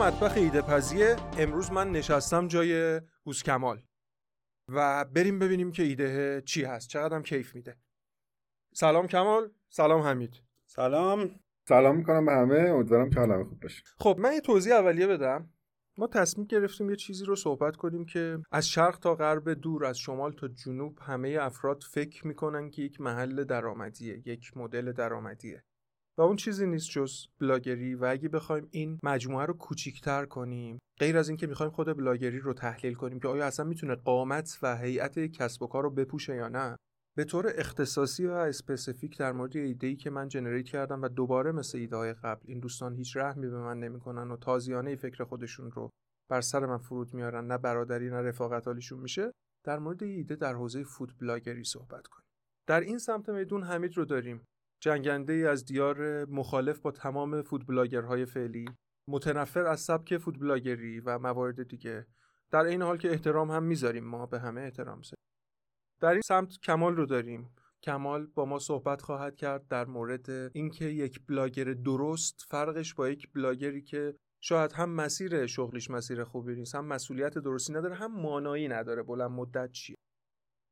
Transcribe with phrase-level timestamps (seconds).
[0.00, 3.82] مطبخ ایده پزیه امروز من نشستم جای هوس کمال.
[4.68, 6.88] و بریم ببینیم که ایده چی هست.
[6.88, 7.76] چقدرم کیف میده.
[8.74, 9.50] سلام کمال.
[9.68, 10.42] سلام حمید.
[10.66, 11.40] سلام.
[11.68, 12.58] سلام می‌کنم به همه.
[12.58, 13.82] امیدوارم که حالم خوب باشه.
[13.98, 15.50] خب من یه توضیح اولیه بدم.
[15.96, 19.98] ما تصمیم گرفتیم یه چیزی رو صحبت کنیم که از شرق تا غرب دور از
[19.98, 25.64] شمال تا جنوب همه افراد فکر می‌کنن که یک محل درآمدیه یک مدل درآمدیه.
[26.20, 31.18] و اون چیزی نیست جز بلاگری و اگه بخوایم این مجموعه رو کوچیکتر کنیم غیر
[31.18, 35.18] از اینکه می‌خوایم خود بلاگری رو تحلیل کنیم که آیا اصلا می‌تونه قامت و هیئت
[35.18, 36.76] کسب و کار رو بپوشه یا نه
[37.16, 41.52] به طور اختصاصی و specific در مورد ایده ای که من generate کردم و دوباره
[41.52, 45.70] مثل ایده های قبل این دوستان هیچ رحمی به من نمی‌کنن و تازیانه فکر خودشون
[45.70, 45.90] رو
[46.30, 49.32] بر سر من فرود میارن نه برادری نه رفاقت حالیشون میشه
[49.66, 52.26] در مورد ایده در حوزه food بلاگری صحبت کنیم.
[52.68, 54.44] در این سمت میدون حمید رو داریم.
[54.80, 58.64] جنگنده ای از دیار مخالف با تمام food بلاگرهای فعلی
[59.08, 62.06] متنفر از سبک food بلاگری و موارد دیگه.
[62.50, 65.24] در این حال که احترام هم می‌ذاریم ما به همه احترام زدیم
[66.00, 67.54] در این سمت کمال رو داریم.
[67.82, 73.32] کمال با ما صحبت خواهد کرد در مورد اینکه یک بلاگر درست فرقش با یک
[73.32, 78.68] بلاگری که شاید هم مسیر شغلیش مسیر خوبی نیست هم مسئولیت درستی نداره هم مانایی
[78.68, 79.02] نداره.
[79.02, 79.96] بلند مدت چیه؟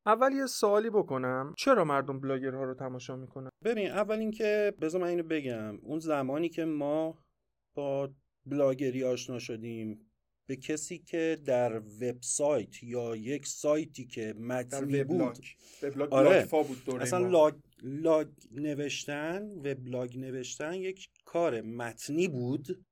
[0.08, 5.08] اول یه سوالی بکنم چرا مردم بلاگرها رو تماشا می‌کنن ببین اول اینکه بذار من
[5.08, 7.18] اینو بگم اون زمانی که ما
[7.74, 8.10] با
[8.46, 10.10] بلاگری آشنا شدیم
[10.48, 15.38] به کسی که در وبسایت یا یک سایتی که متنی بود
[15.82, 16.48] وبلاگ آره.
[16.50, 17.28] بود دوره اصلا ما.
[17.28, 22.84] لاگ, لاگ نوشتن وبلاگ نوشتن یک کار متنی بود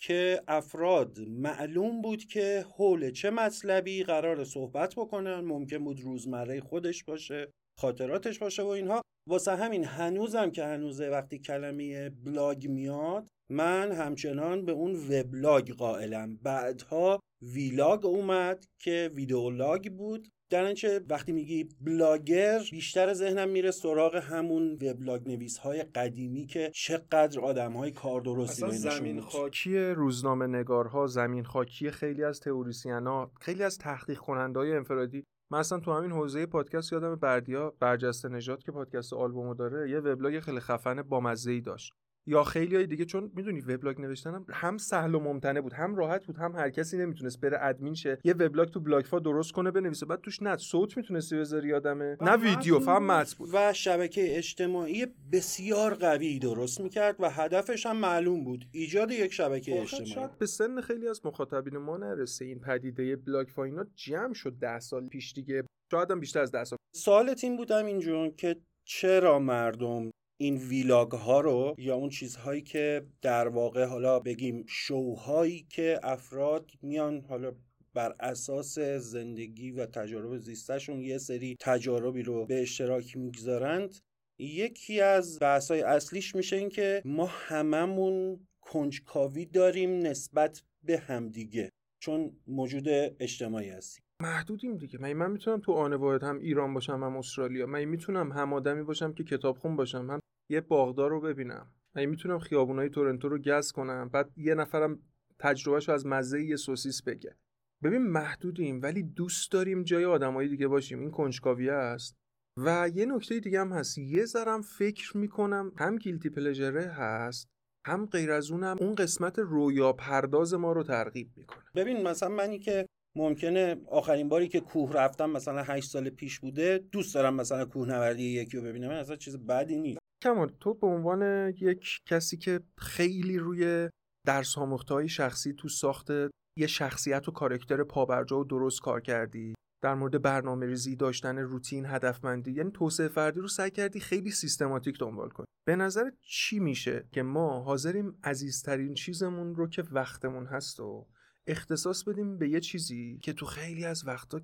[0.00, 7.04] که افراد معلوم بود که حول چه مطلبی قرار صحبت بکنن ممکن بود روزمره خودش
[7.04, 9.02] باشه خاطراتش باشه و اینها.
[9.28, 16.36] واسه همین هنوزم که هنوزه وقتی کلمه بلاگ میاد من همچنان به اون وبلاگ قائلم.
[16.36, 20.28] بعدها vlog اومد که video log بود.
[20.50, 26.70] در نتیجه وقتی میگی بلاگر بیشتر ذهنم میره سراغ همون وبلاگ نویس های قدیمی که
[26.74, 29.20] چقدر آدم های کار درستی اصلا زمین.
[29.20, 35.24] خاکی روزنامه نگارها زمین خاکی خیلی از تئوریسینا خیلی از تحقیق کننده های انفرادی.
[35.52, 39.98] من اصلا تو همین حوزه پادکست یادم بردیا برجسته نجات که پادکست آلبومو داره یه
[39.98, 41.92] وبلاگ خیلی خفن با ای داشت.
[42.26, 45.94] یا خیلی های دیگه چون می‌دونی وبلاگ نوشتن هم, هم سهل و ممتنع بود هم
[45.94, 48.18] راحت بود هم هر کسی نمی‌تونست بره ادمین شه.
[48.24, 52.36] یه وبلاگ تو بلاگفا درست کنه بنویسه بعد توش نه صوت می‌تونستی بذاری آدمه نه
[52.36, 53.50] ویدیو فقط متن بود.
[53.52, 58.64] و شبکه اجتماعی بسیار قوی درست می‌کرد و هدفش هم معلوم بود.
[58.72, 60.06] ایجاد یک شبکه اجتماعی.
[60.06, 64.52] شاید به سن خیلی از مخاطبین ما نرسه این پدیده بلاگ فا اینا جمع شد
[64.60, 65.64] ده سال پیش دیگه.
[65.90, 66.78] شاید هم بیشتر از ده سال.
[66.94, 70.10] سوالت این بودم اینجون که چرا مردم
[70.42, 76.70] این ویلاگ ها رو یا اون چیزهایی که در واقع حالا بگیم شوهایی که افراد
[76.82, 77.52] میان حالا
[77.94, 83.98] بر اساس زندگی و تجارب زیستشون یه سری تجاربی رو به اشتراک می‌گذارند
[84.38, 91.70] یکی از بحثای اصلیش میشه این که ما هممون کنجکاوی داریم نسبت به همدیگه
[92.02, 92.84] چون موجود
[93.20, 94.04] اجتماعی هستیم.
[94.22, 94.98] محدودیم دیگه.
[94.98, 97.66] من من می‌تونم تو آن واحد هم ایران باشم هم استرالیا.
[97.66, 100.20] من می‌تونم هم آدمی باشم که کتابخون باشم هم
[100.50, 101.66] یه باغدار رو ببینم.
[101.94, 104.98] من می‌تونم خیابونای تورنتو رو گز کنم بعد یه نفرم
[105.38, 107.36] تجربهش رو از مزه یه سوسیس بگه.
[107.82, 111.00] ببین محدودیم ولی دوست داریم جای آدمایی دیگه باشیم.
[111.00, 112.16] این کنجکاویه است.
[112.56, 113.98] و یه نکته دیگه هم هست.
[113.98, 117.48] یه ذرم فکر می‌کنم هم گیلتی پلژره هست
[117.86, 121.64] هم غیر از اونم اون قسمت رویا پرداز ما رو ترغیب می‌کنه.
[121.74, 122.86] ببین مثلا منی که
[123.16, 128.22] ممکنه آخرین باری که کوه رفتم مثلا 8 سال پیش بوده دوست دارم مثلا کوهنوردی
[128.22, 128.90] یکی رو ببینم.
[128.90, 130.00] اصلا چیز بدی نیست.
[130.22, 133.88] کمال تو به عنوان یک کسی که خیلی روی
[134.26, 136.10] درس آموخته شخصی تو ساخت
[136.56, 141.86] یه شخصیت و کارکتر پابرجا و درست کار کردی در مورد برنامه ریزی داشتن روتین
[141.86, 145.46] هدفمندی یعنی توسعه فردی رو سعی کردی خیلی سیستماتیک دنبال کنی.
[145.66, 151.06] به نظر چی میشه که ما حاضریم عزیزترین چیزمون رو که وقتمون هست و
[151.46, 154.40] اختصاص بدیم به یه چیزی که تو خیلی از وقتا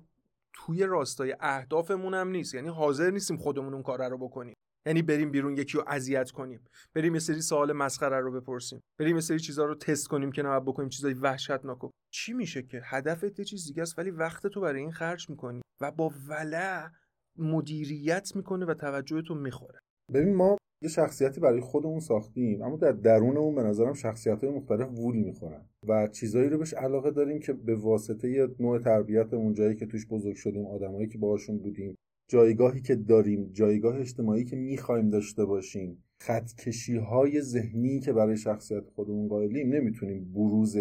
[0.53, 4.56] توی راستای اهدافمون هم نیست یعنی حاضر نیستیم خودمون اون کار رو بکنیم.
[4.87, 6.59] یعنی بریم بیرون یکی رو اذیت کنیم.
[6.95, 8.81] بریم یه سری سوال مسخره رو بپرسیم.
[8.99, 11.77] بریم یه سری چیزا رو تست کنیم که نباید بکنیم چیزای وحشتناک
[12.13, 15.61] چی میشه که؟ هدفت یه چیز دیگه است ولی وقت تو برای این خرج می‌کنی
[15.81, 16.89] و با ولع
[17.37, 19.79] مدیریت می‌کنه و توجهتون می‌خوره.
[20.13, 24.89] ببین ما یه شخصیتی برای خودمون ساختیم اما در درونمون به نظرم شخصیت های مختلف
[24.89, 29.85] وول می‌خورن و چیزایی رو بهش علاقه داریم که به واسطه نوع تربیتمون جایی که
[29.85, 31.95] توش بزرگ شدیم آدمایی که باهاشون بودیم
[32.27, 38.89] جایگاهی که داریم جایگاه اجتماعی که می‌خوایم داشته باشیم خطکشی های ذهنی که برای شخصیت
[38.89, 40.77] خودمون قائلیم نمی‌تونیم بروز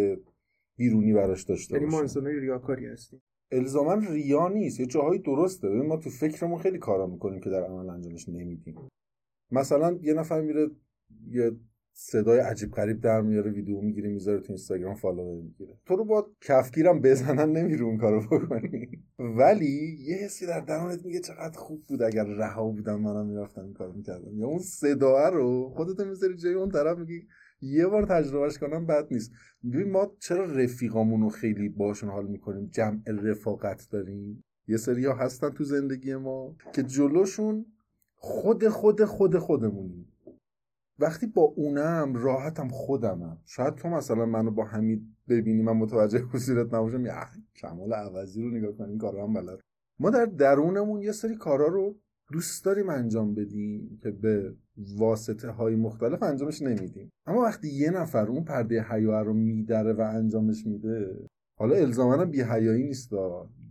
[0.76, 1.96] بیرونی براش داشته یعنی باشیم.
[1.96, 3.22] ما انسانای ریاکاری هستیم.
[3.52, 5.68] الزاما ریا نیست یه جاهایی درسته.
[5.68, 8.74] ببین ما تو فکرمون خیلی کارا می‌کنیم که در عمل انجامش نمیدیم.
[9.50, 10.70] مثلا یه نفر میره
[11.30, 11.52] یه
[11.98, 15.78] صدای عجیب غریب در میاره ویدیو می‌گیره می‌ذاره تو اینستاگرام فالوور می‌گیره.
[15.86, 18.88] تو رو با کفگیرم بزنن نمیره اون کارو بکنی.
[19.18, 23.72] ولی یه حسی در درونت میگه چقدر خوب بود اگر رها بودم منم می‌رفتم این
[23.72, 24.38] کارو می‌کردم.
[24.38, 27.26] یا اون صدا رو خودت می‌ذاری جای اون طرف میگی
[27.60, 29.32] یه بار تجربهش کنم بد نیست.
[29.64, 34.44] ببین ما چرا رفیقامون رو خیلی باشون حال می‌کنیم؟ جمع رفاقت داریم.
[34.68, 37.66] یه سری ها هستن تو زندگی ما که جلوشون
[38.14, 40.12] خود خود خود خودمونیم.
[40.98, 43.38] وقتی با اونم راحتم خودمم.
[43.44, 47.06] شاید تو مثلا منو با حمید ببینی من متوجه حضورت نباشم.
[47.06, 47.14] یا
[47.56, 49.60] کمال عوضی رو نگاه کنیم این کارا هم بلد.
[50.00, 51.96] ما در درونمون یه سری کارا رو
[52.32, 54.54] دوست داریم انجام بدیم که به
[54.98, 57.10] واسطه های مختلف انجامش نمیدیم.
[57.26, 61.28] اما وقتی یه نفر اون پرده حیا رو میدره و انجامش میده
[61.58, 63.12] حالا الزاما بی حیایی نیست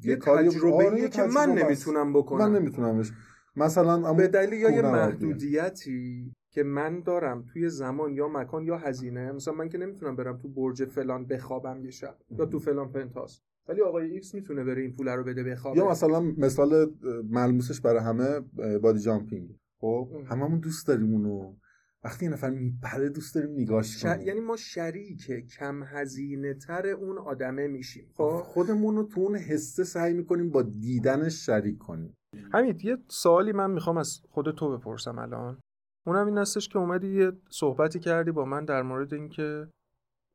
[0.03, 2.51] یه کاری تجربه که من نمی‌تونم بکنم.
[2.51, 3.11] من نمیتونمش.
[3.55, 9.31] مثلا به دلیل یا یه محدودیتی؟ که من دارم توی زمان یا مکان یا هزینه
[9.31, 13.41] مثلا من که نمی‌تونم برم تو برج فلان بخوابم یه شب یا تو فلان پنتاس.
[13.67, 15.77] ولی آقای ایکس می‌تونه بره این پول رو بده بخوابه.
[15.77, 16.93] یا مثلا مثال
[17.29, 18.39] ملموسش برای همه
[18.77, 19.55] bungee jumping.
[19.79, 21.55] خب هممون دوست داریم اونو.
[22.03, 24.27] وقتی یه نفر میپره دوست داریم نگاش کنیم.
[24.27, 28.11] یعنی ما شریک کم هزینه تر اون آدمه میشیم.
[28.17, 32.17] خب؟ خودمون رو تو اون حسه سعی می‌کنیم با دیدنش شریک کنیم.
[32.53, 35.59] همین یه سوالی من می‌خوام از خود تو بپرسم الان.
[36.07, 39.67] اونم این هستش که اومدی یه صحبتی کردی با من در مورد اینکه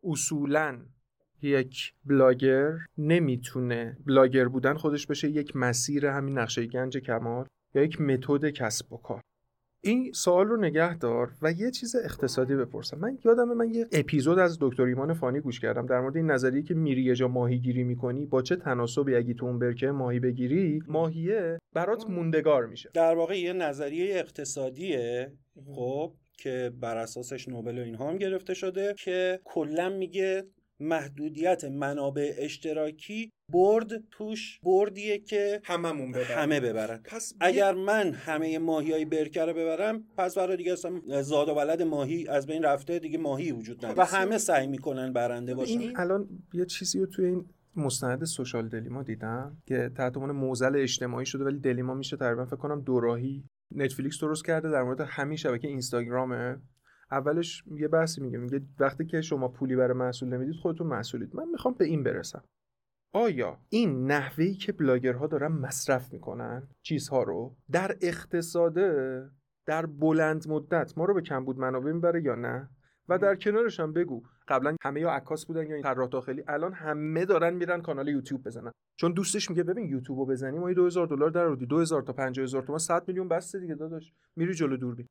[0.04, 0.78] اصولا
[1.42, 8.00] یک بلاگر نمی‌تونه بلاگر بودن خودش بشه یک مسیر همین نقشه گنج کمال یا یک
[8.00, 9.20] متد کسب و کار.
[9.82, 12.98] این سوال رو نگه دار و یه چیز اقتصادی بپرسم.
[12.98, 16.62] من یادمه من یه اپیزود از دکتر ایمان فانی گوش کردم در مورد این نظریه
[16.62, 20.82] که میری یه جا ماهیگیری می‌کنی با چه تناسبی اگه تو اون برکه ماهی بگیری
[20.88, 22.90] ماهیه برات موندگار میشه.
[22.94, 25.32] در واقع یه نظریه اقتصادیه
[25.74, 30.44] خب که بر اساسش نوبل و اینها هم گرفته شده که کلا میگه
[30.80, 36.38] محدودیت منابع اشتراکی برد توش بردیه که هممون ببرن.
[36.38, 37.00] همه ببرن.
[37.04, 41.52] پس اگر من همه ماهی های برکه رو ببرم پس برای دیگه اصلا زاد و
[41.52, 44.00] ولد ماهی از بین رفته دیگه ماهی وجود نداره.
[44.00, 45.80] و همه سعی می‌کنن برنده باشن.
[45.80, 47.44] این الان یه چیزی رو توی این
[47.76, 52.56] مستند سوشال دلیما دیدم که تحت عنوان موزل اجتماعی شده ولی دلیما میشه تقریبا فکر
[52.56, 53.44] کنم دوراهی
[53.74, 56.56] نتفلیکس درست کرده در مورد همین شبکه اینستاگرامه.
[57.10, 61.48] اولش یه بحثی میگه میگه وقتی که شما پولی برای محصول نمی‌دید خودتون مسئولید من
[61.48, 62.44] می‌خوام به این برسم.
[63.12, 69.22] آیا این نحوهی که بلاگرها دارن مصرف می‌کنن چیزها رو در اقتصاده
[69.66, 72.70] در بلند مدت ما رو به کمبود منابع می‌بره یا نه؟
[73.08, 77.24] و در کنارش هم بگو قبلا همه یا عکاس بودن یا طراح داخلی الان همه
[77.24, 78.72] دارن میرن کانال یوتیوب بزنن.
[78.96, 82.62] چون دوستش میگه ببین یوتیوب رو بزنی ما 2000 دلار در آوردی 2000 تا 50000
[82.62, 84.12] تومان 100 میلیون بسته دیگه داداش.
[84.36, 85.06] میری جلو دوربین.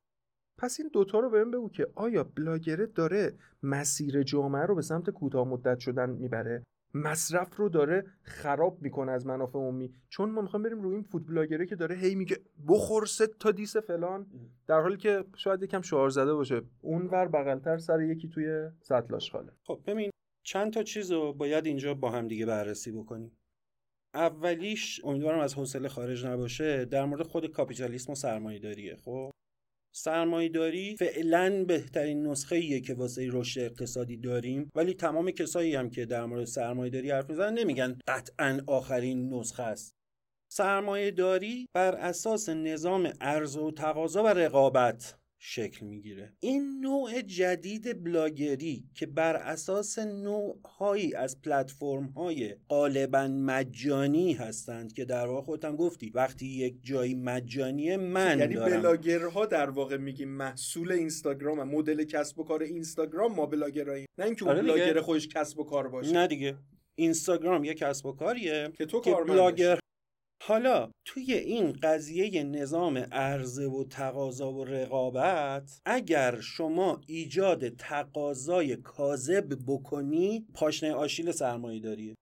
[0.59, 5.09] پس این دوتا رو بهم بگو که آیا بلاگره داره مسیر جامعه رو به سمت
[5.09, 6.63] کوتاه مدت شدن می‌بره؟
[6.93, 9.93] مصرف رو داره خراب می‌کنه از منافع عمومی.
[10.09, 12.37] چون ما می‌خوایم بریم روی این فود بلاگره که داره هی میگه
[12.67, 14.27] بخور سه تا دیس فلان.
[14.67, 16.61] در حالی که شاید یکم شعار زده باشه.
[16.81, 19.51] اونور بغلتر سر یکی توی سطل آشغاله.
[19.63, 20.09] خب ببین
[20.43, 23.31] چند تا چیز رو باید اینجا با هم دیگه بررسی بکنیم.
[24.13, 29.31] اولیش امیدوارم از حوصله خارج نباشه در مورد خود کاپیتالیسم و سرمایه‌داریه خب؟
[29.91, 36.05] سرمایهداری فعلا بهترین نسخه ایه که واسه رشد اقتصادی داریم ولی تمام کسایی هم که
[36.05, 39.95] در مورد سرمایهداری حرف می‌زنن نمیگن قطعا آخرین نسخه است.
[40.51, 46.33] سرمایهداری بر اساس نظام عرضه و تقاضا و رقابت شکل می‌گیره.
[46.39, 55.05] این نوع جدید بلاگری که بر اساس نوعهایی از پلتفرم های غالبا مجانی هستند که
[55.05, 58.81] در واقع خودت هم گفتی وقتی یک جایی مجانیه من یعنی دارم.
[58.81, 64.07] بلاگرها در واقع میگیم محصول اینستاگرام مدل کسب و کار اینستاگرام ما بلاگراییم.
[64.17, 64.61] نه اینکه اون آره.
[64.61, 66.11] بلاگر خودش کسب و کار باشه.
[66.11, 66.57] نه دیگه.
[66.95, 69.15] اینستاگرام یک کسب و کاریه که تو که.
[69.27, 69.79] بلاگر
[70.41, 79.57] حالا توی این قضیه نظام عرضه و تقاضا و رقابت اگر شما ایجاد تقاضای کاذب
[79.67, 82.15] بکنی پاشنه آشیل سرمایه داریه.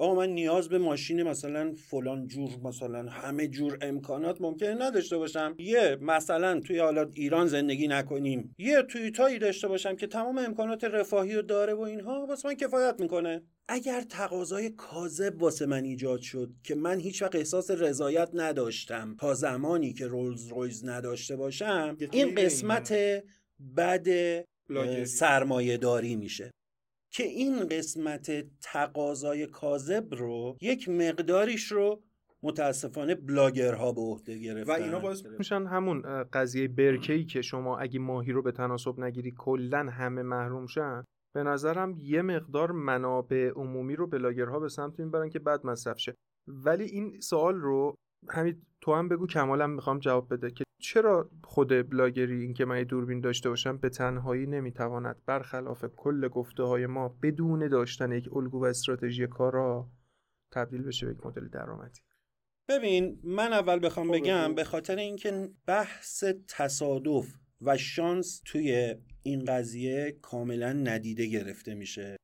[0.00, 5.56] آقا من نیاز به ماشین مثلا فلان جور مثلا همه جور امکانات ممکنه نداشته باشم.
[5.58, 8.54] یه مثلا توی حالا ایران زندگی نکنیم.
[8.58, 12.26] یه تویوتایی داشته باشم که تمام امکانات رفاهی رو داره و اینها.
[12.26, 13.42] واسه من کفایت می‌کنه.
[13.68, 19.34] اگر تقاضای کاذب واسه من ایجاد شد که من هیچ وقت احساس رضایت نداشتم تا
[19.34, 22.94] زمانی که رولز رویز نداشته باشم این قسمت
[23.76, 24.08] بد
[25.04, 26.50] سرمایه داری میشه.
[27.10, 32.02] که این قسمت تقاضای کاذب رو یک مقداریش رو
[32.42, 34.70] متاسفانه بلاگرها به عهده گرفتن.
[34.70, 39.34] و اینا باعث میشن همون قضیه برکه‌ای که شما اگه ماهی رو به تناسب نگیری
[39.38, 41.04] کلا همه محروم شن.
[41.34, 46.14] به نظرم یه مقدار منابع عمومی رو بلاگرها به سمت می‌برن که بعد مصرف شه.
[46.46, 47.94] ولی این سوال رو
[48.28, 53.20] همین تو هم بگو کمالم می‌خوام جواب بده که چرا خود بلاگری اینکه من دوربین
[53.20, 58.64] داشته باشم به تنهایی نمی‌تواند برخلاف کل گفته های ما بدون داشتن یک الگو و
[58.64, 59.88] استراتژی کارا
[60.52, 62.00] تبدیل بشه به یک مدل درآمدی؟
[62.68, 69.44] ببین من اول بخوام خب، بگم به خاطر اینکه بحث تصادف و شانس توی این
[69.44, 72.16] قضیه کاملا ندیده گرفته میشه.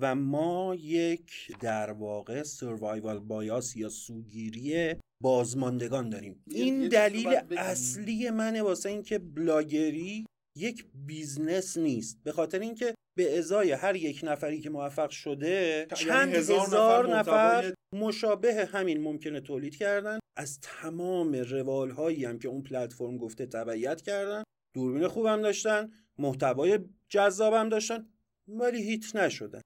[0.00, 6.42] و ما یک در واقع survival bias یا سوگیری بازماندگان داریم.
[6.50, 10.26] این دلیل اصلی منه واسه اینکه بلاگری
[10.58, 12.18] یک business نیست.
[12.24, 17.74] به خاطر اینکه به ازای هر یک نفری که موفق شده یعنی چند هزار, نفر,
[17.94, 20.18] مشابه همین ممکنه تولید کردن.
[20.38, 24.42] از تمام روال هایی هم که اون پلتفرم گفته تبعیت کردن.
[24.74, 25.90] دوربین خوبم داشتن.
[26.18, 26.78] محتوای
[27.08, 28.06] جذابم داشتن
[28.48, 29.60] ولی hit نشدن.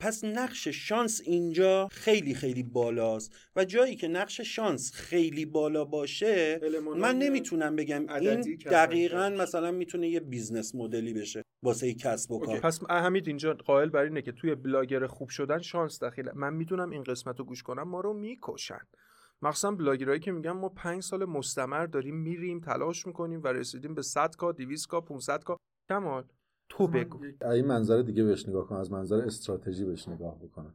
[0.00, 6.60] پس نقش شانس اینجا خیلی خیلی بالاست و جایی که نقش شانس خیلی بالا باشه
[6.96, 8.40] من نمی‌تونم بگم این
[8.70, 12.60] دقیقا مثلا می‌تونه یه business model ی بشه واسه کسب و کار.
[12.60, 16.90] پس حمید اینجا قائل بر اینه که توی بلاگر خوب شدن شانس دخیله من می‌تونم
[16.90, 18.80] این قسمت رو گوش کنم ما رو می‌کشن.
[19.42, 24.02] مخصوصا بلاگرایی که میگن ما پنج سال مستمر داریم میریم تلاش می‌کنیم و رسیدیم به
[24.02, 25.56] 100 K 200 K 500 K.
[25.88, 26.24] کمال
[26.68, 27.18] تو بگو.
[27.52, 30.74] این منظر دیگه بهش نگاه کن از منظر استراتژی بهش نگاه بکنم.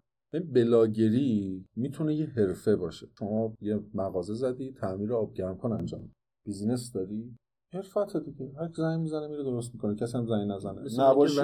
[0.53, 3.07] بلاگری می‌تونه یه حرفه باشه.
[3.19, 6.11] شما یه مغازه زدی تعمیر آبگرم کن انجام
[6.45, 7.35] business داری؟
[7.73, 8.51] حرفه‌ست دیگه.
[8.59, 9.95] هر زنگ می‌زنه میره درست می‌کنه.
[9.95, 10.81] کسی هم زنگ نزنه.
[10.99, 11.41] نباشی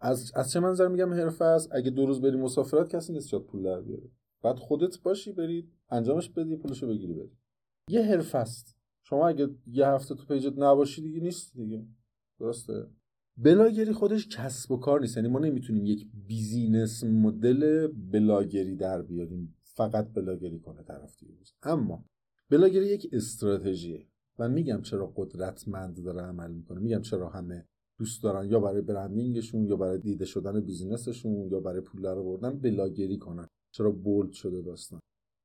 [0.00, 3.46] از از چه منظر میگم حرفه است؟ اگه دو روز بری مسافرت کسی نیست جات
[3.46, 4.10] پول در بیاره.
[4.42, 7.36] بعد خودت باشی برید انجامش بدی پولشو بگیری بری.
[7.90, 11.86] یه حرفه است شما اگه یه هفته تو page ت نباشی دیگه نیست دیگه.
[12.38, 12.86] درسته؟
[13.36, 15.16] بلاگری خودش کسب و کار نیست.
[15.16, 19.56] یعنی ما نمی‌تونیم یک business model بلاگری در بیاریم.
[19.62, 22.04] فقط بلاگری کنه طرف روز اما
[22.50, 24.06] بلاگری یک استراتژیه.
[24.38, 26.80] و میگم چرا قدرتمند داره عمل می‌کنه.
[26.80, 28.50] میگم چرا همه دوست دارن.
[28.50, 32.58] یا برای branding شون یا برای دیده شدن business شون یا برای پول رو بردن
[32.58, 33.48] بلاگری کنن.
[33.76, 35.00] چرا bold شده داستان.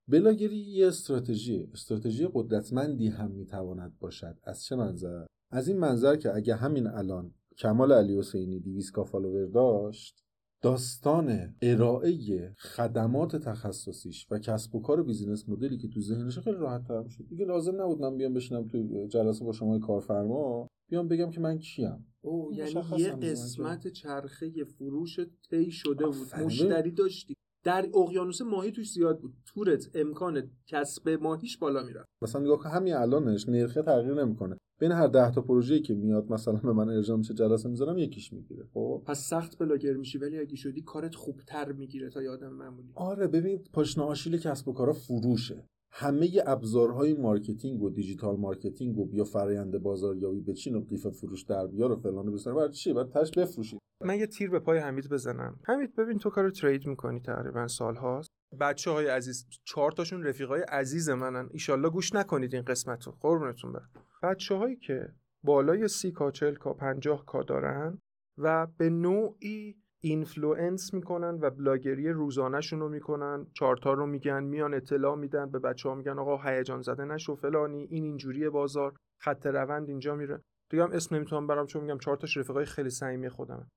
[0.08, 4.38] بلاگری یه استراتژی استراتژی قدرتمندی هم می‌تواند باشد.
[4.44, 9.04] از چه منظر؟ از این منظر که اگه همین الان کمال علی حسینی 200 K
[9.04, 10.24] follower داشت
[10.62, 16.58] داستان ارائه خدمات تخصصیش و کسب و کار business model ی که تو ذهنش خیلی
[16.58, 21.08] راحت تر میشه دیگه لازم نبود من بیام بشینم تو جلسه با شما کارفرما بیام
[21.08, 22.06] بگم که من کیم.
[22.22, 25.20] او یعنی یه قسمت چرخه فروش
[25.50, 26.36] طی شده بود.
[26.36, 27.34] مشتری داشتی.
[27.63, 29.34] در اقیانوس ماهی توش زیاد بود.
[29.46, 34.58] تورت امکان کسب ماهیش بالا میره مثلا نگاه همین الانش نرخه تغییر نمی‌کنه.
[34.80, 38.34] بین هر ده تا پروژه‌ای که میاد مثلا به من ارجاع میشه جلسه می‌ذارم یکیش
[38.34, 38.68] می‌گیره.
[38.74, 42.91] خب؟ پس سخت بلاگر میشی ولی اگه شدی کارت خوبتر می‌گیره تا یه آدم معمولی.
[42.96, 45.65] آره ببین پاشنه آشیل کسب و کارا فروشه.
[45.92, 51.68] همه ابزارهای marketing و digital marketing و بیا فرآیند بازاریابی بچین و قیف فروش در
[51.68, 53.80] بیار و فلان و بیسار برای چی؟ برای تهش بفروشید.
[54.02, 55.60] من یه تیر به پای حمید بزنم.
[55.64, 58.30] حمید ببین تو کارو trade می‌کنی تقریبا سال هاست
[58.60, 61.50] بچه های عزیز چهار تاشون رفیقای عزیز منن.
[61.52, 63.90] ایشالله گوش نکنید این قسمت رو قربونتون برم.
[64.24, 65.08] بچه هایی که
[65.44, 68.00] بالای سی K چل K پنجاه K دارن
[68.38, 73.48] و به نوعی influence می‌کنن و بلاگری روزانهشون رو می‌کنن.
[73.53, 77.88] چارتا رو میگن میان اطلاع میدن به بچه ها میگن آقا هیجان زده نشو فلانی
[77.89, 80.41] این اینجوری بازار خط روند اینجا میره.
[80.70, 83.67] دیگه هم اسم نمی‌تونم برام چون میگم چهار تاش رفیقای خیلی صمیمی خودم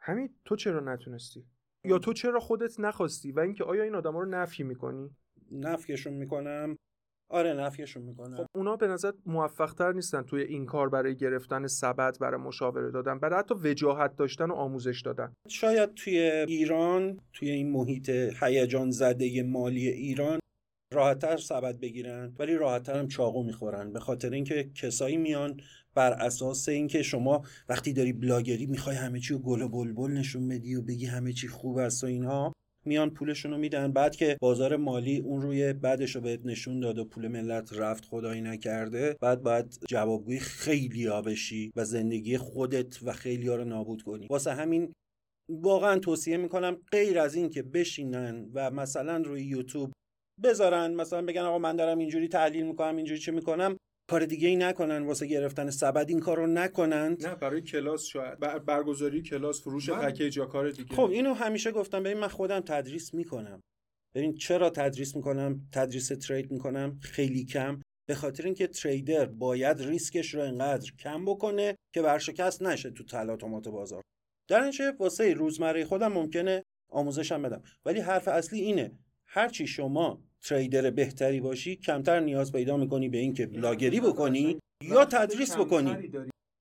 [0.00, 1.44] همین تو چرا نتونستی؟
[1.84, 5.10] یا تو چرا خودت نخواستی؟ و اینکه آیا این آدما رو نفی می‌کنی؟
[5.52, 6.76] نفیشون می‌کنم.
[7.30, 11.66] آره نفیشون می‌کنم خب اونا به نظر موفق تر نیستن توی این کار برای گرفتن
[11.66, 16.18] سبد برای مشاوره دادن برای حتی وجاهت داشتن و آموزش دادن؟ شاید توی
[16.48, 18.10] ایران توی این محیط
[18.42, 20.38] هیجان زده مالی ایران
[20.94, 25.60] راحتتر سبد بگیرن ولی راحتتر هم چاقو می‌خورن به خاطر اینکه کسایی میان
[25.94, 30.48] بر اساس اینکه شما وقتی داری بلاگری می‌خوای همه چی رو گل و بلبل نشون
[30.48, 32.52] بدی و بگی همه چی خوب است و اینها
[32.84, 33.92] میان پولشون رو میدن.
[33.92, 38.04] بعد که بازار مالی اون روی بعدش رو بهت نشون داد و پول ملت رفت
[38.04, 43.64] خدایی نکرده بعد باید جوابگوی خیلی ها بشی و زندگی خودت و خیلی ها رو
[43.64, 44.26] نابود کنی.
[44.30, 44.92] واسه همین
[45.50, 49.92] واقعا توصیه می‌کنم غیر از این که بشینن و مثلا روی یوتیوب
[50.42, 53.76] بذارن مثلا بگن آقا من دارم اینجوری تحلیل می‌کنم اینجوری چه می‌کنم
[54.10, 57.26] کار دیگه ای نکنن واسه گرفتن سبد این کارو نکنند.
[57.26, 58.38] نه برای کلاس شاید.
[58.38, 60.94] برگزاری کلاس فروش پکیج یا کار دیگه.
[60.94, 62.02] خب اینو همیشه گفتم.
[62.02, 63.62] ببین من خودم تدریس می‌کنم.
[64.14, 66.98] ببین چرا تدریس می‌کنم؟ تدریس ترید می‌کنم.
[67.02, 67.82] خیلی کم.
[68.08, 73.68] به خاطر اینکه تریدر باید ریسکش رو انقدر کم بکنه که ورشکست نشه تو تلاطمات
[73.68, 74.02] بازار.
[74.48, 77.62] در اینچه واسه روزمره خودم ممکنه آموزشم بدم.
[77.84, 78.98] ولی حرف اصلی اینه.
[79.26, 85.56] هرچی شما تریدر بهتری باشی کمتر نیاز پیدا می‌کنی به اینکه بلاگری بکنی یا تدریس
[85.56, 86.10] بکنی.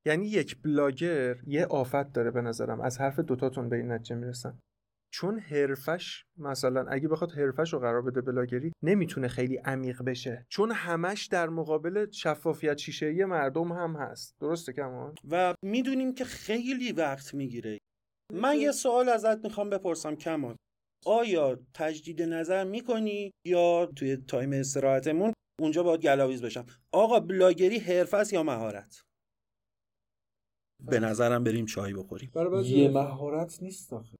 [0.08, 2.82] یعنی یک بلاگر یه آفت داره به نظرم.
[2.82, 4.60] از حرف دوتاتون به این نتیجه می‌رسن.
[5.14, 10.46] چون حرفش مثلا اگه بخواد حرفش رو قرار بده بلاگری نمی‌تونه خیلی عمیق بشه.
[10.50, 14.36] چون همش در مقابل شفافیت شیشه مردم هم هست.
[14.40, 17.78] درسته کمان و می‌دونیم که خیلی وقت می‌گیره.
[18.34, 20.56] من یه سوال ازت می‌خوام بپرسم کمال
[21.08, 28.24] آیا تجدید نظر می‌کنی یا توی time استراحتمون اونجا باید گلاویز بشم؟ آقا بلاگری حرفه
[28.34, 29.02] یا مهارت؟
[30.86, 32.32] به نظرم بریم چای بخوریم.
[32.66, 34.18] یه مهارت نیست آخه.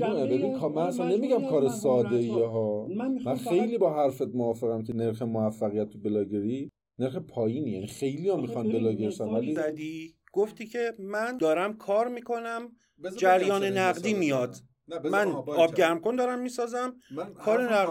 [0.00, 2.86] ببین من اصلا نمیگم کار ساده ای ها.
[2.86, 8.36] من, خیلی با حرفت موافقم که نرخ موفقیت تو بلاگری نرخ پایینی یعنی خیلی ها
[8.36, 12.76] می‌خوان بلاگر ولی گفتی که من دارم کار می‌کنم
[13.16, 14.56] جریان نقدی میاد.
[14.88, 16.96] من آب گرم کن دارم می‌سازم.
[17.44, 17.90] کار و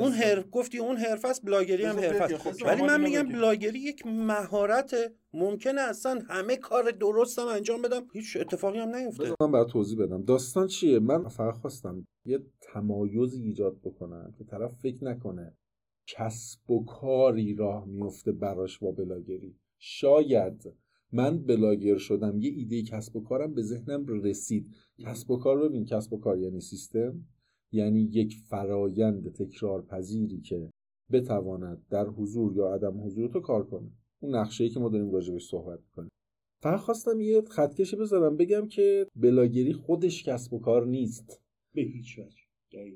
[0.00, 2.62] اون حرف گفتی اون حرف است بلاگری هم حرف است.
[2.62, 4.94] ولی من میگم بلاگری یک مهارت
[5.32, 8.06] ممکنه اصلا همه کار درستم انجام بدم.
[8.12, 10.22] هیچ اتفاقی هم نیفته من برای توضیح بدم.
[10.22, 15.56] داستان چیه؟ من فقط خواستم یه تمایزی ایجاد بکنم که طرف فکر نکنه
[16.06, 19.56] کسب و کاری راه میفته براش با بلاگری.
[19.78, 20.74] شاید
[21.12, 24.74] من بلاگر شدم یه ایده کسب و کارم به ذهنم رسید.
[24.98, 27.24] کسب و کار ببین کسب و کار یعنی سیستم
[27.72, 30.70] یعنی یک فرایند تکرار پذیری که
[31.12, 33.90] بتواند در حضور یا عدم حضور تو کار کنه.
[34.20, 36.10] اون نقشه که ما داریم راجبش صحبت کنیم
[36.62, 41.40] فقط خواستم یه خطکشی بذارم بگم که بلاگری خودش کسب و کار نیست.
[41.74, 42.47] به هیچ وجه.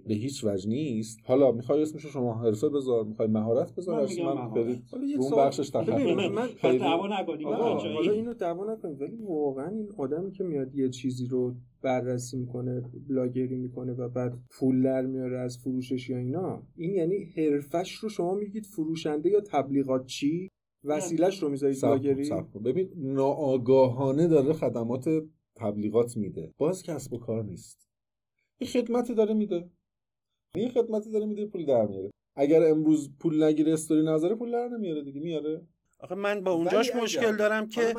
[0.07, 1.19] به هیچ وجه نیست.
[1.25, 4.85] حالا می‌خوای اسمشو شما حرفه بذار می‌خوای مهارت بذار من, من برید
[5.19, 5.89] اون بخشش تخصص
[6.31, 8.97] من دعوا نکنیم حالا اینو دعوا نکنیم.
[9.01, 14.39] ولی واقعا این آدمی که میاد یه چیزی رو بررسی می‌کنه بلاگری می‌کنه و بعد
[14.51, 19.41] پول در میاره از فروشش یا اینا این یعنی حرفش رو شما میگید فروشنده یا
[19.41, 20.49] تبلیغات چی؟
[20.85, 22.31] وسیلش رو می‌ذارید بلاگری
[22.65, 25.09] ببین ناآگاهانه داره خدمات
[25.57, 26.53] تبلیغات میده.
[26.59, 27.92] باز کسب و کار نیست.
[28.62, 29.70] یه خدمتی داره میده.
[30.57, 32.11] یه خدمتی داره میده پول در میاره.
[32.37, 35.66] اگر امروز پول نگیره استوری نظره پول در نمیاره دیگه میاره.
[35.98, 37.94] آخه من با اونجاش مشکل دارم که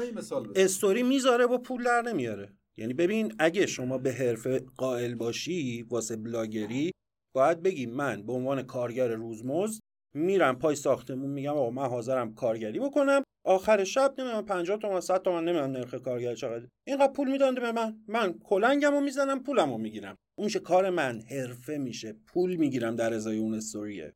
[0.56, 2.54] استوری می‌ذاره و پول در نمیاره.
[2.78, 6.91] یعنی ببین اگه شما به حرفه قائل باشی واسه بلاگری
[7.36, 9.82] باید بگی من به عنوان کارگر روزمزد
[10.15, 13.23] میرم پای ساختمون میگم آقا من حاضرم کارگری بکنم.
[13.45, 17.71] آخر شب نمی‌دونم 50 تومن 100 تومن نمی‌دونم نرخ کارگر چقدر اینقدر پول میدن به
[17.71, 18.04] من.
[18.08, 20.15] من کلنگمو می‌زنم پولمو می‌گیرم.
[20.38, 21.21] اون میشه کار من.
[21.21, 22.15] حرفه میشه.
[22.28, 24.13] پول می‌گیرم در ازای اون استوریه.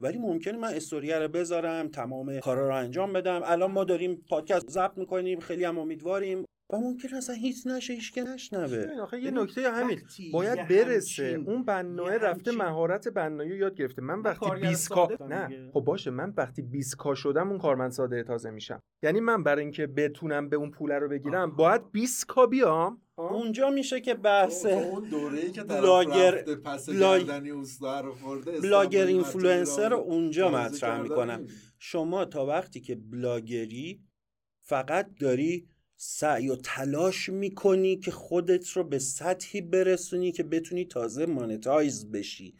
[0.00, 3.40] ولی ممکنه من استوریه رو بذارم تمام کارا رو انجام بدم.
[3.44, 6.44] الان ما داریم پادکست ضبط می‌کنیم خیلی هم امیدواریم.
[6.70, 8.86] و ممکن اصلا هیچ نشه هیچ که نشنوه.
[9.02, 10.00] آخه؟ یه نکته همین.
[10.32, 11.42] باید برسه.
[11.46, 14.02] اون بنای رفته مهارت بنایی یاد گرفته.
[14.02, 15.70] من وقتی 20 K نه.
[15.72, 18.82] خب باشه من وقتی 20 K شدم اون کارمند ساده تازه میشم.
[19.02, 23.02] یعنی من برای اینکه بتونم به اون پول رو بگیرم باید 20 K بیام.
[23.16, 30.48] اونجا میشه که بحث اون دوره‌ای که بلاگر پس رو خورده بلاگر اینفلوئنسر رو اونجا
[30.48, 31.46] مطرح می‌کنم.
[31.78, 34.00] شما تا وقتی که بلاگری
[34.62, 35.68] فقط داری
[36.00, 42.54] سعی و تلاش می‌کنی که خودت رو به سطحی برسونی که بتونی تازه مانتایز بشی.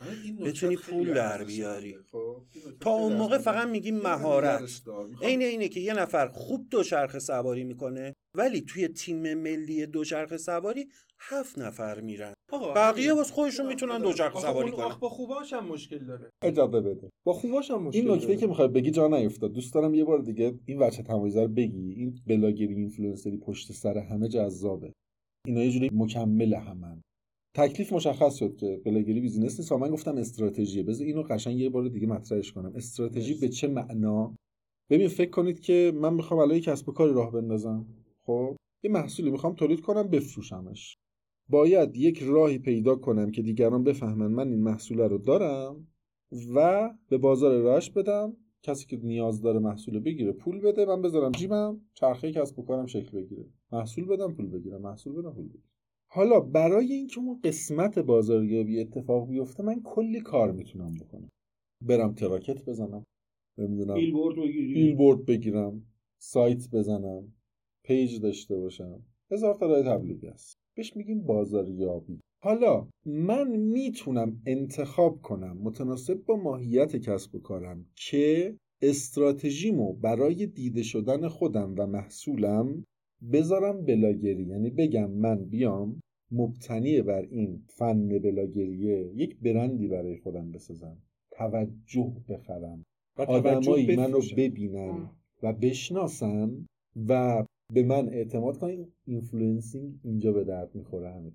[0.45, 1.99] بتونی پول در بیاری.
[2.13, 2.43] خب،
[2.81, 4.83] تا اون موقع فقط میگی مهارت.
[5.23, 10.89] عین اینه که یه نفر خوب دوچرخه سواری می‌کنه ولی توی تیم ملی دوچرخه سواری
[11.21, 12.35] هفت نفر میرن.
[12.77, 14.97] بقیه واسه خودشون می‌تونن دوچرخه سواری کنن.
[15.01, 16.31] با خوباش هم مشکل داره.
[16.43, 17.11] اجازه بده.
[17.27, 19.53] با خوباش هم مشکل این نکته که می‌خوای بگی جا نیفتاد.
[19.53, 21.93] دوست دارم یه بار دیگه این وجه تمایزه رو بگی.
[21.93, 24.93] این بلاگری اینفلوئنسری پشت سر همه جذابه.
[25.47, 27.03] اینا یه جوری مکمل همن.
[27.57, 29.73] تکلیف مشخص شد که بلاگری business نیست.
[29.73, 32.73] من گفتم استراتژی بذار اینو قشنگ یه بار دیگه مطرحش کنم.
[32.75, 34.35] استراتژی به چه معنا؟
[34.91, 37.87] ببین فکر کنید که من می‌خوام الان کسب و کاری راه بندازم.
[38.27, 40.97] خب؟ یه محصولی می‌خوام تولید کنم بفروشمش.
[41.49, 45.87] باید یک راهی پیدا کنم که دیگران بفهمن من این محصول رو دارم
[46.55, 48.37] و به بازار راش بدم.
[48.63, 52.87] کسی که نیاز داره محصول بگیره پول بده من بذارم جیبم چرخه کسب و کارم
[52.87, 53.45] شکل بگیره.
[53.73, 54.83] محصول بدم پول بگیرم.
[54.83, 55.65] محصول بدم پول بگیرم.
[56.11, 61.29] حالا برای اینکه اون قسمت بازاریابی اتفاق بیفته من کلی کار می‌تونم بکنم.
[61.81, 63.07] برم تراکت بزنم.
[63.59, 63.95] نمی‌دونم.
[64.75, 65.87] بیلبورد بگیرم.
[66.19, 67.35] سایت بزنم.
[67.85, 69.03] page داشته باشم.
[69.31, 70.59] هزار تا راه تبلیغی هست.
[70.79, 72.21] بهش میگیم بازاریابی.
[72.43, 80.83] حالا من می‌تونم انتخاب کنم متناسب با ماهیت کسب و کارم که استراتژیمو برای دیده
[80.83, 82.85] شدن خودم و محصولم
[83.33, 84.43] بذارم بلاگری.
[84.43, 90.97] یعنی بگم من بیام مبتنی بر این فن بلاگریه یک برندی برای خودم بسازم
[91.31, 92.85] توجه بخرم
[93.17, 95.11] آدمایی منو ببینن
[95.43, 96.67] و بشناسن
[97.09, 101.33] و به من اعتماد کنن influencing اینجا به درد می‌خوره همین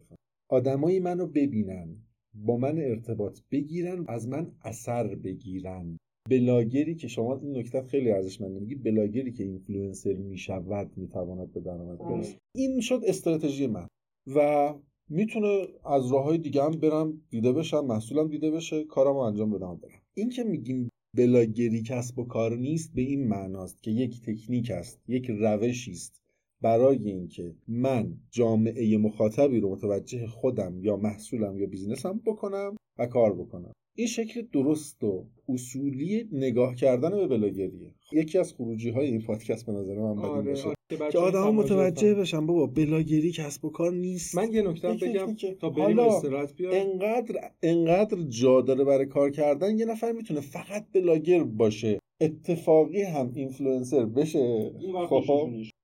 [0.52, 1.98] آدمایی منو ببینن
[2.34, 5.98] با من ارتباط بگیرن از من اثر بگیرن.
[6.30, 8.60] بلاگری که شما این نکته خیلی ارزشمنده.
[8.60, 13.88] میگی بلاگری که اینفلوئنسر می‌شود می‌تواند به درآمد برسه این شد استراتژی من.
[14.36, 14.74] و
[15.10, 19.76] می‌تونه از راه های دیگه هم برم دیده بشم محصولم دیده بشه کارم انجام بدم.
[19.76, 24.72] برم این که میگیم بلاگری کسب و کار نیست به این معناست که یک تکنیک
[24.72, 26.23] است یک روشی است.
[26.64, 33.34] برای اینکه من جامعه مخاطبی رو متوجه خودم یا محصولم یا بیزینسم بکنم و کار
[33.34, 33.72] بکنم.
[33.96, 37.92] این شکل درست و اصولی نگاه کردن به بلاگریه.
[38.12, 40.68] یکی از خروجی های این پادکست به نظر من باید آره، باشه.
[40.68, 44.36] آره، که آدم متوجه بشن بابا بلاگری کسب و کار نیست.
[44.36, 49.86] من یه نکته بگم تا بریم استراحت انقدر انقدر جا داره برای کار کردن یه
[49.86, 52.00] نفر می‌تونه فقط بلاگر باشه.
[52.22, 54.74] اتفاقی هم اینفلوئنسر بشه
[55.10, 55.32] خب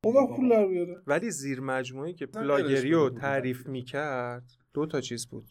[0.03, 1.01] اون وقت پول در بیاره.
[1.07, 5.45] ولی زیر مجموعه که بلاگری رو تعریف می‌کرد دو تا چیز بود.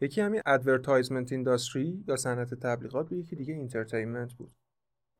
[0.00, 4.52] یکی همین advertisement industry یا صنعت تبلیغات و یکی دیگه entertainment بود.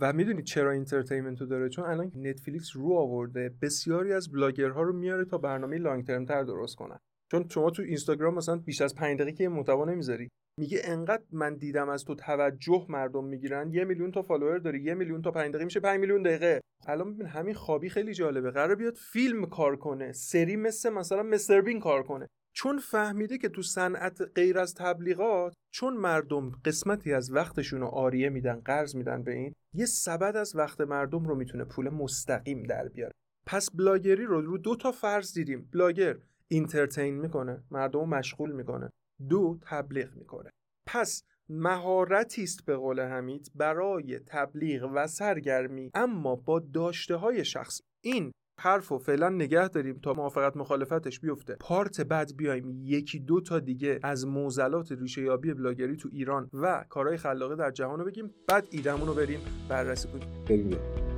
[0.01, 4.93] و می‌دونید چرا entertainment رو داره؟ چون الان نتفلیکس رو آورده بسیاری از بلاگرها رو
[4.93, 6.99] میاره تا برنامه long term تر درست کنن.
[7.33, 10.29] چون شما تو اینستاگرام مثلا بیش از 5 دقیقه که محتوا نمی‌ذاری.
[10.61, 14.95] میگه انقدر من دیدم از تو توجه مردم می‌گیرن یه میلیون تا فالوور داری یه
[14.95, 16.61] میلیون تا 5 دقیقه میشه 5 میلیون دقیقه.
[16.87, 18.51] الان ببین همین خوابی خیلی جالبه.
[18.51, 22.29] قرار بیاد فیلم کار کنه سری مثل مثلا مستر بین کار کنه.
[22.55, 28.29] چون فهمیده که تو صنعت غیر از تبلیغات چون مردم قسمتی از وقتشون رو آریه
[28.29, 32.89] میدن قرض میدن به این یه سبد از وقت مردم رو می‌تونه پول مستقیم در
[32.89, 33.13] بیاره.
[33.47, 35.69] پس بلاگری رو رو دو تا فرض دیدیم.
[35.73, 36.17] بلاگر
[36.53, 38.91] entertain می‌کنه مردم مشغول می‌کنه.
[39.29, 40.51] دو تبلیغ می‌کنه.
[40.87, 47.81] پس مهارتی است به قول حمید برای تبلیغ و سرگرمی اما با داشته های شخص.
[48.05, 51.57] این حرف و فعلا نگه داریم تا موافقت مخالفتش بیفته.
[51.61, 52.81] part بعد بیایم.
[52.85, 57.71] یکی دو تا دیگه از معضلات ریشه یابی بلاگری تو ایران و کارهای خلاقه در
[57.71, 58.35] جهان رو بگیم.
[58.49, 61.12] بعد ایدمون رو بریم بررسی کنیم.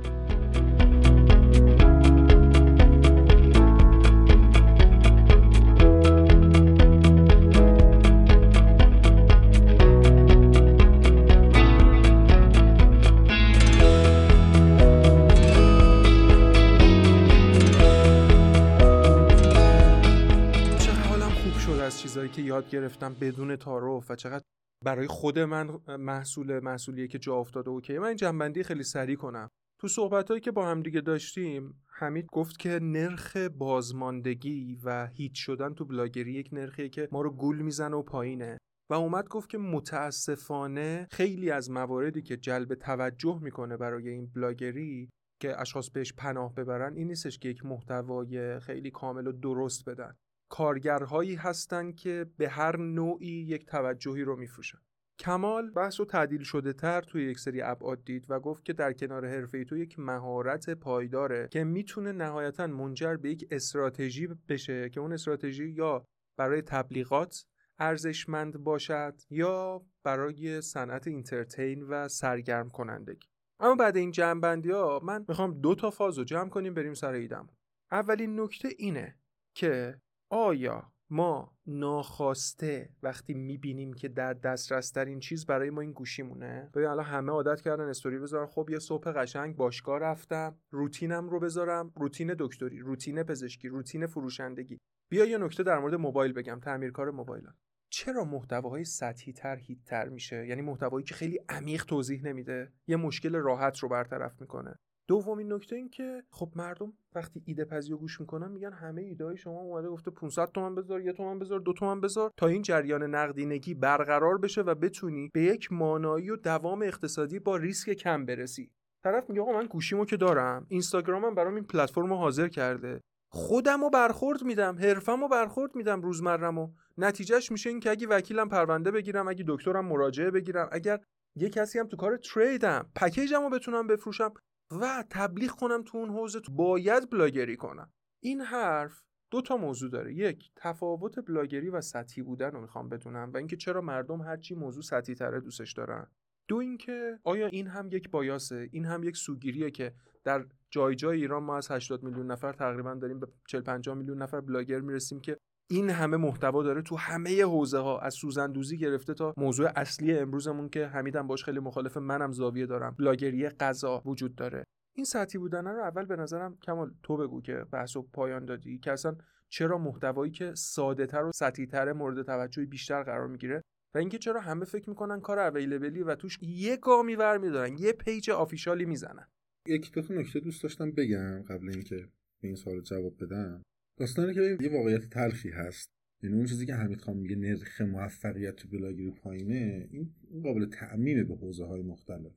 [22.55, 24.43] یاد گرفتم بدون تعارف و چقدر
[24.85, 27.97] برای خود من محصول محصولیه که جا افتاده okay.
[27.97, 29.49] من این جمع‌بندی خیلی سریع کنم.
[29.81, 35.73] تو صحبت که با هم دیگه داشتیم حمید گفت که نرخ بازماندگی و hit شدن
[35.73, 38.57] تو بلاگری یک نرخیه که ما رو گول می‌زنه و پایینه.
[38.89, 45.09] و اومد گفت که متاسفانه خیلی از مواردی که جلب توجه می‌کنه برای این بلاگری
[45.41, 50.15] که اشخاص بهش پناه ببرن این نیستش که یک محتوای خیلی کامل و درست بدن.
[50.49, 54.77] کارگرهایی هستند که به هر نوعی یک توجهی رو میفروشن.
[55.19, 58.93] کمال بحث رو تعدیل شده تر توی یک سری ابعاد دید و گفت که در
[58.93, 64.99] کنار حرفه تو یک مهارت پایداره که می‌تونه نهایتا منجر به یک استراتژی بشه که
[64.99, 66.05] اون استراتژی یا
[66.37, 67.45] برای تبلیغات
[67.79, 73.27] ارزشمند باشد یا برای صنعت اینترتین و سرگرم کنندگی.
[73.59, 77.13] اما بعد این جمع ها من می‌خوام دو تا فاز رو جمع کنیم بریم سر
[77.13, 77.49] ایدم
[77.91, 79.19] اولین نکته اینه
[79.55, 86.69] که آیا ما ناخواسته وقتی می‌بینیم که در دسترس ترین چیز برای ما این گوشیمونه؟
[86.73, 88.45] ببین الان همه عادت کردن استوری بذارن.
[88.45, 91.91] خب یه صبح قشنگ باشگاه رفتم روتینم رو بذارم.
[91.95, 94.77] روتین دکتری روتین پزشکی روتین فروشندگی.
[95.11, 97.43] بیا یه نکته در مورد موبایل بگم تعمیرکار موبایل.
[97.89, 102.95] چرا محتواهای سطحی تر هیت تر میشه؟ یعنی محتوایی که خیلی عمیق توضیح نمیده؟ یه
[102.95, 104.75] مشکل راحت رو برطرف می‌کنه.
[105.07, 109.25] دومین نکته این که خب مردم وقتی ایده پزی رو گوش می‌کنن میگن همه ایده
[109.25, 112.61] های شما اومده گفته 500 تومن بذار یه تومن بذار دو تومن بذار تا این
[112.61, 118.25] جریان نقدینگی برقرار بشه و بتونی به یک مانایی و دوام اقتصادی با ریسک کم
[118.25, 118.71] برسی.
[119.03, 123.01] طرف میگه آقا من گوشیمو که دارم اینستاگرامم برام این پلتفرم رو حاضر کرده.
[123.31, 128.49] خودم رو برخورد میدم حرفم رو برخورد میدم روزمرم نتیجهش میشه این که اگه وکیلم
[128.49, 130.69] پرونده بگیرم اگه دکترم مراجعه بگیرم.
[130.71, 130.99] اگر
[131.35, 134.33] یه کسی هم تو کار trade م package م رو بتونم بفروشم
[134.71, 136.51] و تبلیغ کنم تو اون حوزه تو.
[136.51, 137.93] باید بلاگری کنم.
[138.23, 140.13] این حرف دو تا موضوع داره.
[140.13, 144.83] یک تفاوت بلاگری و سطحی بودن رو می‌خوام بدونم و اینکه چرا مردم هرچی موضوع
[144.83, 146.07] سطحی تره دوستش دارن.
[146.47, 150.95] دو اینکه آیا این هم یک bias ه؟ این هم یک سوگیریه که در جای
[150.95, 154.79] جای ایران ما از 80 میلیون نفر تقریبا داریم به 40 50 میلیون نفر بلاگر
[154.79, 155.37] می‌رسیم که
[155.69, 160.69] این همه محتوا داره تو همه حوزه ها از سوزندوزی گرفته تا موضوع اصلی امروزمون
[160.69, 162.95] که حمیدم باش خیلی مخالف منم زاویه دارم.
[162.99, 164.63] بلاگری غذا وجود داره.
[164.95, 168.79] این سطحی بودن رو اول به نظرم کمال تو بگو که بحث و پایان دادی.
[168.79, 169.15] که اصلا
[169.49, 173.61] چرا محتوایی که ساده تر و سطحی تر مورد توجه بیشتر قرار می‌گیره
[173.95, 177.77] و اینکه چرا همه فکر می‌کنن کار available ی و توش یه گامی ور میدارن
[177.77, 179.27] یه پیج official ی می‌زنن.
[179.67, 181.95] یک دو نکته دوست داشتم بگم قبل اینکه
[182.41, 183.61] به این سوال جواب بدم.
[183.97, 185.89] داستانی که یه واقعیت تلخی هست.
[186.23, 191.23] یعنی اون چیزی که حمید خان میگه نرخ موفقیت تو بلاگری پایینه این قابل تعمیمه
[191.23, 192.31] به حوزه های مختلف.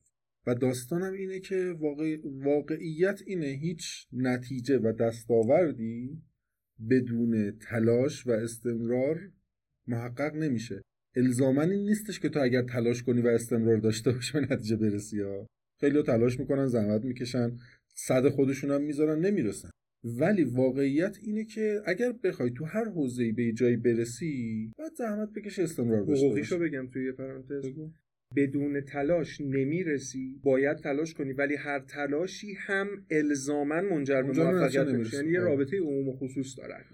[0.47, 2.17] و داستانم اینه که واقع...
[2.25, 6.23] واقعیت اینه هیچ نتیجه و دستاوردی
[6.91, 9.33] بدون تلاش و استمرار
[9.87, 10.83] محقق نمیشه.
[11.17, 15.21] الزاما این نیستش که تو اگر تلاش کنی و استمرار داشته باشی به نتیجه برسی
[15.21, 15.47] ها.
[15.81, 17.59] خیلی تلاش می‌کنن زحمت می‌کشن
[17.95, 19.71] صد خودشون هم می‌ذارن نمی‌رسن.
[20.05, 25.63] ولی واقعیت اینه که اگر بخوای تو هر حوزه‌ای به جایی برسی باید زحمت بکشی
[25.63, 26.59] استمرار داشته باشی.
[26.59, 27.67] بگم توی یه پرانتز.
[28.37, 30.41] بدون تلاش نمی‌رسی.
[30.43, 35.79] باید تلاش کنی ولی هر تلاشی هم الزاما منجر به موفقیت میشه یعنی یه رابطه
[35.79, 36.85] عموم و خصوص داره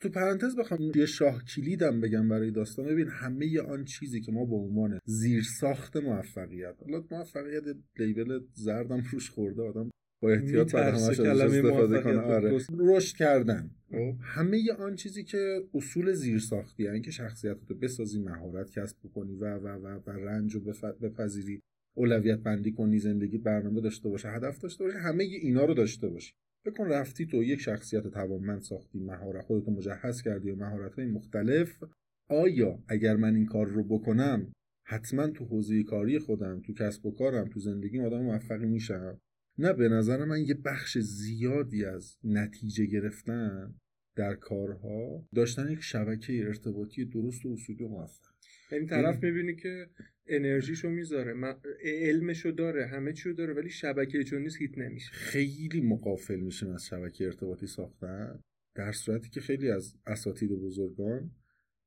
[0.00, 2.86] تو پرانتز بخوام یه شاه کلیدم بگم برای داستان.
[2.86, 7.62] ببین همه آن چیزی که ما به عنوان زیر ساخت موفقیت حالا موفقیت
[7.98, 9.90] لیبل زردم روش خورده آدم
[10.22, 12.18] با احتیاط بعد همش استفاده کنه.
[12.18, 12.58] آره.
[12.78, 13.70] رشد کردن.
[13.90, 18.96] خب؟ همه آن چیزی که اصول زیر ساختی یعنی که شخصیت رو بسازی مهارت کسب
[19.04, 20.60] بکنی و و و و رنج رو
[21.00, 21.60] بپذیری
[21.96, 26.32] اولویت بندی کنی زندگی برنامه داشته باشه هدف داشته باشه همه اینا رو داشته باشی.
[26.66, 31.84] بکن رفتی تو یک شخصیت توانمند ساختی مهارت خودتو مجهز کردی و مهارت های مختلف.
[32.30, 34.52] آیا اگر من این کار رو بکنم
[34.86, 39.20] حتما تو حوزه کاری خودم تو کسب و کارم تو زندگی آدم موفقی میشم؟
[39.58, 43.74] نه به نظر من یه بخش زیادی از نتیجه گرفتن
[44.16, 48.34] در کارها داشتن یک شبکه ارتباطی درست و اصولی و موفق.
[48.72, 49.90] این طرف می‌بینی که
[50.26, 55.10] انرژیشو می‌ذاره علمشو داره همه چیو داره ولی شبکه چون نیست هیت نمیشه.
[55.12, 58.40] خیلی مقافل میشیم از شبکه ارتباطی ساختن
[58.74, 61.30] در صورتی که خیلی از اساتید بزرگان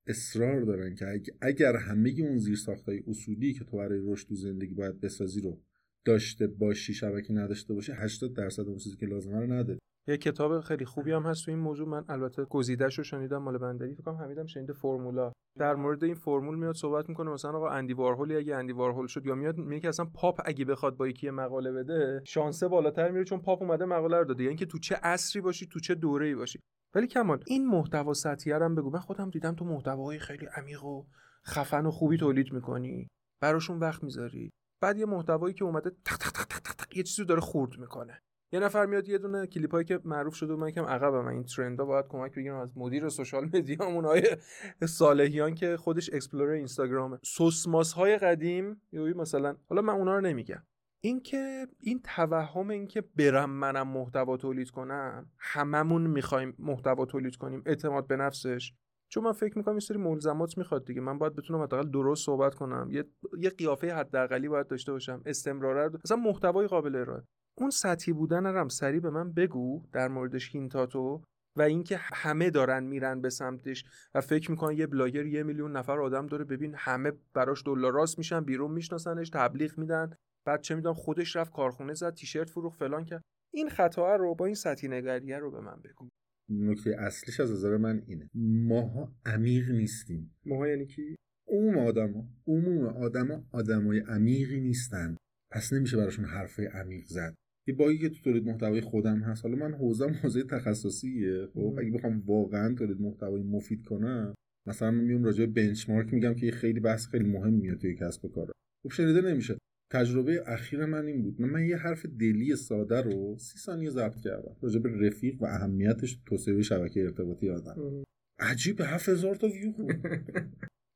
[0.08, 4.74] اصرار دارن که اگر همه اون زیر ساختای اصولی که تو برای رشد تو زندگی
[4.74, 5.62] باید بسازی رو
[6.08, 10.60] داشته باشی شبکه نداشته باشی 80 درصد اون چیزی که لازمه رو نداری یه کتاب
[10.60, 11.88] خیلی خوبی هم هست تو این موضوع.
[11.88, 13.94] من البته گزیده‌شو شنیدم مال بندری.
[13.94, 15.32] فکر کنم حمیدم شنیده فرمولا.
[15.60, 17.32] در مورد این فرمول میاد صحبت می‌کنه.
[17.32, 20.66] مثلا آقا اندی وارهول اگه اندی وارهول شد یا میاد میگه که اصلا پاپ اگه
[20.66, 24.44] بخواد با یکی مقاله بده شانسه بالاتر میره چون پاپ اومده مقاله رو داده.
[24.44, 26.60] یعنی که تو چه عصری باشی تو چه دوره‌ای باشی.
[26.96, 28.90] ولی کمال این محتوا سطحی هم بگو.
[28.90, 31.04] من خودم دیدم تو محتوای خیلی عمیق و
[31.48, 33.08] خفن و خوبی تولید می‌کنی.
[33.42, 34.50] براشون وقت می‌ذاری.
[34.82, 38.22] بعد یه محتوایی که اومده تق تق تق تق تق یه چیزی داره خورد می‌کنه.
[38.52, 42.06] یه نفر میاد یه دونه کلیپایی که معروف شده من کم عقبم این ترندا باید
[42.10, 44.38] کمک بگیرم از مدیر سوشال مدیامون های
[44.86, 47.20] صالحیان که خودش explore اینستاگرامه.
[47.24, 50.64] سوسماس های قدیم یا مثلا حالا من اونا رو نمیگم.
[51.02, 58.08] اینکه این توهم اینکه برم منم محتوا تولید کنم هممون می‌خوایم محتوا تولید کنیم اعتماد
[58.08, 58.74] به نفسش.
[59.10, 61.02] چون من فکر می‌کنم یه سری ملزمات می‌خواد دیگه.
[61.02, 62.88] من باید بتونم حداقل درست صحبت کنم.
[62.92, 63.06] یه
[63.40, 65.22] یه قیافه حداقلی باید داشته باشم.
[65.26, 67.24] استمرار مثلا محتوای قابل ارائه.
[67.58, 71.22] اون سطحی بودن هم سریع به من بگو در موردش hint اتو
[71.58, 76.02] و اینکه همه دارن میرن به سمتش و فکر می‌کنن یه بلاگر یه میلیون نفر
[76.02, 76.46] آدم داره.
[76.46, 80.16] ببین همه براش دلار راست میشن بیرون میشناسنش تبلیغ میدن.
[80.48, 83.22] بعد چه می‌دونم خودش رفت کارخونه زد تیشرت فروخت فلان کرد.
[83.54, 86.08] این خطا رو با این سطحی نگریه رو به من بگو.
[86.50, 88.30] نکته اصلیش از نظر من اینه.
[88.36, 90.36] ماها عمیق نیستیم.
[90.46, 91.16] ماها یعنی کی؟
[91.48, 95.18] عموم آدما عموم آدما آدمای عمیقی نیستن.
[95.52, 97.36] پس نمیشه براشون حرفای عمیق زد.
[97.68, 99.46] یه باگی که تو تولید محتوای خودم هست.
[99.46, 101.48] حالا من حوزم حوزه تخصصیه.
[101.54, 104.34] خب اگه بخوام واقعا تولید محتوای مفید کنم
[104.68, 108.26] مثلا من میام راجع به benchmark میگم که خیلی بحث خیلی مهم میاد توی کسب
[108.26, 108.52] و کار
[108.84, 109.58] خب شنیده نمیشه.
[109.90, 111.42] تجربه اخیر من این بود.
[111.42, 114.56] من, من یه حرف دلی ساده رو سی ثانیه ضبط کردم.
[114.62, 118.04] راجع به رفیق و اهمیتش توسعه شبکه ارتباطی آدم.
[118.40, 119.74] عجیب هفت هزار تا ویو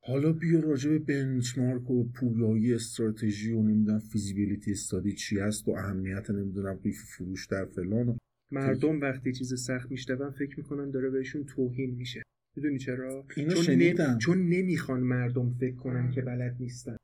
[0.03, 5.71] حالا بیا راجع به benchmark و پویایی استراتژی و نمی‌دونم feasibility study چی هست و
[5.71, 8.17] اهمیت نمی‌دونم قیف فروش در فلان و
[8.51, 12.23] مردم وقتی چیز سخت میشنون فکر می‌کنن داره بهشون توهین میشه.
[12.55, 14.17] می‌دونی چرا؟ اینو چون, شنیدم.
[14.17, 16.97] چون نمی‌خوان مردم فکر کنن که بلد نیستن.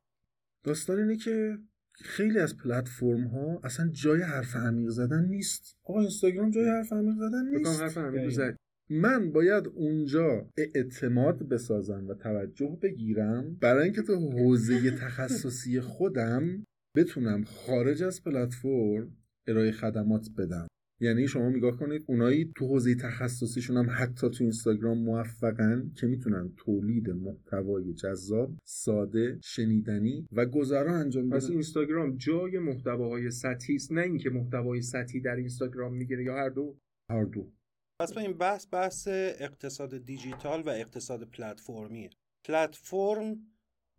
[0.64, 1.58] داستان اینه که
[2.02, 5.78] خیلی از پلتفرم ها اصلا جای حرف عمیق زدن نیست.
[5.84, 7.82] آقا اینستاگرام جای حرف عمیق زدن نیست.
[7.82, 8.58] حرف عمیق زد
[8.90, 13.58] من باید اونجا اعتماد بسازم و توجه بگیرم.
[13.62, 20.67] برای اینکه تو حوزه تخصصی خودم بتونم خارج از پلتفرم ارائه خدمات بدم.
[21.00, 26.54] یعنی شما نگاه کنید اونایی تو حوزه تخصصیشون هم حتی تو اینستاگرام موفقن که می‌تونن
[26.58, 33.92] تولید محتوای جذاب ساده شنیدنی و گذرا انجام پس بدن اینستاگرام جای محتواهای سطحی است
[33.92, 36.78] نه اینکه محتوای سطحی در اینستاگرام می‌گیره یا هر دو.
[37.10, 37.52] هر دو.
[38.00, 39.08] پس این بحث بحث
[39.40, 42.10] اقتصاد دیجیتال و اقتصاد پلتفرمیه.
[42.44, 43.38] پلتفرم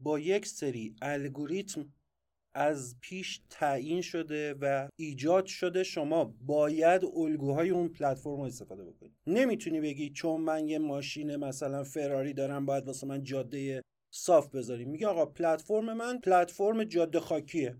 [0.01, 1.93] با یک سری الگوریتم
[2.55, 9.13] از پیش تعیین شده و ایجاد شده شما باید الگوهای اون پلتفرم رو استفاده بکنید
[9.27, 13.83] نمی‌تونی بگی چون من یه ماشین مثلا فراری دارم باید واسه من جاده
[14.15, 14.85] صاف بذاری.
[14.85, 17.77] میگه آقا پلتفرم من پلتفرم جاده خاکیه.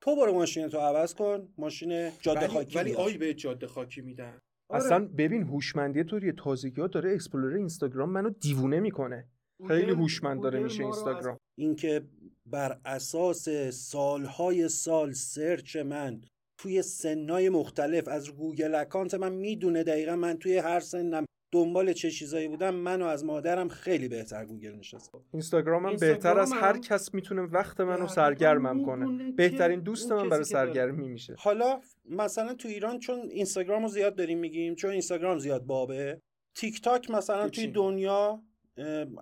[0.00, 2.94] تو برو ماشین تو عوض کن ماشین جاده ولی, خاکی ولی.
[2.94, 4.38] آی به جاده خاکی میدن.
[4.70, 4.84] آره.
[4.84, 9.28] اصلا ببین هوشمندی طوری تازگی ها داره explorer اینستاگرام منو دیوونه می‌کنه.
[9.68, 11.38] خیلی هوشمند داره میشه اینستاگرام.
[11.58, 12.02] اینکه
[12.50, 16.20] بر اساس سالهای سال search من
[16.58, 22.10] توی سنای مختلف از گوگل account من می‌دونه دقیقا من توی هر سنم دنبال چه
[22.10, 26.58] چیزایی بودم منو از مادرم خیلی بهتر گوگل می‌شناسه اینستاگرام هم اینستاگرام بهتر از هم
[26.58, 30.44] هر کس می‌تونه وقت منو دقیقاً سرگرمم کنه بهترین دوست من برای.
[30.44, 31.80] سرگرمی میشه حالا
[32.10, 36.20] مثلا تو ایران چون اینستاگرام رو زیاد داریم میگیم چون اینستاگرام زیاد بابه
[36.54, 38.42] تیک تاک مثلا توی؟ دنیا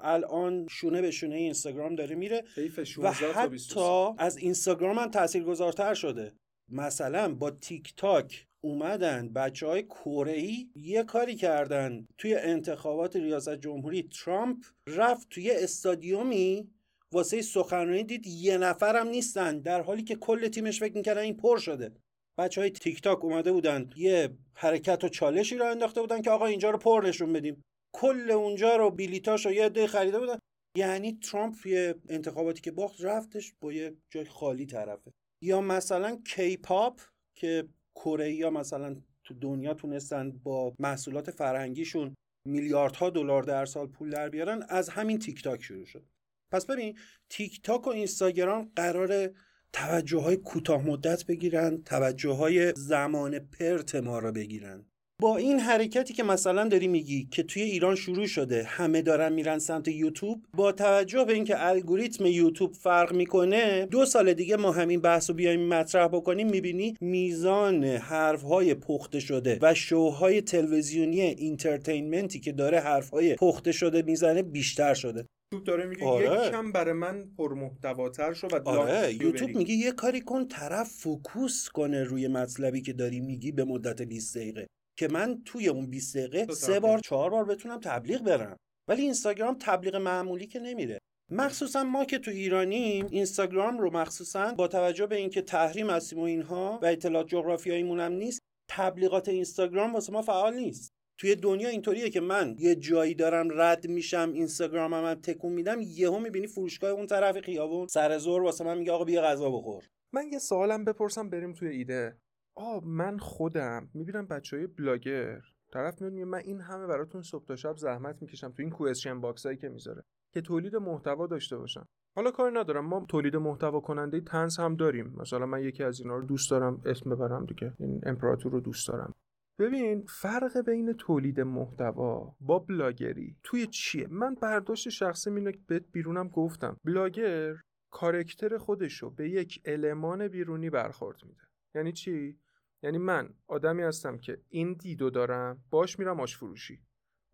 [0.03, 2.45] الان شونه به شونه اینستاگرام داره میره
[2.79, 3.81] و 16 تا 23.
[3.81, 6.33] حتی از اینستاگرام هم تاثیرگذارتر شده.
[6.69, 9.85] مثلا با تیک تاک اومدن بچه های
[10.27, 12.07] ای یه کاری کردن.
[12.19, 16.71] توی انتخابات ریاست جمهوری ترامپ رفت توی استادیومی
[17.13, 19.59] واسه سخنرانی دید یه نفرم نیستن.
[19.59, 21.93] در حالی که کل تیمش فکر می‌کردن این پر شده.
[22.39, 26.47] بچه های تیک تاک اومده بودن یه حرکت و چالشی را انداخته بودن که آقا
[26.47, 27.65] اینجا رو پر نشون بدیم.
[27.97, 30.39] کل اونجا رو بلیتاش رو یه عده خریده بودن.
[30.77, 35.13] یعنی ترامپ یه انتخاباتی که باخت رفتش با یه جای خالی طرفه.
[35.43, 37.01] یا مثلا کی پاپ
[37.35, 42.15] که کره مثلا تو دنیا تونستن با محصولات فرهنگیشون
[42.49, 46.05] میلیاردها دلار در سال پول در بیارن از همین تیک تاک شروع شد.
[46.53, 46.99] پس ببین
[47.31, 49.31] تیک تاک و اینستاگرام قرار
[49.73, 54.87] توجه های کوتاه مدت بگیرن توجه های زمان پرت ما رو بگیرن.
[55.23, 59.59] با این حرکتی که مثلا داری میگی که توی ایران شروع شده همه دارن میرن
[59.59, 65.01] سمت یوتیوب با توجه به اینکه الگوریتم یوتیوب فرق می‌کنه دو سال دیگه ما همین
[65.01, 72.53] بحث رو بیایم مطرح بکنیم می‌بینی میزان حرفهای پخته شده و شوهای تلویزیونی اینترتینمنتی که
[72.53, 76.49] داره حرفهای پخته شده می‌زنه بیشتر شده یوتیوب داره میگه آره.
[76.49, 79.57] یکم برای من پرمحتواتر شو و آره یوتیوب.
[79.57, 84.37] میگه یه کاری کن طرف فوکوس کنه روی مطلبی که داری میگی به مدت 20
[84.37, 84.67] دقیقه
[84.99, 86.81] که من توی اون 20 دقیقه سه.
[86.81, 88.57] بار چهار بار بتونم تبلیغ برم.
[88.89, 90.99] ولی اینستاگرام تبلیغ معمولی که نمیره.
[91.31, 96.23] مخصوصا ما که تو ایرانیم اینستاگرام رو مخصوصا با توجه به اینکه تحریم هستیم و
[96.23, 100.93] اینها و اطلاعات جغرافیاییمون هم نیست تبلیغات اینستاگرام واسه ما فعال نیست.
[101.19, 106.19] توی دنیا اینطوریه که من یه جایی دارم رد میشم اینستاگرامم هم تکون میدم یهو
[106.19, 109.85] می‌بینی فروشگاه اون طرف خیابون سر زور واسه من میگه آقا بیا غذا بخور.
[110.13, 112.17] من یه سوالم بپرسم بریم توی ایده.
[112.57, 113.89] آ من خودم.
[113.95, 115.41] می‌بینم بچه های بلاگر.
[115.73, 119.21] طرف میاد میگه من این همه براتون صبح تا شب زحمت می‌کشم تو این question
[119.21, 120.03] box هایی که می‌ذاره.
[120.33, 121.89] که تولید محتوا داشته باشم.
[122.17, 122.87] حالا کاری ندارم.
[122.87, 125.15] ما تولید محتوا کننده طنز هم داریم.
[125.17, 127.73] مثلا من یکی از اینا رو دوست دارم اسم ببرم دیگه.
[127.79, 129.15] این امپراتور رو دوست دارم.
[129.59, 135.85] ببین فرق بین تولید محتوا با بلاگری توی چیه؟ من برداشت شخصی اینو که بهت
[135.93, 136.77] بیرونم گفتم.
[136.85, 137.55] بلاگر
[137.91, 141.43] کارکتر خودشو به یک المان بیرونی برخورد میده.
[141.75, 142.39] یعنی چی؟
[142.83, 146.83] یعنی من آدمی هستم که این دیدو دارم باش میرم آش فروشی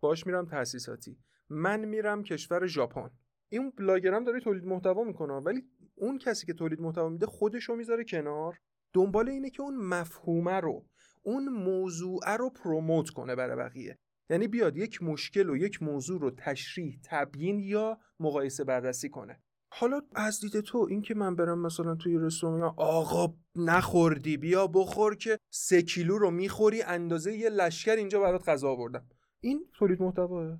[0.01, 1.19] باش میرم تاسیساتی
[1.49, 3.09] من میرم کشور ژاپن.
[3.49, 5.63] این بلاگرم داره تولید محتوا می‌کنه ولی
[5.95, 8.59] اون کسی که تولید محتوا میده خودشو می‌ذاره کنار.
[8.93, 10.85] دنبال اینه که اون مفهومه رو
[11.21, 13.99] اون موضوع رو پروموت کنه برای بقیه.
[14.29, 19.41] یعنی بیاد یک مشکل و یک موضوع رو تشریح تبیین یا مقایسه بررسی کنه.
[19.75, 25.15] حالا از دید تو این که من برم مثلا توی رستوران آقا نخوردی بیا بخور
[25.15, 29.05] که سه کیلو رو می‌خوری اندازه یه لشکر اینجا برات غذا آوردم.
[29.39, 30.59] این تولید محتواه؟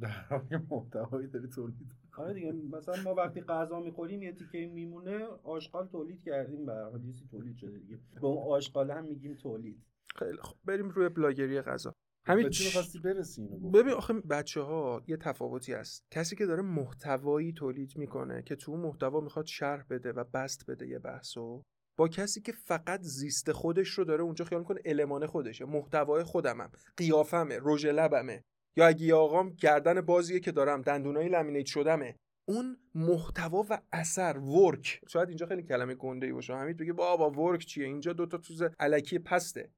[0.00, 0.38] در
[0.70, 6.22] محتوایی داری تولید آره دیگه مثلا ما وقتی غذا می‌خوریم یه تیکه میمونه آشغال تولید
[6.22, 6.90] کردیم به هر
[7.30, 8.00] تولید شده دیگه.
[8.14, 9.82] به اون آشغال هم میگیم تولید.
[10.18, 11.94] خیلی خب بریم روی بلاگری غذا.
[12.24, 12.70] همین چی
[13.04, 13.42] برسی؟
[13.74, 16.04] ببین آخه بچه ها یه تفاوتی هست.
[16.10, 20.88] کسی که داره محتوایی تولید می‌کنه که تو محتوا می‌خواد شرح بده و بست بده
[20.88, 21.62] یه بحثو
[21.98, 25.64] با کسی که فقط زیست خودش رو داره اونجا خیال می‌کنه المان خودشه.
[25.64, 26.70] محتوای خودمم.
[26.96, 28.42] قیافمه رژ لبمه.
[28.76, 32.16] یا اگه یه آقام گردن بازیه که دارم دندونای لامینیت شدمه.
[32.48, 35.00] اون محتوا و اثر ورک.
[35.08, 36.54] شاید اینجا خیلی کلمه گنده ای باشه.
[36.54, 39.70] همین بگه بابا ورک چیه؟ اینجا دوتا توز الکی پسته.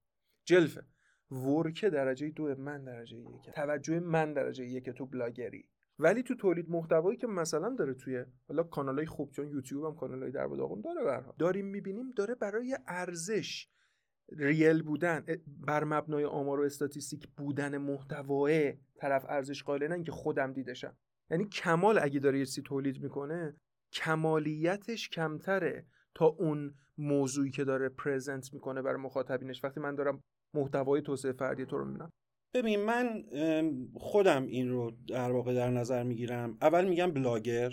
[0.49, 0.87] جلفه.
[1.31, 5.69] ورک درجه دو من درجه یک توجه من درجه یک تو بلاگری.
[5.99, 10.31] ولی تو تولید محتوایی که مثلا داره توی حالا کانالای خوب چون یوتیوب هم کانالای
[10.31, 13.69] در داغون داره برها داریم می‌بینیم داره برای ارزش
[14.33, 20.97] ریل بودن بر مبنای آمار و استاتیستیک بودن محتوای طرف ارزش قائل که خودم دیدشم
[21.31, 23.57] یعنی کمال اگه داره یه چیزی تولید می‌کنه
[23.93, 29.65] کمالیتش کمتره تا اون موضوعی که داره پرزنت می‌کنه برای مخاطبینش.
[29.65, 30.23] وقتی من دارم
[30.55, 32.11] محتوای توسعه فردی تو رو می‌بینم.
[32.55, 33.25] ببین من
[33.95, 36.59] خودم این رو در واقع در نظر می‌گیرم.
[36.63, 37.73] اول میگم بلاگر.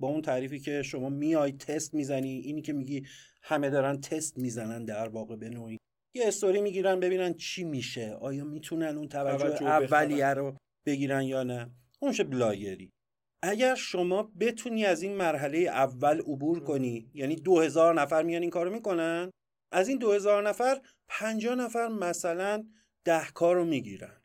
[0.00, 3.06] با اون تعریفی که شما میای تست می‌زنی اینی که میگی
[3.42, 5.78] همه دارن تست می‌زنن در واقع به نوعی.
[6.16, 8.12] یه استوری می‌گیرن ببینن چی میشه.
[8.20, 11.70] آیا می‌تونن اون توجه, توجه اولیه رو بگیرن یا نه.
[12.00, 12.90] اونشه بلاگری.
[13.42, 18.50] اگر شما بتونی از این مرحله اول عبور کنی یعنی دو هزار نفر میان این
[18.50, 19.30] کارو می‌کنن
[19.72, 22.64] از این دو هزار نفر پنجاه نفر مثلا
[23.04, 24.22] ده کار رو می‌گیرن.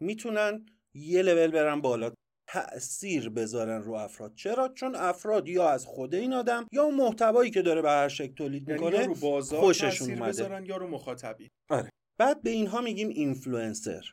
[0.00, 2.12] می‌تونن یه لول برن بالا
[2.46, 4.34] تأثیر بذارن رو افراد.
[4.34, 8.08] چرا؟ چون افراد یا از خود این آدم یا اون محتوایی که داره به هر
[8.08, 10.28] شکل تولید یعنی می‌کنه رو بازار خوششون اومده.
[10.28, 11.90] بذارن یا رو مخاطبی آره.
[12.18, 14.04] بعد به اینها میگیم اینفلوئنسر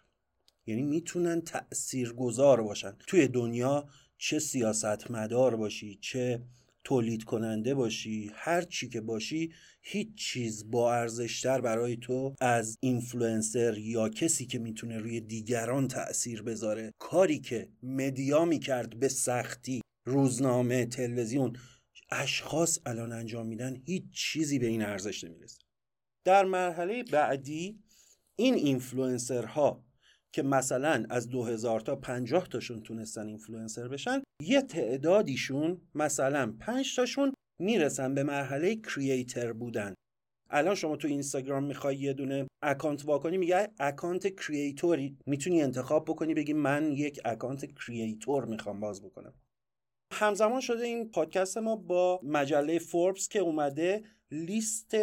[0.65, 2.97] یعنی می‌تونن تأثیر گذار باشن.
[3.07, 6.41] توی دنیا چه سیاستمدار باشی چه
[6.83, 13.77] تولید کننده باشی هر چی که باشی هیچ چیز با ارزشتر برای تو از اینفلوئنسر
[13.77, 16.91] یا کسی که می‌تونه روی دیگران تأثیر بذاره.
[16.99, 21.53] کاری که media می‌کرد به سختی روزنامه تلویزیون
[22.11, 25.57] اشخاص الان انجام میدن هیچ چیزی به این ارزش نمی‌رسه.
[26.25, 27.79] در مرحله بعدی
[28.35, 29.85] این اینفلوئنسرها
[30.35, 37.33] که مثلا از 2000 تا 50 تاشون تونستن اینفلوئنسر بشن یه تعدادیشون مثلا 5 تاشون
[37.61, 39.93] می‌رسن به مرحله creator بودن.
[40.49, 46.05] الان شما تو اینستاگرام می‌خوای یه دونه account واکنی میگه account creator ی می‌تونی انتخاب
[46.05, 49.33] بکنی بگی من یک account creator می‌خوام باز بکنم.
[50.13, 54.95] همزمان شده این پادکست ما با مجله فوربس که اومده لیست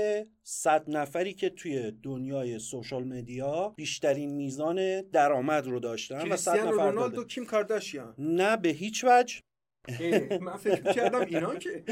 [0.42, 6.70] 100 نفری که توی دنیای سوشال مدیا بیشترین میزان درآمد رو داشتن و 100 نفر
[6.70, 8.14] رونالدو کیم کارداشیان.
[8.18, 9.40] نه به هیچ وجه.
[10.40, 11.84] من فکر کردم اینا که.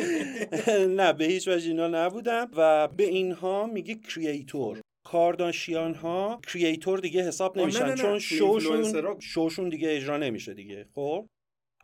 [0.98, 7.22] نه به هیچ وجه اینا نبودم و به اینها میگه کریئتور کارداشیان ها کریئتور دیگه
[7.28, 7.94] حساب نمیشن.
[7.94, 11.26] چون شوشون شوشون دیگه اجرا نمیشه دیگه خب؟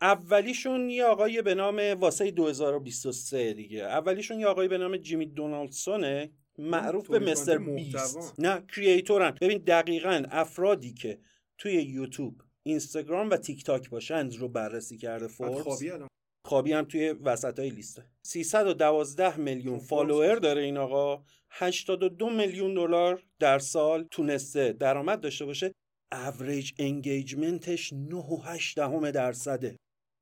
[0.01, 3.83] اولیشون یه آقای به نام واسه 2023 دیگه.
[3.83, 6.31] اولیشون یه آقای به نام جیمی دونالدسونه.
[6.57, 8.35] معروف به MrBeast.
[8.39, 11.19] نه creator ن ببین دقیقا افرادی که
[11.57, 15.83] توی یوتیوب اینستاگرام و تیک تاک باشند رو بررسی کرده فوربس.
[16.47, 21.23] خابی هم توی وسط های لیسته 312 میلیون follower داره این آقا.
[21.49, 25.71] 82 میلیون دلار در سال تونسته درآمد داشته باشه.
[26.11, 29.77] average engagement ش 9.8 درصده.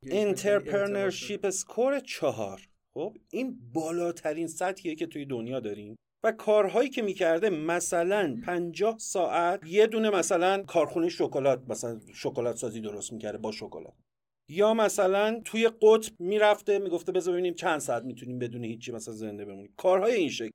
[0.06, 2.62] entrepreneurship score چهار.
[2.94, 9.60] خب این بالاترین سطحیه که توی دنیا داریم و کارهایی که می‌کرده مثلا 50 ساعت
[9.68, 13.94] یه دونه مثلا کارخونه شکلات مثلا شکلات سازی درست می‌کرده با شکلات.
[14.50, 19.46] یا مثلا توی قطب می‌رفته می‌گفته بذار ببینیم چند ساعت می‌تونیم بدون هیچی مثلا زنده
[19.46, 19.74] بمونیم.
[19.78, 20.50] کارهای این شکل.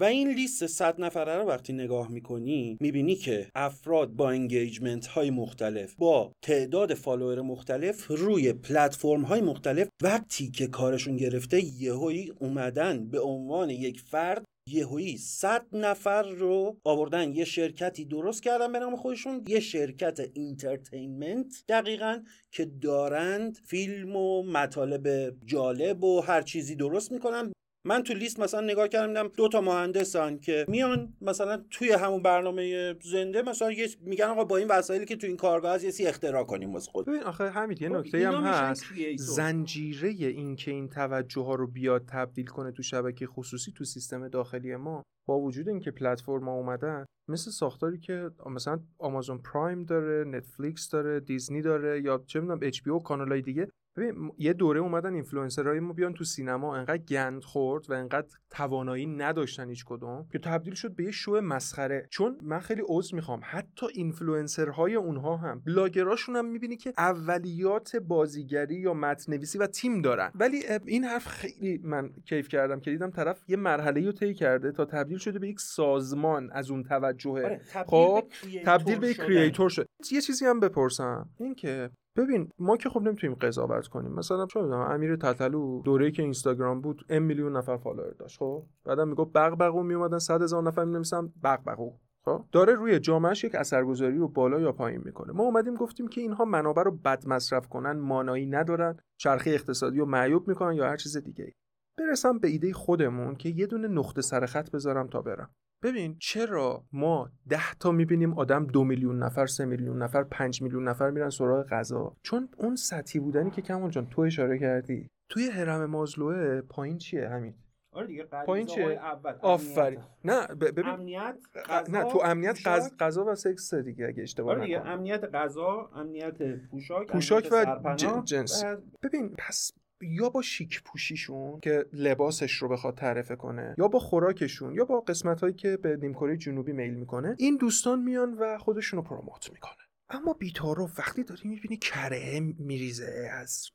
[0.00, 5.30] و این لیست 100 نفره رو وقتی نگاه می‌کنی می‌بینی که افراد با engagement های
[5.30, 13.10] مختلف با تعداد follower مختلف روی پلتفرم های مختلف وقتی که کارشون گرفته یهویی اومدن
[13.10, 18.96] به عنوان یک فرد یهویی 100 نفر رو آوردن یه شرکتی درست کردن به نام
[18.96, 22.20] خودشون یه شرکت entertainment دقیقا
[22.50, 27.52] که دارند فیلم و مطالب جالب و هر چیزی درست می‌کنن.
[27.86, 32.94] من تو لیست مثلا نگاه کردم دو تا مهندسن که میان مثلا توی همون برنامه
[33.02, 36.44] زنده مثلا یه میگن آقا با این وسایلی که تو این کارگاه هست یه اختراع
[36.44, 38.84] کنیم واسه خود ببین آخه همین یه خب، نکته هم هست.
[39.18, 44.28] زنجیره این که این توجه ها رو بیاد تبدیل کنه تو شبکه خصوصی تو سیستم
[44.28, 50.88] داخلی ما با وجود اینکه پلتفرم اومدن مثل ساختاری که مثلا آمازون پرایم داره نتفلیکس
[50.90, 55.80] داره دیزنی داره یا چه می‌دونم اچ پی کانالای دیگه ببین یه دوره اومدن اینفلوئنسرهای
[55.80, 60.74] ما بیان تو سینما انقدر گند خورد و انقدر توانایی نداشتن هیچ کدوم که تبدیل
[60.74, 62.06] شد به یه شو مسخره.
[62.10, 68.76] چون من خیلی عذر می‌خوام حتی اینفلوئنسرهای اونها هم بلاگراشون هم می‌بینی که اولیات بازیگری
[68.76, 70.32] یا متن‌نویسی و تیم دارن.
[70.34, 74.72] ولی این حرف خیلی من کیف کردم که دیدم طرف یه مرحله رو طی کرده
[74.72, 79.14] تا تبدیل شده به یک سازمان از اون توجهه آره، خب، به تبدیل به.
[79.14, 79.86] creator شد.
[80.12, 84.12] یه چیزی هم بپرسم این که ببین ما که خب نمی‌تونیم قضاوت کنیم.
[84.12, 88.64] مثلا چه می‌دونم امیر تتلو دوره‌ای که اینستاگرام بود ام میلیون نفر فالوور داشت خب؟
[88.84, 91.92] بعدم می‌گفت بغبغو میومدن 100 هزار نفر می‌نویسن بغبغو
[92.24, 95.32] خب؟ داره روی جامعهش یک اثرگذاری رو بالا یا پایین می‌کنه.
[95.32, 100.06] ما اومدیم گفتیم که اینها منابع رو بد مصرف کنن مانایی ندارن چرخه اقتصادی رو
[100.06, 101.52] معیوب می‌کنن یا هر چیز دیگه
[101.98, 105.50] برسم به ایده خودمون که یه دونه نقطه سر خط بذارم تا برم.
[105.84, 110.88] ببین چرا ما ده تا می‌بینیم آدم دو میلیون نفر سه میلیون نفر پنج میلیون
[110.88, 115.08] نفر میرن سراغ غذا؟ چون اون سطحی بودنی که کمال جان تو اشاره کردی.
[115.28, 117.54] توی هرم مازلوه پایین چیه همین
[117.92, 120.00] آره دیگه پایین چیه؟ اول آفرین.
[120.24, 120.86] نه ببین.
[120.86, 121.36] امنیت
[121.68, 122.58] غذا، نه تو امنیت
[123.00, 124.92] غذا و سکس دیگه اگه اشتباه آره دیگه نکنم.
[124.92, 128.64] امنیت غذا امنیت پوشاک پوشاک امنیت و جنس.
[129.02, 129.72] ببین پس
[130.04, 135.00] یا با شیک پوشیشون که لباسش رو بخواد تعرفه کنه یا با خوراکشون یا با
[135.00, 139.50] قسمت هایی که به نیمکره جنوبی میل می‌کنه این دوستان میان و خودشون رو پروموت
[139.52, 139.72] می‌کنه
[140.08, 143.70] اما بیتارو وقتی داری می‌بینی کره میریزه از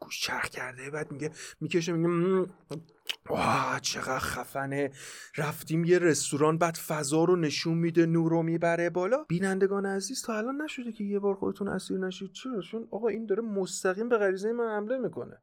[0.00, 1.30] گوش چرخ کرده بعد میگه
[1.60, 2.46] می‌کشه میگه "مم،
[3.28, 4.90] واه چقدر خفنه.
[5.36, 9.24] رفتیم یه رستوران بعد فضا رو نشون میده نور رو می‌بره بالا.
[9.28, 12.32] بینندگان عزیز تا الان نشده که یه بار خودتون اسیر نشید.
[12.32, 15.42] چرا؟ چون آقا این داره مستقیم به غریزه من حمله می‌کنه.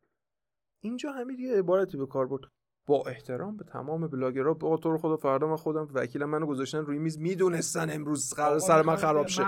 [0.84, 2.42] اینجا همین یه عبارتی به کار برد.
[2.88, 6.78] با احترام به تمام بلاگرها با تو رو خدا فردا من خودم وکیل منو گذاشتن
[6.78, 9.44] روی میز می‌دونستن امروز قرار سر من خراب شه.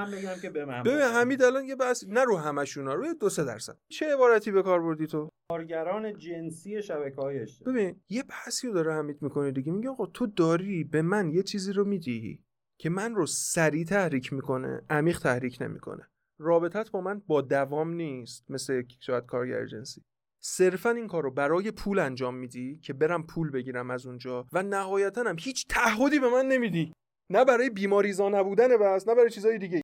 [0.85, 1.01] ببین.
[1.01, 3.77] حمید الان یه بحث نه رو همشونا روی دو سه درصد.
[3.91, 8.73] چه عبارتی به کار بردی تو؟ کارگران جنسی شبکه های اجتماعی ببین یه بحثی رو
[8.73, 9.71] داره حمید می‌کنه دیگه.
[9.71, 12.43] میگه آقا تو داری به من یه چیزی رو میدی
[12.79, 16.07] که من رو سریع تحریک می‌کنه عمیق تحریک نمی‌کنه.
[16.39, 20.03] رابطت با من با دوام نیست مثل شاید کارگر جنسی.
[20.43, 24.63] صرفا این کار رو برای پول انجام میدی که برم پول بگیرم از اونجا و
[24.63, 26.93] نهایتا هم هیچ تعهدی به من نمیدی.
[27.29, 29.81] نه برای بیماریزا نبودن بس نه برای چیزای دیگه.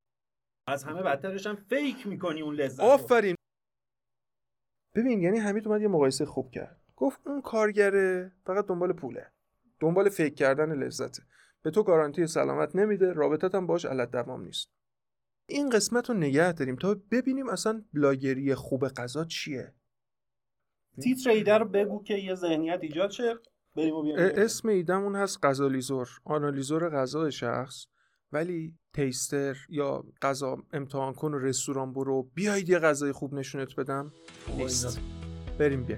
[0.68, 2.80] از همه بدترش هم فیک می‌کنی اون لذت.
[2.80, 3.34] آفرین.
[4.94, 6.80] ببین یعنی حمید اومد یه مقایسه خوب کرد.
[6.96, 9.32] گفت اون کارگره فقط دنبال پوله.
[9.80, 11.22] دنبال فیک کردن لذته.
[11.62, 14.68] به تو گارانتی سلامت نمیده رابطت هم باش علت دوام نیست.
[15.48, 19.74] این قسمت رو نگه داریم تا ببینیم اصلا بلاگری خوب غذا چیه.
[21.02, 23.34] تیتر ایده رو بگو که یه ذهنیت ایجاد شه.
[23.76, 27.86] بریم و اسم ایدمون هست غذالیزور آنالیزور غذا شخص.
[28.32, 32.30] ولی تیستر یا غذا امتحان کن و رستوران برو.
[32.34, 34.12] بیاید یه غذای خوب نشونت بدم.
[34.56, 35.00] نیست.
[35.58, 35.96] بریم بیا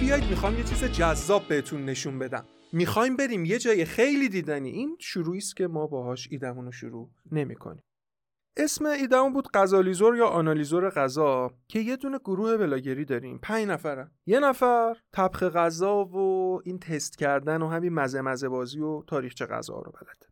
[0.00, 2.44] بیاید می‌خوام یه چیز جذاب بهتون نشون بدم.
[2.72, 4.70] می‌خوایم بریم یه جای خیلی دیدنی.
[4.70, 7.82] این شروعی است که ما باهاش ایدمون رو شروع نمی‌کنیم.
[8.56, 13.38] اسم ایدمون بود غذالیزور یا آنالیزور غذا که یه دونه گروه بلاگری داریم.
[13.42, 14.10] پنج نفرن.
[14.26, 19.46] یه نفر طبخ غذا و این تست کردن و همین مزه مزه بازی و تاریخچه
[19.46, 20.26] غذا رو بلده.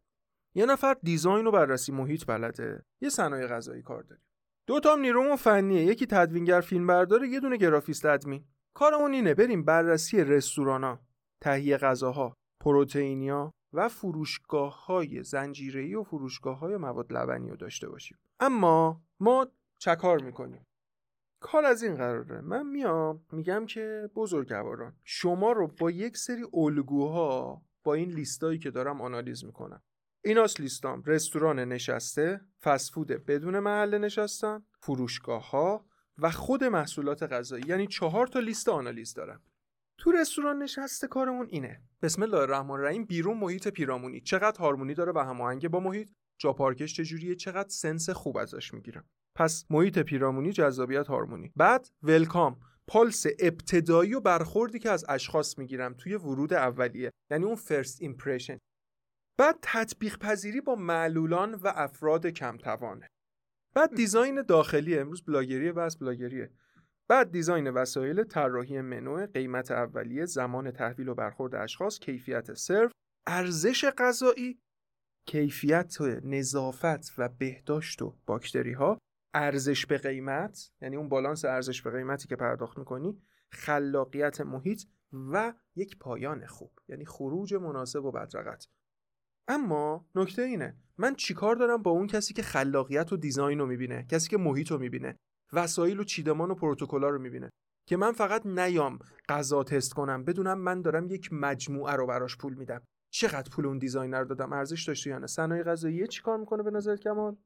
[0.54, 2.84] یه نفر دیزاین و بررسی محیط بلده.
[3.00, 4.24] یه صنایع غذایی کار داریم.
[4.66, 5.84] دو تا نیرومون فنیه.
[5.84, 8.44] یکی تدوینگر فیلم برداره یه دونه گرافیست ادمین.
[8.80, 11.00] کارمون اینه بریم بررسی رستورانا
[11.40, 18.18] تهیه غذاها پروتئینیا و فروشگاه های زنجیره‌ای و فروشگاه های مواد لبنی رو داشته باشیم.
[18.40, 19.46] اما ما
[19.78, 20.64] چکار می‌کنیم؟
[21.40, 22.40] کار از این قراره.
[22.40, 28.70] من میام میگم که بزرگواران شما رو با یک سری الگوها با این لیستایی که
[28.70, 29.82] دارم آنالیز می‌کنم.
[30.24, 31.02] ایناس لیستام.
[31.06, 35.89] رستوران نشسته فسفود بدون محل نشستن فروشگاه ها
[36.22, 37.64] و خود محصولات غذایی.
[37.66, 39.42] یعنی چهار تا لیست آنالیز دارم.
[39.98, 41.82] تو رستوران نشسته کارمون اینه.
[42.02, 44.20] بسم الله الرحمن الرحیم بیرون محیط پیرامونی.
[44.20, 49.04] چقدر هارمونی داره و هماهنگ با محیط؟ جا پارکش چجوریه؟ چقدر sense خوب ازش می‌گیرم.
[49.36, 51.52] پس محیط پیرامونی جذابیت هارمونی.
[51.56, 57.10] بعد welcome پالس ابتدایی و برخوردی که از اشخاص می‌گیرم توی ورود اولیه.
[57.30, 58.58] یعنی اون first impression
[59.38, 63.08] بعد تطبیق پذیری با معلولان و افراد کم توانه
[63.74, 66.50] بعد دیزاین داخلی امروز بلاگریه بس بلاگریه.
[67.08, 72.90] بعد دیزاین وسایل طراحی منو قیمت اولیه زمان تحویل و برخورد اشخاص کیفیت سرو
[73.26, 74.60] ارزش غذایی
[75.26, 78.98] کیفیت نظافت و بهداشت و باکتری ها
[79.34, 85.54] ارزش به قیمت یعنی اون بالانس ارزش به قیمتی که پرداخت می‌کنی خلاقیت محیط و
[85.76, 88.66] یک پایان خوب یعنی خروج مناسب و بدرقت.
[89.50, 94.06] اما نکته اینه من چیکار دارم با اون کسی که خلاقیت و design رو می‌بینه
[94.10, 95.16] کسی که محیط رو می‌بینه
[95.52, 97.50] وسایل و چیدمان و پروتکل‌ها رو می‌بینه
[97.88, 98.98] که من فقط نیام
[99.28, 102.82] غذا تست کنم بدونم من دارم یک مجموعه رو براش پول میدم.
[103.12, 106.96] چقدر پول اون designer دادم؟ ارزش داشته یا نه؟ صنایع غذایی چیکار می‌کنه به نظر
[106.96, 107.36] کمال؟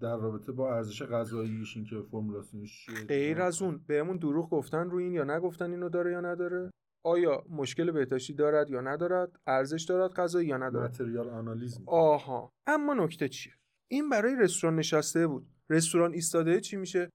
[0.00, 5.04] در رابطه با ارزش غذاییش این که فرمولاسیونش غیر از اون بهمون دروغ گفتن روی
[5.04, 6.70] این یا نگفتن اینو داره یا نداره؟
[7.04, 12.52] آیا مشکل بهداشتی دارد یا ندارد؟ ارزش دارد غذایی یا ندارد؟ متریال آنالیز آها.
[12.66, 13.52] اما نکته چیه؟
[13.90, 15.46] این برای رستوران نشسته بود.
[15.70, 17.10] رستوران ایستاده چی میشه؟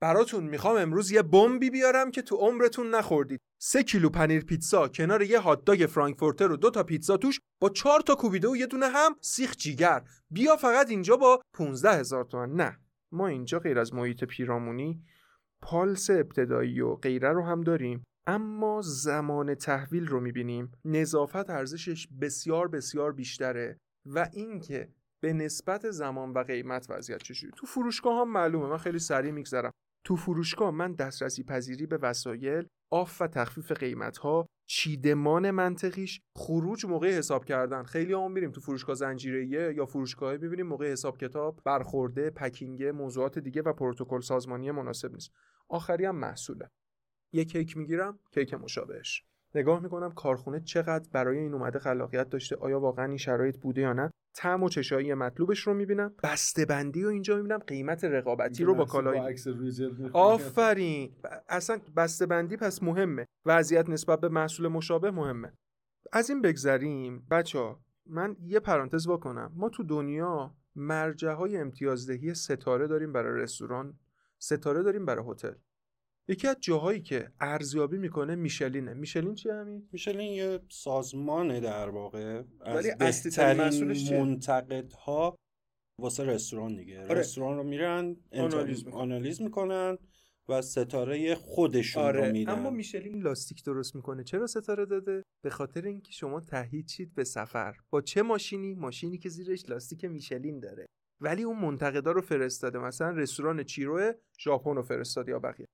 [0.00, 3.40] براتون می‌خوام امروز یه بمبی بیارم که تو عمرتون نخوردید.
[3.60, 7.68] سه کیلو پنیر پیتزا کنار یه هات داگ فرانکفورتر و دو تا پیتزا توش با
[7.68, 10.02] چهار تا کوبیده و یه دونه هم سیخ جیگر.
[10.30, 12.52] بیا فقط اینجا با 15 هزار تومن.
[12.52, 12.78] نه.
[13.12, 15.02] ما اینجا غیر از محیط پیرامونی
[15.62, 18.04] پالس ابتدایی و غیره رو هم داریم.
[18.26, 20.72] اما زمان تحویل رو می‌بینیم.
[20.84, 27.66] نظافت ارزشش بسیار بسیار بیشتره و اینکه به نسبت زمان و قیمت وضعیت چجوری تو
[27.66, 28.66] فروشگاه هم معلومه.
[28.66, 29.70] من خیلی سریع میگذرم.
[30.04, 36.86] تو فروشگاه من دسترسی پذیری به وسایل off و تخفیف قیمت ها چیدمان منطقیش خروج
[36.86, 37.82] موقع حساب کردن.
[37.82, 43.38] خیلی هم میریم تو فروشگاه زنجیره‌ای یا فروشگاه ببینیم موقع حساب کتاب برخورده packing موضوعات
[43.38, 45.30] دیگه و پروتکل سازمانی مناسب نیست.
[45.68, 46.70] آخری هم محصوله.
[47.36, 49.24] یه کیک می‌گیرم کیک مشابهش.
[49.54, 53.92] نگاه می‌کنم کارخونه چقدر برای این اومده خلاقیت داشته آیا واقعا این شرایط بوده یا
[53.92, 54.10] نه.
[54.34, 56.14] طعم و چشایی مطلوبش رو می‌بینم.
[56.22, 59.36] بسته بندی و اینجا می‌بینم قیمت رقابتی رو با کالای
[60.12, 61.12] آفرین.
[61.48, 63.26] اصلا بسته بندی پس مهمه.
[63.46, 65.52] وضعیت نسبت به محصول مشابه مهمه.
[66.12, 67.26] از این بگذریم.
[67.30, 67.76] بچه
[68.06, 73.98] من یه پرانتز بکنم ما تو دنیا مرجع های امتیازدهی ستاره داریم برای رستوران
[74.38, 75.52] ستاره داریم برای هتل.
[76.28, 78.94] یکی از جاهایی که ارزیابی می‌کنه میشلینه.
[78.94, 82.42] میشلین چیه همین میشلین یه سازمانه در واقع.
[82.66, 85.36] ولی از بهترین منتقدها
[86.00, 87.02] واسه رستوران دیگه.
[87.02, 87.14] آره.
[87.14, 88.86] رستوران رو میرن آنالیز.
[88.86, 89.98] آنالیز می‌کنن
[90.48, 92.52] و ستاره خودشون آره رو میدن.
[92.52, 94.24] اما میشلین لاستیک درست می‌کنه.
[94.24, 97.76] چرا ستاره داده؟ به خاطر اینکه شما تهیید شید به سفر.
[97.90, 100.86] با چه ماشینی؟ ماشینی که زیرش لاستیک میشلین داره.
[101.20, 102.78] ولی اون منتقدا رو فرستاده.
[102.78, 105.66] مثلا رستوران چیرو ژاپن رو فرستاد یا بقیه.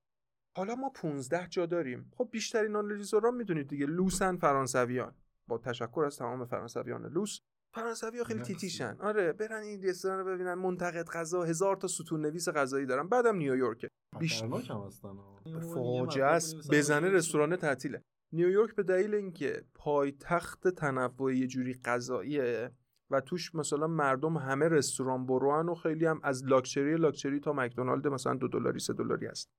[0.55, 2.11] حالا ما 15 جا داریم.
[2.17, 3.85] خب بیشترین آنالیزورا می‌دونید دیگه.
[3.85, 5.15] لوسن فرانسویان.
[5.47, 7.39] با تشکر از تمام فرانسویان لوس.
[7.73, 8.97] فرانسوی ها خیلی تیتیشن.
[8.99, 10.53] آره برن این رستوران رو ببینن.
[10.53, 13.07] منتقد غذا هزار تا ستون نویس غذایی دارن.
[13.07, 13.85] بعدم نیویورک.
[14.19, 14.43] بیش
[15.73, 16.71] فاجعه است.
[16.71, 18.01] بزنه رستوران تعطیله.
[18.31, 22.71] نیویورک به دلیل اینکه پایتخت تنوع یه جوری غذاییه
[23.09, 28.07] و توش مثلا مردم همه رستوران بروان و خیلی هم از لاکچری لاکچری تا مکدونالد
[28.07, 29.49] مثلا دو دلاری سه دلاری هست.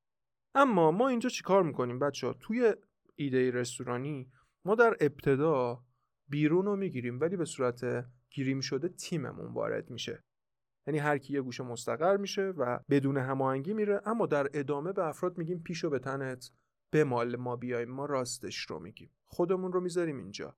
[0.54, 2.74] اما ما اینجا چیکار می‌کنیم بچه ها توی
[3.16, 4.30] ایده رستورانی
[4.64, 5.84] ما در ابتدا
[6.28, 10.22] بیرون رو می‌گیریم ولی به صورت گیریم شده تیممون وارد میشه.
[10.86, 15.06] یعنی هر کی یه گوشه مستقر میشه و بدون هماهنگی میره اما در ادامه به
[15.06, 16.50] افراد میگیم پیشو به تنت
[17.06, 19.10] مال ما بیایم ما راستش رو میگیم.
[19.24, 20.56] خودمون رو می‌ذاریم اینجا.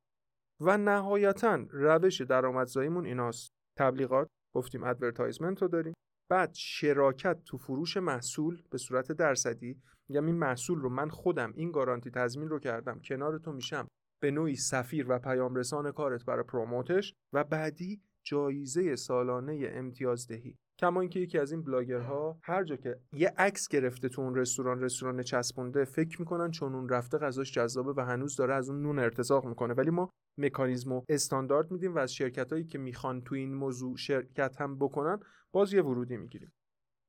[0.60, 3.48] و نهایتا روش درآمدزاییمون ایناست.
[3.78, 5.94] تبلیغات گفتیم advertisement رو داریم.
[6.28, 11.72] بعد شراکت تو فروش محصول به صورت درصدی میگم این محصول رو من خودم این
[11.72, 13.88] گارانتی تضمین رو کردم کنار تو میشم
[14.22, 20.58] به نوعی سفیر و پیام رسان کارت برای promote ش و بعدی جایزه سالانه امتیازدهی.
[20.78, 24.80] کما اینکه یکی از این بلاگرها هر جا که یه عکس گرفته تو اون رستوران
[24.80, 28.98] رستوران چسبونده فکر می‌کنن چون اون رفته غذاش جذابه و هنوز داره از اون نون
[28.98, 29.74] ارتزاق می‌کنه.
[29.74, 33.96] ولی ما مکانیزم و استاندارد میدیم و از شرکت هایی که می‌خوان تو این موضوع
[33.96, 35.20] شرکت هم بکنن
[35.52, 36.52] باز یه ورودی می‌گیریم.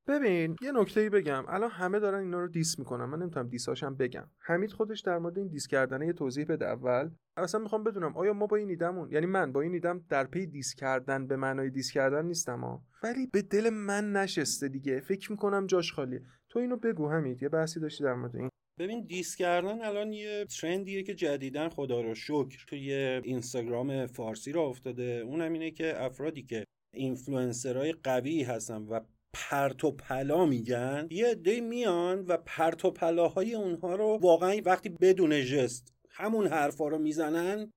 [0.08, 1.44] ببین یه نکته ای بگم.
[1.48, 3.06] الان همه دارن اینا رو diss می‌کنن.
[3.06, 4.30] من نمی‌تونم diss اشم بگم.
[4.40, 7.10] حمید خودش در مورد این diss کردنه یه توضیح بده اول.
[7.38, 10.48] اصلا می‌خوام بدونم آیا ما با این ایدمون یعنی من با این ایدم در پی
[10.48, 12.84] diss کردن به معنای diss کردن نیستم ها.
[13.04, 15.00] ولی به دل من نشسته دیگه.
[15.00, 16.22] فکر می‌کنم جاش خالیه.
[16.50, 17.44] تو اینو بگو حمید.
[17.44, 18.50] یه بحثی داشتی در مورد این.
[18.80, 22.94] ببین diss کردن الان یه trend یه که جدیداً خدا رو شکر توی
[23.24, 25.24] اینستاگرام فارسی را افتاده.
[25.26, 29.00] اونم اینه که افرادی که اینفلوئنسرای قوی هستن و
[29.34, 31.08] پرت و پلا میگن.
[31.12, 36.88] یه عده میان و پرت و پلاهای اونها رو واقعا وقتی بدون ژست همون حرفا
[36.88, 37.72] رو می‌زنن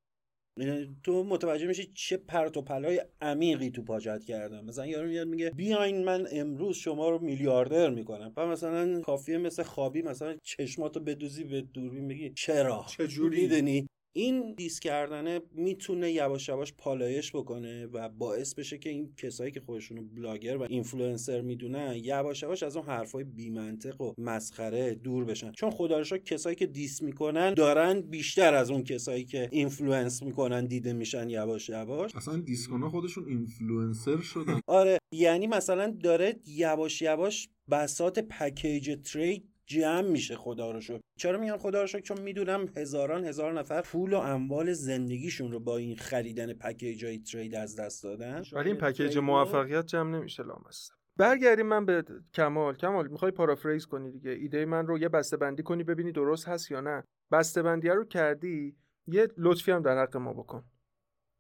[1.03, 5.51] تو متوجه میشی چه پرت و پلای عمیقی تو پاچت کردم مثلا یارو میاد میگه
[5.51, 8.33] بیاین من امروز شما رو میلیاردر می‌کنم.
[8.37, 14.55] و مثلا کافیه مثل خوابی مثلا چشماتو بدوزی به دوربین بگی چرا؟ چجوری؟ می‌دونی؟ این
[14.55, 20.03] diss کردنه می‌تونه یواش یواش پالایش بکنه و باعث بشه که این کسایی که خودشونو
[20.03, 25.53] بلاگر و اینفلوئنسر می‌دونن یواش یواش از اون حرفای بیمنطق و مسخره دور بشن.
[25.53, 30.67] چون خدا رو کسایی که diss می‌کنن دارن بیشتر از اون کسایی که influence می‌کنن
[30.67, 32.17] دیده میشن یواش یواش.
[32.17, 34.61] اصلا diss کنا خودشون اینفلوئنسر شدن.
[34.67, 41.01] آره یعنی مثلا داره یواش یواش بساط پکیج trade جمع میشه خدا رو شکر.
[41.19, 45.61] چرا میگم خدا رو شکر؟ چون می‌دونم هزاران هزار نفر پول و اموال زندگیشون رو
[45.61, 48.43] با این خریدن پکیج های trade از دست دادن.
[48.53, 50.95] ولی این پکیج موفقیت جمع نمیشه لامصب.
[51.17, 52.05] برگردیم من به
[52.35, 52.77] کمال.
[52.77, 56.71] کمال می‌خوای پارافریز کنی دیگه؟ ایده من رو یه بسته بندی کنی ببینی درست هست
[56.71, 57.05] یا نه.
[57.33, 60.65] بسته بندی رو کردی یه لطفی هم در حق ما بکن.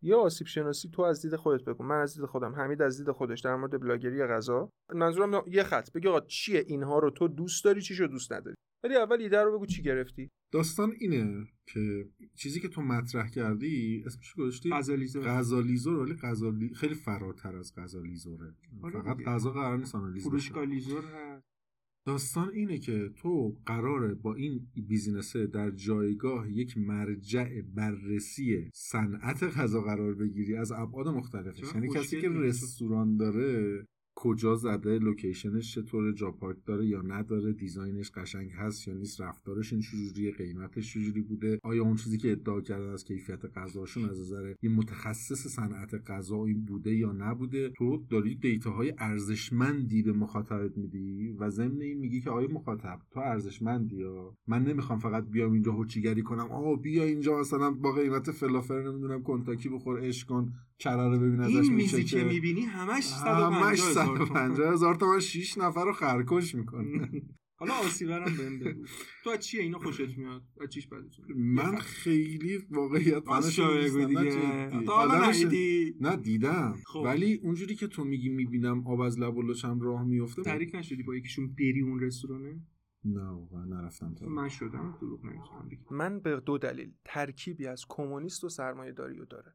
[0.02, 1.84] یا آسیب شناسی تو از دید خودت بگو.
[1.84, 2.54] من از دید خودم.
[2.54, 4.70] حمید از دید خودش در مورد بلاگری غذا.
[4.94, 5.92] منظورم یه خط.
[5.92, 9.56] بگی آقا چیه اینها رو تو دوست داری چیشو دوست نداری؟ ولی اول ایده رو
[9.56, 10.28] بگو چی گرفتی.
[10.52, 16.94] داستان اینه که چیزی که تو مطرح کردی اسمش گذاشتی غزالیزور غزالیزور ولی غزالی خیلی
[16.94, 19.16] فراتر از غزالیزوره آره فقط.
[19.26, 20.30] غذا قرار نیست آنالیز بشه.
[20.30, 21.49] فروشگاه لیزور هست
[22.06, 29.42] داستان اینه که تو قراره با این business ه در جایگاه یک مرجع بررسی صنعت
[29.42, 32.28] غذا قرار بگیری از ابعاد مختلفش یعنی کسی که.
[32.28, 38.50] رستوران داره کجا زده location ش چطوره جا پارک داره یا نداره design ش قشنگ
[38.50, 42.92] هست یا نیست رفتارش این چجوریه قیمتش چجوری بوده آیا اون چیزی که ادعا کردن
[42.92, 48.34] از کیفیت غذاشون از نظر یه متخصص صنعت غذا این بوده یا نبوده تو داری
[48.34, 53.96] data های ارزشمندی به مخاطبت میدی و ضمن این میگی که آیا مخاطب تو ارزشمندی
[53.96, 58.88] یا من نمی‌خوام فقط بیام اینجا هوچیگری کنم آ بیا اینجا مثلا با قیمت فلافل
[58.88, 60.52] نمی‌دونم کنتاکی بخور عشق کن
[60.84, 63.99] رو ببین ازش این میزی که می‌بینی همش 150 همش هزار تومن.
[64.06, 67.10] 150 هزار تومن 6 نفر رو خرکش می‌کنه.
[67.56, 68.84] حالا آسیورم بهم بگو.
[69.24, 74.30] تو از چیه اینا خوشت میاد؟ از چیش بدتون من خیلی واقعیت فنش بگو دیگه.
[74.86, 75.94] تا حالا آدمش- ندیدی.
[76.00, 76.74] نه دیدم.
[76.86, 77.02] خب.
[77.04, 81.02] ولی اونجوری که تو میگی می‌بینم آب از لب و لچم راه میفته تحریک نشدی
[81.02, 82.60] با یکیشون بری اون رستورانه؟
[83.04, 84.98] نه واقعا نرفتم تا من شدم.
[85.00, 86.92] دروغ نمی‌تونم بگم من به دو دلیل.
[87.04, 89.54] ترکیبی از کمونیست و سرمایه داری رو داره.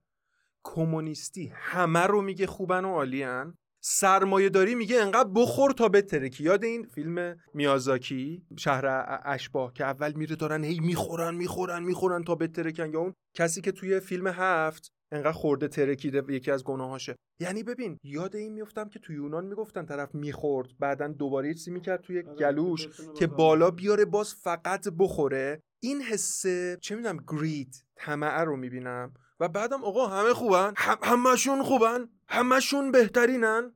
[0.64, 3.58] کمونیستی همه رو میگه خوبن و عالیان
[3.88, 10.14] سرمایه داری میگه انقدر بخور تا بترکی یاد این فیلم میازاکی شهر اشباه که اول
[10.14, 14.92] میره دارن هی می‌خورن می‌خورن می‌خورن تا بترکن یا اون کسی که توی فیلم هفت
[15.12, 17.16] انقدر خورده ترکیده یکی از گناهاشه.
[17.40, 22.02] یعنی ببین یاد این میفتم که توی یونان می‌گفتن طرف می‌خورد بعدا دوباره چیزی می‌کرد
[22.02, 25.62] توی گلوش که بالا بیاره باز فقط بخوره.
[25.80, 29.14] این حسه چه می‌دونم گرید طمعه رو می‌بینم.
[29.40, 33.72] و بعدم آقا همه خوبن هم همشون خوبن همشون بهترینن.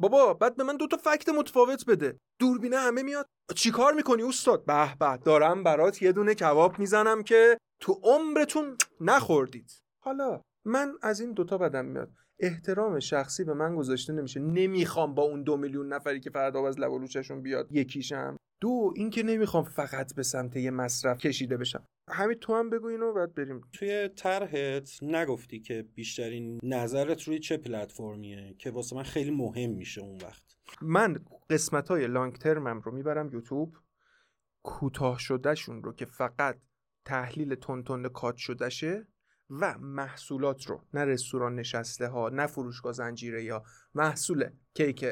[0.00, 2.20] بابا بعد به من دو تا فکت متفاوت بده.
[2.38, 3.26] دوربینه همه میاد.
[3.54, 9.70] چیکار می‌کنی استاد؟ به به دارم برات یه دونه کباب می‌زنم که تو عمرتون نخوردید.
[10.04, 12.10] حالا من از این دوتا بدم میاد.
[12.40, 14.40] احترام شخصی به من گذاشته نمیشه.
[14.40, 16.90] نمی‌خوام با اون دو میلیون نفری که فردا از لب
[17.42, 18.36] بیاد یکیشم.
[18.60, 21.84] دو اینکه نمی‌خوام فقط به سمت یه مصرف کشیده بشم.
[22.10, 23.60] همین تو هم بگو اینو بعد بریم.
[23.72, 30.00] توی طرحت نگفتی که بیشترین نظرت روی چه پلتفرمیه که واسه من خیلی مهم میشه
[30.00, 30.42] اون وقت؟
[30.82, 31.16] من
[31.50, 33.76] قسمت های لانگ ترمم رو می‌برم یوتیوب.
[34.64, 36.58] کوتاه شدهشون رو که فقط
[37.04, 39.06] تحلیل تون تون کات شدهشه
[39.50, 43.62] و محصولات رو نه رستوران نشسته ها نه فروشگاه زنجیره یا
[43.94, 45.04] محصول کیک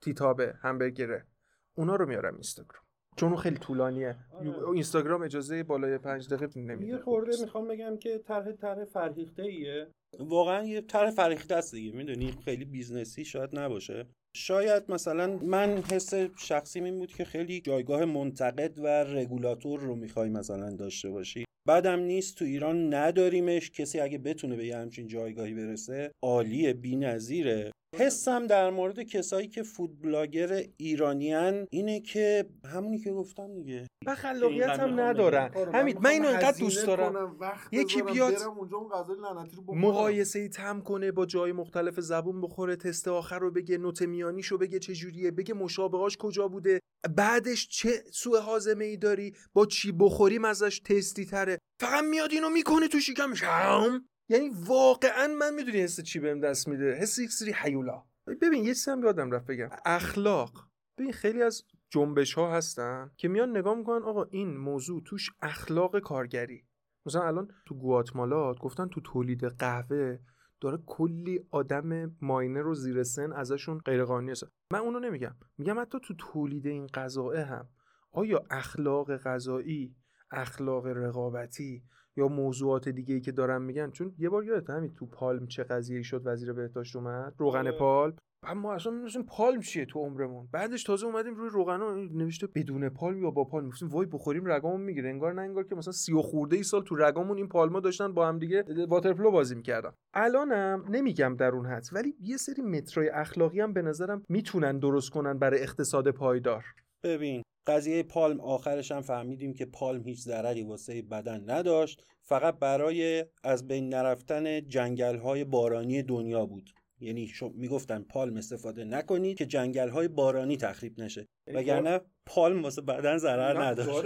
[0.00, 1.26] تیتابه همبرگره
[1.74, 2.82] اونا رو میارم اینستاگرام.
[3.16, 4.16] چون اون خیلی طولانیه.
[4.32, 4.68] آره.
[4.68, 9.90] اینستاگرام اجازه بالای پنج دقیقه یه نمیده خورده می‌خوام بگم که طرح طرح فرهیخته ایه
[10.18, 14.06] واقعا یه طرح فرهیخته است دیگه می‌دونی؟ خیلی business ی شاید نباشه.
[14.36, 20.30] شاید مثلا من حس شخصیم این بود که خیلی جایگاه منتقد و رگولاتور رو می‌خوای
[20.30, 21.44] مثلا داشته باشی.
[21.70, 23.70] بعدم نیست تو ایران نداریمش.
[23.70, 27.72] کسی اگه بتونه به یه همچین جایگاهی برسه عالیه بی‌نظیره.
[27.98, 33.86] حسم در مورد کسایی که فود بلاگر ایرانیان اینه که همونی که گفتم دیگه.
[34.06, 37.36] و خلاقیت هم ندارن همین من اینو انقدر دوست دارم.
[37.72, 39.80] یکی بیاد برم اونجا اون غذای لعنتی رو بخورم.
[39.80, 44.58] مقایسه ای تم کنه با جای مختلف زبون بخوره تست آخر رو بگه نوت میانیشو
[44.58, 46.80] بگه چه جوریه بگه مشابهاش کجا بوده.
[47.16, 52.48] بعدش چه سوء هاضمه ای داری؟ با چی بخوریم ازش تستی تره فقط میاد اینو
[52.50, 57.30] می‌کنه تو شکمش هم یعنی واقعا من می‌دونی حس چی بهم دست میده؟ حس یک
[57.30, 59.68] سری حیولا ببین یه چیزی هم یادم رفت بگم.
[59.84, 60.68] اخلاق.
[60.98, 65.98] ببین خیلی از جنبش ها هستن که میان نگاه می‌کنن آقا این موضوع توش اخلاق
[65.98, 66.66] کارگری.
[67.06, 70.18] مثلا الان تو گواتمالا گفتن تو تولید قهوه
[70.60, 75.34] داره کلی آدم ماینر رو زیر سن ازشون غیرقانونی هست من اونو نمیگم.
[75.58, 77.68] میگم حتی تو تولید این غذاه هم.
[78.12, 79.96] آیا اخلاق غذایی
[80.30, 81.84] اخلاق رقابتی
[82.16, 85.64] یا موضوعات دیگه ای که دارن میگن چون یه بار یادت همین تو پالم چه
[85.64, 87.78] قضیه شد وزیر بهداشت اومد؟ روغن آره.
[87.78, 88.16] پالم.
[88.42, 90.48] بعد ما اصلا می‌دونستیم پالم چیه تو عمرمون.
[90.52, 91.80] بعدش تازه اومدیم روی روغن
[92.12, 93.68] نوشته بدون پالم یا با پالم.
[93.68, 95.08] گفتیم وای بخوریم رگامون می‌گیره.
[95.10, 98.14] انگار نه انگار که مثلا سی و خورده ای سال تو رگامون این پالما داشتن
[98.14, 99.92] با هم دیگه واترپلو بازی می‌کردن.
[100.14, 105.10] الانم نمیگم در اون حد ولی یه سری مترای اخلاقی هم به نظرم می‌تونن درست
[105.10, 106.64] کنن برای اقتصاد پایدار.
[107.04, 112.04] ببین قضیه پالم آخرش هم فهمیدیم که پالم هیچ ضرری واسه بدن نداشت.
[112.22, 116.70] فقط برای از بین نرفتن جنگل های بارانی دنیا بود.
[117.00, 121.26] یعنی می‌گفتن پالم استفاده نکنید که جنگل های بارانی تخریب نشه.
[121.46, 124.04] وگرنه پالم واسه بدن ضرر نداشت.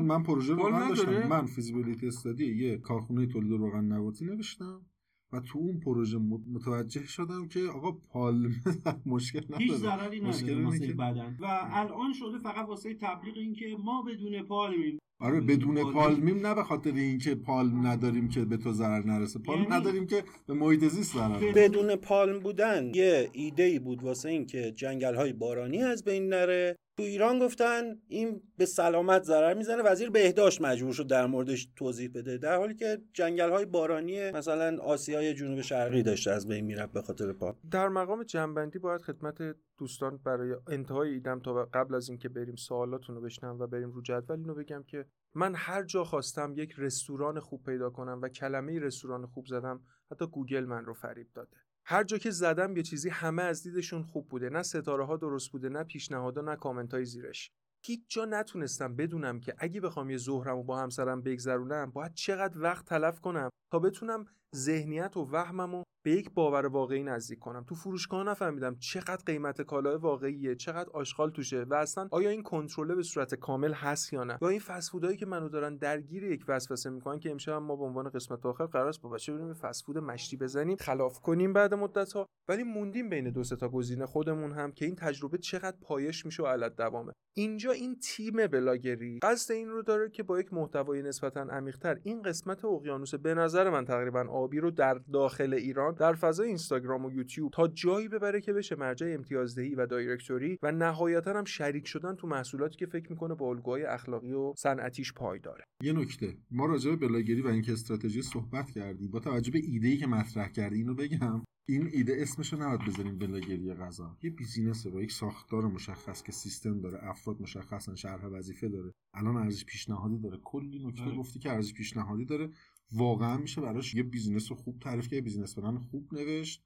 [0.00, 4.86] من پروژه روغن داشتم؟ من فیزیبیلیتی استادی یه کارخونه تولید روغن نباتی نوشتم.
[5.32, 8.50] و تو اون پروژه مت- متوجه شدم که آقا پالم
[9.06, 9.64] مشکل نداره.
[9.64, 11.36] هیچ ضرری مشکل نداره اینه واسه که- بدن.
[11.40, 16.54] و الان شده فقط واسه تبلیغ این که ما بدون پالمیم آره بدون پالمیم نه
[16.54, 19.38] به خاطر اینکه پالم نداریم که به تو ضرر نرسه.
[19.38, 21.52] پالم یعنی- نداریم که به محیط زیست ضرر.
[21.52, 26.28] بدون پالم بودن یه ایده ای بود واسه این که جنگل های بارانی از بین
[26.28, 26.76] نره.
[26.96, 29.82] تو ایران گفتن این به سلامت ضرر می‌زنه.
[29.82, 34.82] وزیر بهداشت مجبور شد در موردش توضیح بده در حالی که جنگل های بارانی مثلا
[34.82, 39.36] آسیای جنوب شرقی داشته از بین می‌رفت به خاطر پالم در مقام جنبندی باید خدمت
[39.78, 44.02] دوستان برای انتهای ایدم تا قبل از اینکه بریم سوالاتون رو بشنم و بریم رو
[44.02, 48.78] جدول اینو بگم که من هر جا خواستم یک رستوران خوب پیدا کنم و کلمه
[48.78, 49.80] رستوران خوب زدم
[50.10, 51.65] حتی گوگل من رو فریب داده.
[51.88, 55.50] هر جا که زدم یه چیزی همه از دیدشون خوب بوده نه ستاره ها درست
[55.50, 57.50] بوده نه پیشنهادها نه کامنت های زیرش.
[57.86, 62.60] هیچ جا نتونستم بدونم که اگه بخوام یه ظهرم و با همسرم بگذرونم باید چقدر
[62.60, 64.26] وقت تلف کنم تا بتونم
[64.56, 67.64] ذهنیت و وهمم و به یک باور واقعی نزدیک کنم.
[67.64, 72.94] تو فروشگاه نفهمیدم چقدر قیمت کالای واقعیه چقدر آشغال توشه و اصلا آیا این کنترله
[72.94, 76.44] به صورت کامل هست یا نه؟ یا این فست فودایی که منو دارن درگیر یک
[76.48, 79.54] وسوسه می‌کنن که امشب ما به عنوان قسمت آخر قرار است با بچه بریم یه
[79.54, 84.06] فست فود مشتی بزنیم خلاف کنیم بعد مدت ها ولی موندیم بین دو تا گزینه
[84.06, 87.12] خودمون هم که این تجربه چقدر پایش میشه و علت دوامه.
[87.38, 92.22] اینجا این تیم بلاگری قصد این رو داره که با یک محتوای نسبتا عمیق‌تر این
[92.22, 97.12] قسمت اقیانوس به نظر من تقریبا آبی رو در داخل ایران در فضای اینستاگرام و
[97.12, 102.14] یوتیوب تا جایی ببره که بشه مرجع امتیازدهی و دایرکتوری و نهایتا هم شریک شدن
[102.14, 106.36] تو محصولاتی که فکر می‌کنه با الگوهای اخلاقی و صنعتیش پایداره یه نکته.
[106.50, 110.48] ما راجع به بلاگری و اینکه استراتژی صحبت کردیم با توجه به ایده که مطرح
[110.48, 111.42] کردی اینو بگم.
[111.68, 114.16] این ایده اسمش رو نباید بذاریم بلاگری غذا.
[114.22, 118.92] یه business ه با یک ساختار مشخص که سیستم داره افراد مشخصن شرح وظیفه داره.
[119.14, 120.38] الان ارزش پیشنهادی داره.
[120.44, 121.16] کلی نکته آره.
[121.16, 122.50] گفتی که ارزش پیشنهادی داره.
[122.92, 126.62] واقعا میشه براش یه business رو خوب تعریف کرد business plan خوب نوشت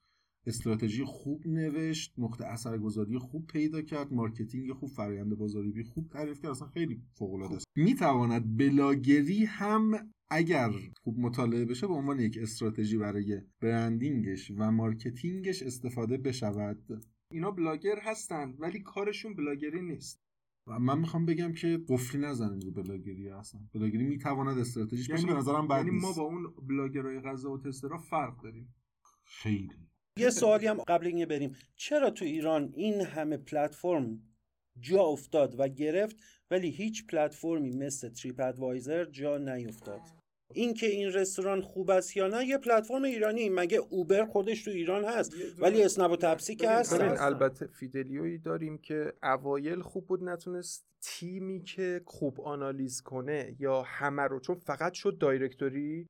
[0.46, 6.50] استراتژی خوب نوشت نقطه اثرگذاری خوب پیدا کرد marketing خوب فرآیند بازاریابی خوب تعریف کرد
[6.50, 10.70] اصلا خیلی فوق العاده است می‌تواند بلاگری هم اگر
[11.02, 17.04] خوب مطالعه بشه به عنوان یک استراتژی برای branding ش و marketing ش استفاده بشود.
[17.32, 20.20] اینا بلاگر هستن ولی کارشون بلاگری نیست.
[20.78, 23.60] من می‌خوام بگم که قفلی نزنیم رو بلاگری اصلا.
[23.74, 26.12] بلاگری می‌تواند استراتژیش باشه یعنی- به نظرم بد یعنی ما.
[26.12, 28.74] با اون بلاگرهای غذا و taster ا فرق داریم.
[29.24, 29.70] خیلی.
[30.16, 31.56] یه سوالی هم قبل اینکه بریم.
[31.76, 34.22] چرا تو ایران این همه پلتفرم
[34.80, 36.16] جا افتاد و گرفت
[36.50, 40.19] ولی هیچ پلتفرمی مثل TripAdvisor جا نیفتاد؟
[40.54, 43.48] اینکه این رستوران خوب است یا نه یه پلتفرم ایرانی.
[43.48, 47.16] مگه Uber خودش تو ایران هست؟ ولی اسنپ و تپسی که هستن.
[47.18, 54.22] البته فیدیلیویی داریم که اوایل خوب بود نتونست تیمی که خوب آنالیز کنه یا همه
[54.22, 56.08] رو چون فقط شد directory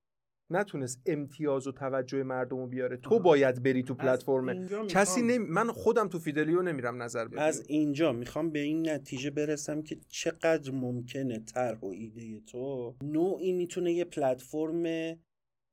[0.50, 2.96] نتونست امتیاز و توجه مردم رو بیاره.
[2.96, 5.38] تو باید بری تو پلتفرم کسی نمی...
[5.38, 9.98] من خودم تو فیدیلیو نمیرم نظر بدم از اینجا می‌خوام به این نتیجه برسم که
[10.08, 15.16] چقدر ممکنه طرح و ایده تو نوعی می‌تونه یه پلتفرم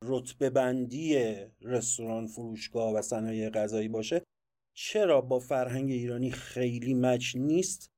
[0.04, 4.22] رتبه بندی رستوران فروشگاه و صنایع غذایی باشه.
[4.78, 7.90] چرا با فرهنگ ایرانی خیلی مچ نیست؟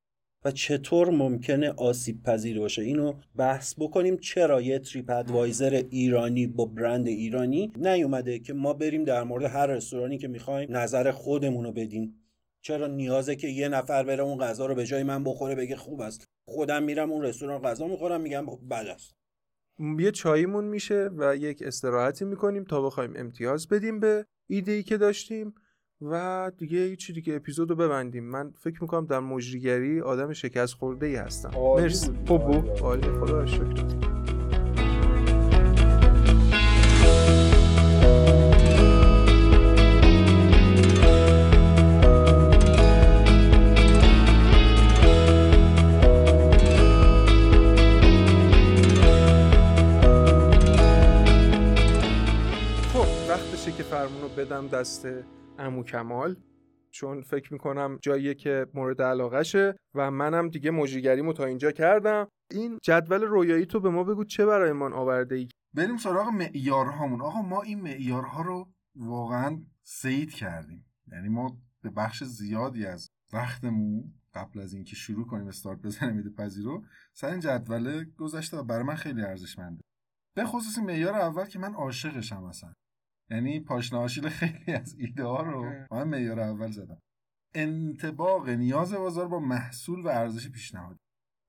[0.46, 2.82] و چطور ممکنه آسیب پذیر باشه.
[2.82, 4.18] اینو بحث بکنیم.
[4.18, 9.68] چرا یه تریپ ادوایزر ایرانی با برند ایرانی نیومده که ما بریم در مورد هر
[9.68, 12.16] رستورانی که می‌خوایم نظر خودمون رو بدیم؟
[12.62, 16.02] چرا نیازه که یه نفر بره اون غذا رو به جای من بخوره بگه خوب
[16.02, 16.26] است.
[16.46, 19.16] خودم میرم اون رستوران غذا می‌خورم میگم بد است.
[20.00, 24.98] یه چاییمون میشه و یک استراحتی می‌کنیم تا بخوایم امتیاز بدیم به ایده ای که
[24.98, 25.54] داشتیم.
[26.02, 28.24] و دیگه هیچی دیگه اپیزودو ببندیم.
[28.24, 32.12] من فکر می‌کنم در مجریگری آدم شکست خورده ای هستم مرسی.
[32.28, 32.70] خوب بود.
[32.70, 33.64] عالی، خدا شکر.
[52.94, 55.08] خب وقتشه که فرمون رو بدم دست
[55.60, 56.36] امو کمال.
[56.92, 62.28] چون فکر می‌کنم جاییه که مورد علاقشه و منم دیگه مجریگریمو تا اینجا کردم.
[62.52, 67.22] این جدول رویایی تو به ما بگو چه برایمان آورده ای بریم سراغ معیارهامون.
[67.22, 70.86] آقا ما این معیارها رو واقعا سید کردیم.
[71.12, 76.30] یعنی ما به بخش زیادی از وقتمون قبل از اینکه شروع کنیم استارت بزنیم ایده
[76.30, 79.82] پذیر رو سر این جدول گذشته و برای من خیلی ارزشمنده.
[80.36, 82.74] به خصوص معیار اول که من عاشقشم اصلا.
[83.32, 87.00] یعنی پاشنه آشیل خیلی از ایده ها رو من معیار اول زدم.
[87.54, 91.00] انتباق نیاز بازار با محصول و ارزش پیشنهادی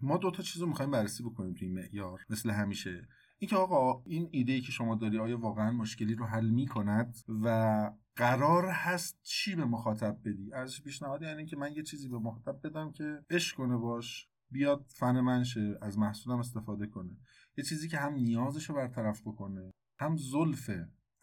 [0.03, 3.09] ما دو تا چیز رو می‌خوایم بررسی بکنیم تو این معیار مثل همیشه.
[3.39, 7.91] اینکه آقا این ایده ای که شما داری آیا واقعا مشکلی رو حل می‌کند؟ و
[8.16, 12.66] قرار هست چی به مخاطب بدی؟ ارزش پیشنهادی یعنی که من یه چیزی به مخاطب
[12.66, 17.16] بدم که عشق کنه باش بیاد فن من شه از محصولم استفاده کنه.
[17.57, 19.70] یه چیزی که هم نیازش رو برطرف بکنه
[20.01, 20.70] هم زلف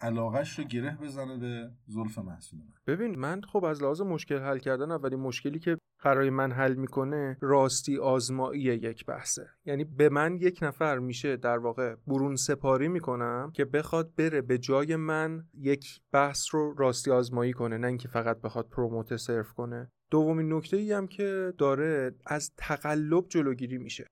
[0.01, 2.65] علاقش رو گره بزنه به زلف محصول من.
[2.87, 7.37] ببین من خب از لحاظ مشکل حل کردن اولین مشکلی که برای من حل می‌کنه
[7.41, 9.49] راستی آزمایی یک بحثه.
[9.65, 14.57] یعنی به من یک نفر میشه در واقع برون سپاری می‌کنم که بخواد بره به
[14.57, 19.91] جای من یک بحث رو راستی آزمایی کنه نه اینکه فقط بخواد پروموت صرف کنه.
[20.11, 24.07] دومین نکته ای هم که داره از تقلب جلوگیری میشه.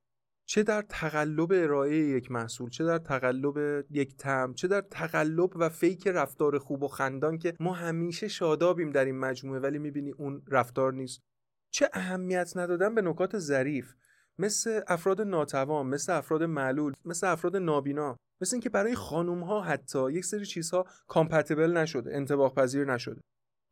[0.45, 5.69] چه در تقلب ارائه یک محصول چه در تقلب یک تم چه در تقلب و
[5.69, 10.43] فیک رفتار خوب و خندان که ما همیشه شادابیم در این مجموعه ولی می‌بینی اون
[10.47, 11.19] رفتار نیست.
[11.71, 13.93] چه اهمیت ندادن به نکات ظریف
[14.39, 20.11] مثل افراد ناتوان مثل افراد معلول مثل افراد نابینا مثل اینکه برای خانوم ها حتی
[20.11, 23.21] یک سری چیزها کامپتیبل نشده انطباق پذیر نشده.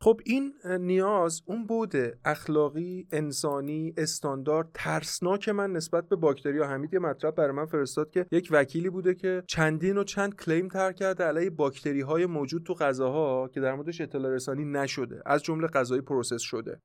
[0.04, 1.92] خب این نیاز اون بود
[2.24, 6.66] اخلاقی انسانی استاندارد ترسناک من نسبت به باکتریا.
[6.66, 10.68] حمید یه مطلب برای من فرستاد که یک وکیلی بوده که چندین و چند claim
[10.68, 15.22] طرح کرده علیه باکتری های موجود تو غذاها که در موردش اطلاع رسانی نشده.
[15.26, 16.80] از جمله غذای process شده.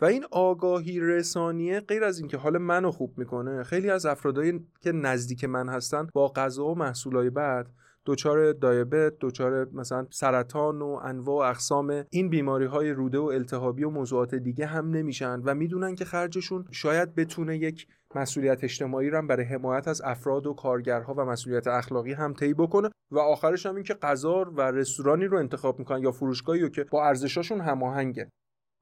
[0.00, 4.92] و این آگاهی رسانیه غیر از اینکه حال منو خوب می‌کنه خیلی از افرادایی که
[4.92, 7.70] نزدیک من هستن با غذا و محصولای بعد
[8.06, 13.84] دچار دیابت، دچار مثلا سرطان و انواع و اقسام این بیماری های روده و التهابی
[13.84, 19.26] و موضوعات دیگه هم نمیشن و می‌دونن که خرجشون شاید بتونه یک مسئولیت اجتماعی رو
[19.26, 23.74] برای حمایت از افراد و کارگرها و مسئولیت اخلاقی هم طی بکنه و آخرش هم
[23.74, 28.30] این که غذا و رستورانی رو انتخاب می‌کنن یا فروشگاهی رو که با ارزشاشون هماهنگه.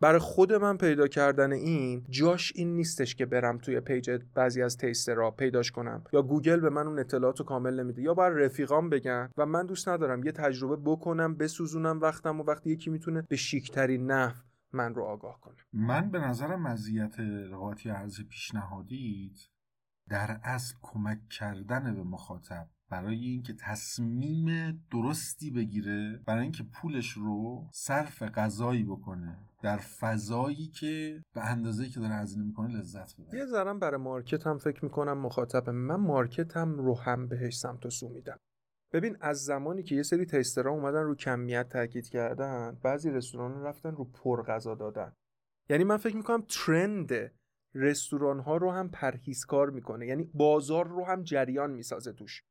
[0.00, 4.76] برای خود من پیدا کردن این جاش این نیستش که برم توی پیج بعضی از
[4.76, 6.04] taster ها پیداش کنم.
[6.12, 8.02] یا گوگل به من اون اطلاعات رو کامل نمیده.
[8.02, 12.70] یا بر رفیقام بگن و من دوست ندارم یه تجربه بکنم بسوزونم وقتم و وقتی
[12.70, 14.36] یکی می‌تونه به شیکترین نحو
[14.72, 15.56] من رو آگاه کنه.
[15.72, 19.38] من به نظرم مزیت رقابتی ارزش پیشنهادیت
[20.08, 24.46] در اصل کمک کردن به مخاطب برای اینکه تصمیم
[24.90, 29.38] درستی بگیره برای اینکه پولش رو صرف غذایی بکنه.
[29.62, 34.46] در فضایی که به اندازه‌ای که داره هزینه می‌کنه لذت ببره یه ذرم برای market
[34.46, 38.38] هم فکر می‌کنم مخاطب من market هم رو هم بهش سمت و سو میدم.
[38.92, 43.62] ببین از زمانی که یه سری taster ها اومدن رو کمیت تاکید کردن بعضی رستوران
[43.62, 45.12] رفتن رو پر غذا دادن.
[45.68, 47.12] یعنی من فکر می‌کنم trend
[47.74, 50.06] رستوران ها رو هم پرهیزکار می‌کنه.
[50.06, 52.42] یعنی بازار رو هم جریان می‌سازه توش.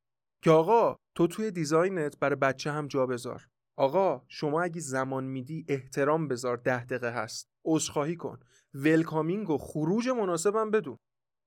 [0.44, 3.48] که آقا تو توی design ت برای بچه هم جا بذار.
[3.80, 7.50] آقا شما اگه زمان میدی احترام بذار ده دقیقه هست.
[7.66, 8.40] عذرخواهی کن.
[8.74, 10.98] welcoming و خروج مناسبم بدون.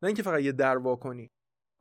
[0.02, 1.28] نه اینکه فقط یه درو وا کنی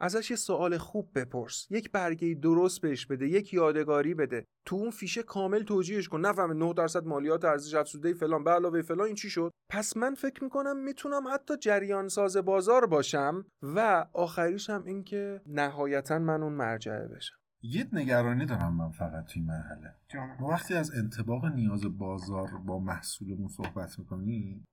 [0.01, 1.67] ازش یه سوال خوب بپرس.
[1.69, 4.45] یک برگه درست بهش بده یک یادگاری بده.
[4.65, 6.25] تو اون فیشه کامل توجیهش کن.
[6.25, 8.43] نفهمه 9 درصد مالیات ارزش افزوده فلان.
[8.43, 12.85] به علاوه فلان این چی شد؟ پس من فکر می‌کنم می‌تونم حتی جریان ساز بازار
[12.85, 17.40] باشم و آخریش هم این که نهایتا من اون مرجعه بشم.
[17.63, 19.95] یه نگرانی دارم من فقط توی مرحله.
[20.39, 24.65] ما وقتی از انتباق نیاز بازار با محصولمون صحبت می‌کنیم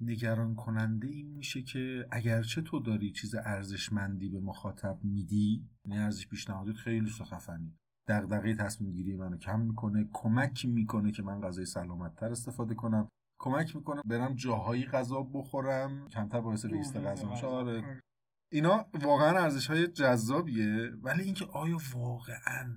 [0.00, 6.28] نگران کننده این میشه که اگرچه تو داری چیز ارزشمندی به مخاطب میدی یعنی ارزش
[6.28, 7.76] پیشنهادیت خیلی سخفنی.
[8.08, 13.08] دغدغه تصمیم گیری منو کم می‌کنه کمک می‌کنه که من غذای سلامتتر استفاده کنم.
[13.40, 16.08] کمک می‌کنه برم جاهایی غذا بخورم.
[16.08, 17.46] کمتر باعث ریست غذا میشه.
[17.46, 18.00] آره.
[18.50, 22.74] اینا واقعا ارزش های جذابیه ولی اینکه آیا واقعا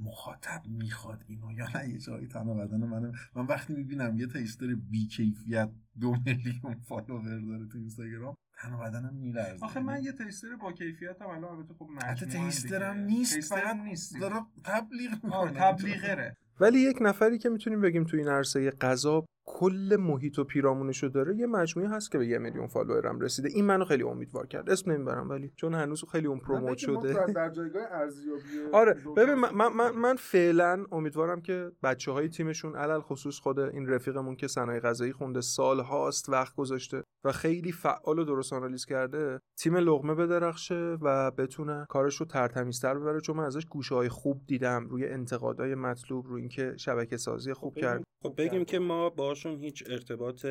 [0.00, 3.12] مخاطب می‌خواد اینو یا نه یه جایی تن بدن منه.
[3.34, 5.70] من وقتی می‌بینم یه taster بی کیفیت
[6.00, 9.64] دو میلیون follower داره تو اینستاگرام تن بدنم میلرزه.
[9.64, 12.96] آخه من یه taster با کیفیت هم الان البته خب حتی taster م.
[12.96, 15.10] نیست taster م فقط نیست داره تبلیغ
[15.54, 16.36] تبلیغره.
[16.60, 21.36] ولی یک نفری که می‌تونیم بگیم تو این عرصه غذا کل محیط و پیرامونشو داره
[21.36, 23.48] یه مجموعه هست که به یه میلیون follower م رسیده.
[23.48, 24.70] این منو خیلی امیدوار کرد.
[24.70, 27.32] اسم نمی‌برم ولی چون هنوز خیلی اون promote شده.
[27.32, 28.42] در جایگاه ارزیابی
[28.72, 33.58] آره ببین من, من, من, من فعلا امیدوارم که بچه های تیمشون علل خصوص خود
[33.58, 38.52] این رفیقمون که صنایع غذایی خونده سال هاست وقت گذاشته و خیلی فعال و درست
[38.52, 43.20] آنالیز کرده تیم لقمه بدرخشه و بتونه کارش رو ترتمیزتر ببره.
[43.20, 47.76] چون من ازش گوشه های خوب دیدم روی انتقادهای مطلوب روی اینکه شبکه سازی خوب
[47.76, 48.04] کرد.
[48.22, 50.46] خب بگیم که ما باشون هیچ ارتباط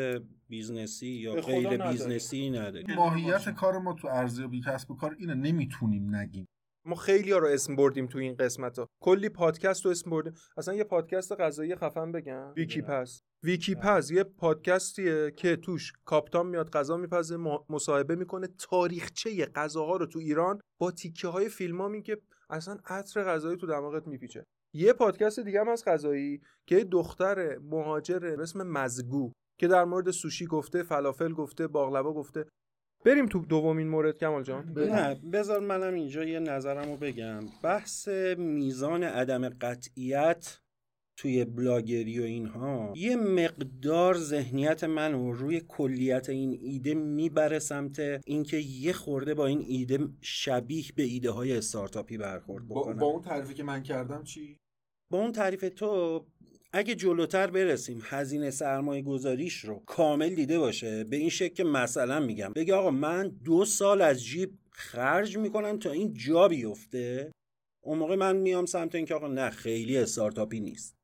[0.49, 1.77] business ی یا غیر.
[1.77, 2.95] business ی نداریم.
[2.95, 6.45] ماهیت کار ما تو ارزیابی کسب و کار اینه نمی‌تونیم نگیم.
[6.85, 8.87] ما خیلی ها رو اسم بردیم تو این قسمت ها.
[9.01, 10.33] کلی پادکست رو اسم بردیم.
[10.57, 12.53] اصلا یه پادکست غذایی خفن بگم.
[12.57, 17.37] ویکی پس ویکی پس یه پادکستیه که توش کاپتان میاد غذا میپزه
[17.69, 18.47] مصاحبه می‌کنه.
[18.47, 22.17] تاریخچه غذاها رو تو ایران با تیکه های فیلم ها که
[22.49, 24.43] اصلا عطر غذایی تو دماغت میپیچه.
[24.73, 29.85] یه پادکست دیگه هم از غذایی که یه دختر مهاجر به اسم مزگو که در
[29.85, 32.45] مورد سوشی گفته فلافل گفته باقلوا گفته.
[33.05, 34.73] بریم تو دومین مورد کمال جان.
[34.77, 37.39] نه بذار منم اینجا یه نظرم رو بگم.
[37.63, 38.07] بحث
[38.37, 40.59] میزان عدم قطعیت
[41.17, 48.57] توی بلاگری و اینها یه مقدار ذهنیت منو روی کلیت این ایده می‌بره سمت اینکه
[48.57, 52.97] یه خورده با این ایده شبیه به ایده های استارتاپی برخورد با, بکنم.
[52.97, 54.59] با اون تعریفی که من کردم چی؟
[55.13, 56.25] با اون تعریف تو
[56.71, 62.19] اگه جلوتر برسیم هزینه سرمایه گذاریش رو کامل دیده باشه به این شکل که مثلا
[62.19, 67.31] میگم بگه آقا من دو سال از جیب خرج می‌کنم تا این جا بیفته.
[67.83, 70.95] اون موقع من میام سمت اینکه آقا نه خیلی استارتاپی نیست.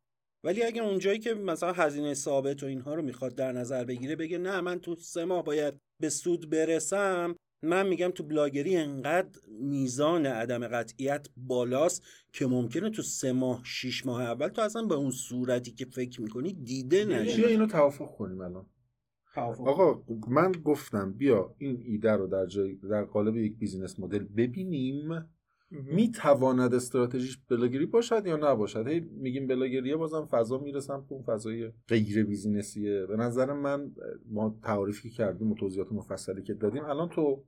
[0.44, 4.38] ولی اگه اونجایی که مثلا هزینه ثابت و اینها رو می‌خواد در نظر بگیره بگه
[4.38, 10.26] نه من تو سه ماه باید به سود برسم من میگم تو بلاگری انقدر میزان
[10.26, 12.04] عدم قطعیت بالاست
[12.34, 16.22] که ممکنه تو سه ماه شیش ماه اول تو اصلا به اون صورتی که فکر
[16.22, 17.46] می‌کنی دیده بیا نشی.
[17.46, 18.66] اینو توافق کنیم الان.
[19.36, 25.30] آقا من گفتم بیا این ایده رو در جای در قالب یک business model ببینیم.
[25.72, 31.72] می‌تواند استراتژیش بلاگری باشد یا نباشد؟ هی میگیم بلاگریه بازم فضا میره سمت اون فضای
[31.88, 33.06] غیر business یه.
[33.06, 33.92] به نظر من
[34.32, 37.44] ما تعریفی کردیم و توضیحات مفصلی که دادیم الان تو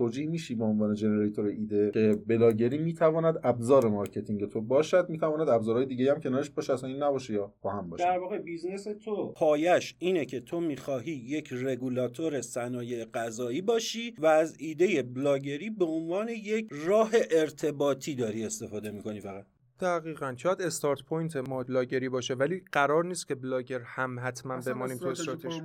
[0.00, 5.86] توجیه میشی به عنوان generator ایده که بلاگری می‌تواند ابزار marketing تو باشد می‌تواند ابزارهای
[5.86, 9.32] دیگه هم کنارش باشه اصلا این نباشه یا با هم باشه؟ در واقع business تو.
[9.36, 15.84] پایش اینه که تو می‌خواهی یک رگولاتور صنایع غذایی باشی و از ایده بلاگری به
[15.84, 19.46] عنوان یک راه ارتباطی داری استفاده می‌کنی فقط.
[19.80, 20.34] دقیقا.
[20.36, 25.06] شاید start point ما بلاگری باشه ولی قرار نیست که بلاگر هم حتما بمانیم تو
[25.08, 25.60] استراتژی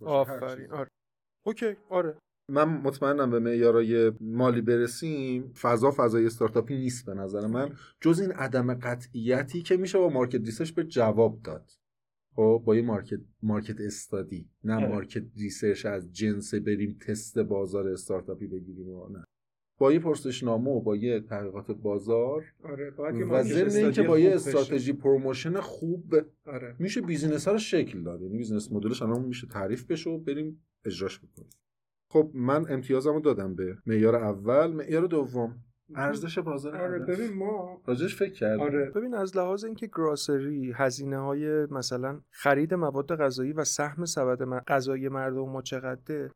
[0.00, 0.72] آفرین.
[0.72, 0.88] آره.
[1.46, 1.76] okay.
[1.90, 2.16] آره.
[2.48, 7.76] من مطمئنم به معیارای مالی برسیم فضا فضای استارتاپی نیست به نظر من.
[8.00, 11.70] جز این عدم قطعیتی که میشه با market research به جواب داد.
[12.36, 14.88] خب با یه market market study نه.
[14.88, 19.24] market research از جنس بریم تست بازار استارتاپی بگیریم و نه.
[19.78, 24.34] با یه پرسشنامه و با یه تحقیقات بازار آره باید و ضمن اینکه با یه.
[24.34, 26.14] استراتژی promotion خوب
[26.46, 26.76] آره.
[26.78, 28.22] میشه business ها رو شکل داد.
[28.22, 31.50] یعنی business model ش الان میشه تعریف بشه و بریم اجراش بکنیم.
[32.12, 35.54] خب من امتیازمو دادم به معیار اول معیار دوم.
[35.94, 36.98] ارزش بازار آره.
[36.98, 38.90] ببین ما راجعش فکر کردم آره.
[38.90, 45.08] ببین از لحاظ اینکه grocery هزینه های مثلا خرید مواد غذایی و سهم سبد غذایی
[45.08, 46.30] مردم ما چقدره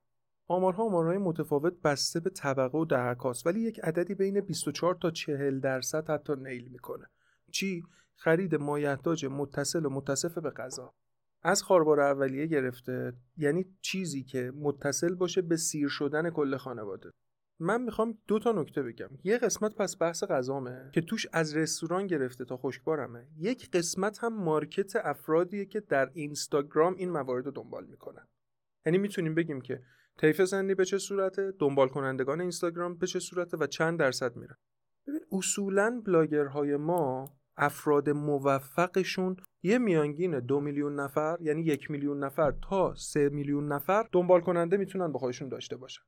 [0.48, 5.60] آمارها آمارهای متفاوت بسته به طبقه و دهکاست ولی یک عددی بین 24 تا 40
[5.60, 7.06] درصد حتی میل می‌کنه.
[7.50, 7.82] چی؟
[8.14, 10.92] خرید مایحتاج متصل و متصف به غذا.
[11.46, 17.10] از خاربار اولیه گرفته یعنی چیزی که متصل باشه به سیر شدن کل خانواده.
[17.60, 19.08] من می‌خوام دو تا نکته بگم.
[19.24, 24.44] یه قسمت پس بحث غذامه که توش از رستوران گرفته تا خشکبارمه یک قسمت هم
[24.44, 28.26] مارکت افرادیه که در اینستاگرام این موارد رو دنبال می‌کنن.
[28.86, 29.82] یعنی می‌تونیم بگیم که
[30.18, 34.56] طیف سنی به چه صورته دنبال کنندگان اینستاگرام به چه صورته و چند درصد میرن.
[35.06, 39.36] ببین اصولا بلاگرهای ما افراد موفقشون
[39.66, 44.76] یه میانگین دو میلیون نفر یعنی یک میلیون نفر تا سه میلیون نفر دنبال کننده
[44.76, 46.02] می‌تونن با خودشون داشته باشن.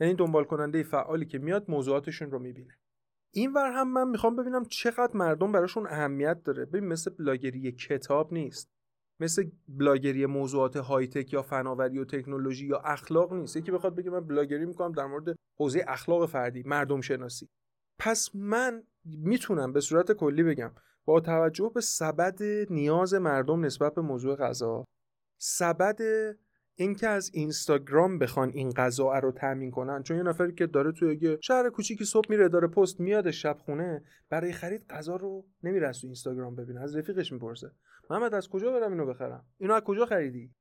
[0.00, 2.78] یعنی دنبال کننده فعالی که میاد موضوعاتشون رو می‌بینه.
[3.32, 6.64] اینور هم من می‌خوام ببینم چقدر مردم براشون اهمیت داره.
[6.64, 8.70] ببین مثل بلاگری کتاب نیست.
[9.20, 13.56] مثل بلاگری موضوعات high tech یا فناوری و تکنولوژی یا اخلاق نیست.
[13.56, 17.48] یکی بخواد بگه من بلاگری می‌کنم در مورد حوزه اخلاق فردی مردم شناسی
[17.98, 20.72] پس من می‌تونم به صورت کلی بگم
[21.04, 24.84] با توجه به سبد نیاز مردم نسبت به موضوع غذا
[25.38, 26.00] سبد
[26.76, 31.18] اینکه از اینستاگرام بخوان این غذا رو تامین کنن چون یه نفری که داره توی
[31.22, 35.92] یه شهر کوچیکی صبح میره داره پست میاد شب خونه برای خرید غذا رو نمیره
[35.92, 37.70] تو اینستاگرام ببینه از رفیقش می‌پرسه.
[38.10, 40.54] محمد از کجا برم اینو بخرم؟ اینو از کجا خریدی؟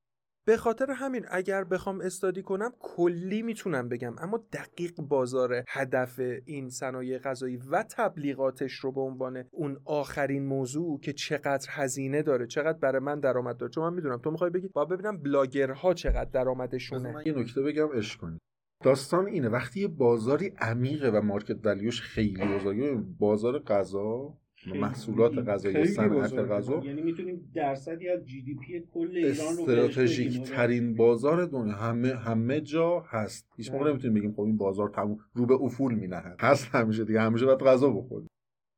[0.45, 4.15] به خاطر همین اگر بخوام استادی کنم کلی می‌تونم بگم.
[4.17, 10.99] اما دقیق بازار هدف این صنایع غذایی و تبلیغاتش رو به عنوان اون آخرین موضوع
[10.99, 13.71] که چقدر هزینه داره چقدر برای من درآمد داره.
[13.71, 17.23] چون من می‌دونم تو می‌خوای بگی با ببینم بلاگرها چقدر درآمدشونه.
[17.25, 18.39] یه نکته بگم عشق کنی.
[18.83, 24.37] داستان اینه وقتی یه بازاری عمیقه و market value ش خیلی بزرگه بازار غذا
[24.67, 26.33] محصولات غذایی صنعت.
[26.33, 26.81] غذا.
[26.85, 30.43] یعنی می‌تونیم درصدی از GDP کل ایران رو استراتژیک.
[30.43, 31.73] ترین بازار دنیا.
[31.73, 33.47] همه همه جا هست.
[33.57, 33.91] هیچ موقع بله.
[33.91, 36.37] نمی‌تونیم بگیم خب این بازار تموم رو به افول مینهد.
[36.39, 37.21] هست همیشه دیگه.
[37.21, 38.27] همیشه باید غذا بخوریم.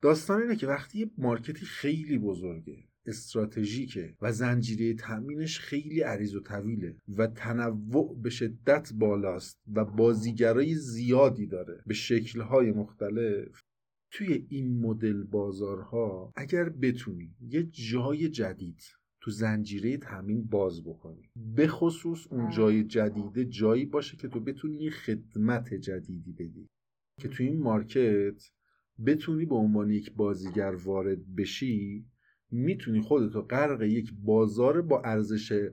[0.02, 6.40] داستان اینه که وقتی یه مارکتی خیلی بزرگه استراتژیکه و زنجیره تامینش خیلی عریض و
[6.40, 13.62] طویله و تنوع به شدت بالاست و بازیگرای زیادی داره به شکلهای مختلف.
[14.16, 18.82] توی این مدل بازارها اگر بتونی یه جای جدید
[19.22, 24.78] تو زنجیره تامین باز بکنی به خصوص اون جای جدیده جایی باشه که تو بتونی
[24.78, 26.68] یه خدمت جدیدی بدی.
[27.22, 28.44] که تو این مارکت
[29.06, 32.06] بتونی به عنوان یک بازیگر وارد بشی
[32.52, 35.70] می‌تونی خودتو غرق یک بازار با ارزش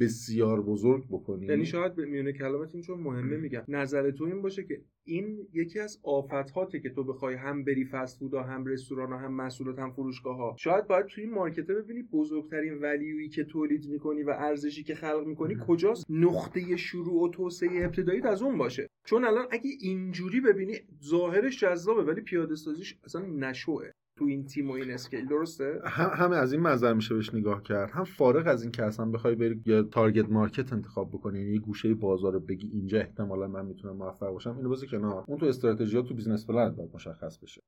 [0.00, 1.46] بسیار بزرگ بکنی.
[1.46, 3.62] یعنی شاید به میونه کلامت این چون مهمه میگم.
[3.68, 8.18] نظر تو این باشه که این یکی از آفتهاته که تو بخوای هم بری فست
[8.18, 12.78] فود هم رستوران هم محصولات هم فروشگاه ها شاید باید توی این مارکته ببینی بزرگترین
[12.78, 16.06] ولیویی که تولید می‌کنی و ارزشی که خلق می‌کنی کجاست.
[16.10, 18.88] نقطه شروع و توسعه ابتدایی از اون باشه.
[19.04, 24.70] چون الان اگه اینجوری ببینی ظاهرش جذابه ولی پیاده سازیش اصلا نشه تو این تیم
[24.70, 25.26] و این skill.
[25.26, 27.90] درسته؟ هم همه از این منظر میشه بهش نگاه کرد.
[27.90, 31.60] هم فارغ از این که اصلا بخوای بری یا target market انتخاب بکنی یعنی یه
[31.60, 35.24] گوشه بازار رو بگی اینجا احتمالا من می‌تونم موفق باشم اینو بذار کنار.
[35.28, 37.62] اون تو استراتژی تو business plan باید مشخص بشه.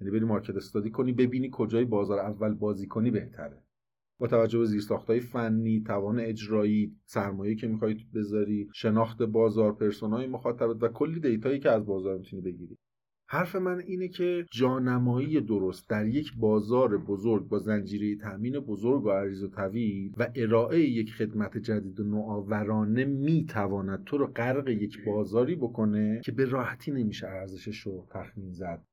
[0.00, 3.62] یعنی بری market study کنی ببینی کجای بازار اول بازی کنی بهتره.
[4.20, 10.26] با توجه به زیرساختهای فنی، توان اجرایی، سرمایه که می‌خوای بذاری، شناخت بازار، persona ی
[10.26, 12.76] مخاطبت و کلی data یی که از بازار می‌تونی بگیری.
[13.30, 19.10] حرف من اینه که جانمایی درست در یک بازار بزرگ با زنجیره تامین بزرگ و
[19.10, 25.04] عریض و طویل و ارائه یک خدمت جدید و نوآورانه می‌تواند تو رو غرق یک
[25.06, 28.84] بازاری بکنه که به راحتی نمیشه ارزشش رو تخمین زد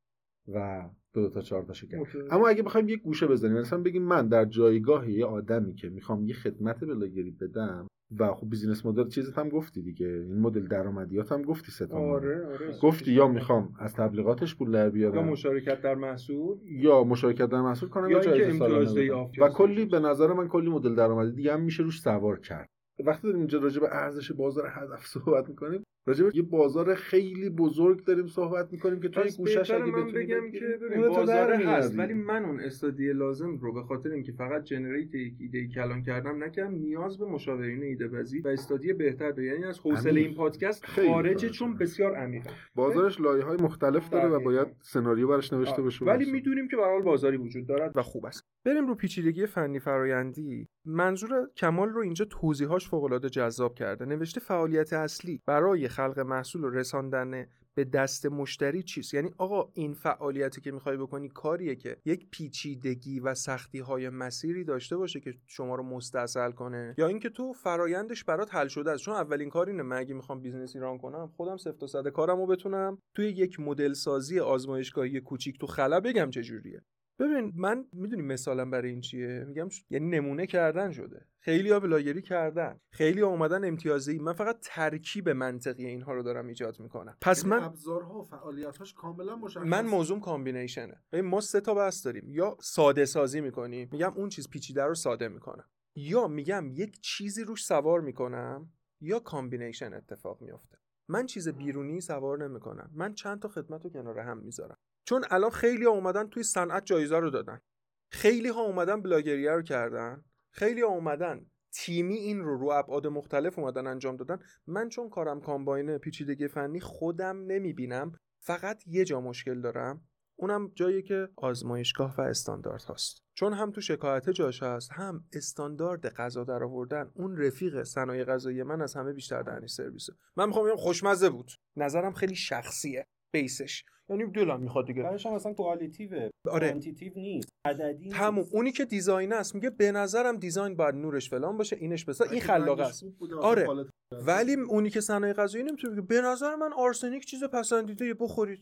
[0.48, 4.46] و دو تا چهار کرد اما اگه بخوایم یه گوشه بزنیم مثلا بگیم من در
[4.46, 7.88] جایگاه یه آدمی که می‌خوام یه خدمت بلاگری بدم
[8.20, 10.08] و خب business model چیزت هم گفتی دیگه.
[10.08, 14.72] این مدل درآمدیات هم گفتی سه تا آره آره گفتی یا می‌خوام از تبلیغاتش پول
[14.72, 16.58] در یا بیارم مشارکت در محصول.
[16.66, 20.48] یا مشارکت در محصول کنم یا یا جایزه امتیاز سالانه و کلی به نظر من
[20.48, 22.70] کلی مدل درآمدی دیگه هم میشه روش سوار کرد.
[23.06, 28.06] وقتی داریم اینجا راجع به ارزش بازار هدف صحبت می‌کنیم راجع یه بازار خیلی بزرگ
[28.06, 32.00] داریم صحبت می‌کنیم که توی پس گوشش اگه من بتونی بگم که تو بازار هست.
[32.00, 36.44] ولی من اون استادی لازم رو به خاطر اینکه فقط جنریت یک ایده کلان کردم
[36.44, 40.22] نکردم نیاز به مشاورین ایده بازی و استادی بهتر داره یعنی از حوصله.
[40.22, 41.50] این پادکست خارجه.
[41.50, 44.44] چون بسیار عمیقه بازارش لایه های مختلف داره و دقیقاً.
[44.44, 45.82] باید سناریو براش نوشته.
[45.82, 48.96] بشه ولی می‌دونیم که به هر حال بازاری وجود دارد و خوب است بریم رو
[48.96, 55.42] پیچیدگی فنی فرایندی منظور کمال رو اینجا توضیحاش فوق العاده جذاب کرده نوشته فعالیت اصلی
[55.46, 57.46] برای خلق محصول و رساندن
[57.76, 63.20] به دست مشتری چیست؟ یعنی آقا این فعالیتی که می‌خوای بکنی کاریه که یک پیچیدگی
[63.20, 66.96] و سختی های مسیری داشته باشه که شما رو مستاصل کنه.
[66.98, 69.04] یا اینکه تو فرایندش برات حل شده است.
[69.04, 72.08] چون اولین کار اینه من اگه می‌خوام business ی run کنم خودم صفر تا صد
[72.08, 72.98] کارم رو بتونم.
[73.16, 76.82] توی یک مدل سازی آزمایشگاهی کوچیک تو خلا بگم چجوریه
[77.20, 81.26] ببین من می‌دونی مثالم برای این چیه؟ میگم ش- یعنی نمونه کردن شده.
[81.40, 82.80] خیلی ها بلاگری کردن.
[82.92, 87.18] خیلی ها اومدن امتیازی من فقط ترکیب منطقی اینها رو دارم ایجاد می‌کنم.
[87.22, 91.04] پس من ابزارها و فعالیتاش کاملا مشخص من موضوع combination ه.
[91.12, 92.24] ببین ما سه تا بحث داریم.
[92.30, 93.90] یا ساده سازی می‌کنیم.
[93.92, 95.66] میگم اون چیز پیچیده رو ساده می‌کنم.
[95.96, 98.70] یا میگم یک چیزی روش سوار می‌کنم.
[99.02, 100.78] یا combination اتفاق میافته.
[101.08, 102.92] من چیز بیرونی سوار نمی‌کنم.
[102.94, 104.78] من چند تا خدمت رو کنار هم می‌ذارم.
[105.06, 107.62] چون الان خیلی ها اومدن توی صنعت جایزه رو دادن.
[108.10, 110.26] خیلی ها اومدن بلاگریه رو کردن.
[110.52, 114.40] خیلی ها اومدن تیمی این رو رو ابعاد مختلف اومدن انجام دادن.
[114.68, 120.08] من چون کارم کامباینه پیچیدگی فنی خودم نمی‌بینم فقط یه جا مشکل دارم.
[120.36, 123.24] اونم جایی که آزمایشگاه و استاندارد هاست.
[123.34, 128.64] چون هم تو شکایت جاش هست هم استاندارد غذا در آوردن اون رفیق صنایع غذایی
[128.64, 130.14] من از همه بیشتر دهنی سرویسه.
[130.36, 131.52] من می‌خوام بگم خوشمزه بود.
[131.76, 133.08] نظرم خیلی شخصیه.
[133.42, 133.84] base ش.
[134.10, 135.04] یعنی دلم می‌خواد دیگه.
[135.04, 136.68] هم اصلا qualitative ه آره.
[136.68, 137.50] quantitative نیست.
[137.66, 138.40] عددی تموم.
[138.40, 138.56] نیست.
[138.56, 142.42] اونی که designer است میگه به نظرم design باید نورش فلان باشه اینش بسا این
[142.42, 143.04] خلاق است.
[143.42, 143.68] آره.
[144.12, 148.62] ولی اونی که صنایع غذایی نمی‌تونه بگه به نظر من آرسنیک چیز پسندیده بخورید.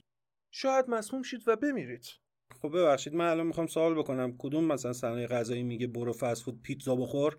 [0.53, 2.05] شاید مسموم شید و بمیرید.
[2.61, 4.35] خب ببخشید من الان می‌خوام سوال بکنم.
[4.37, 7.37] کدوم مثلا صنایع غذایی میگه برو فست فود پیتزا بخور؟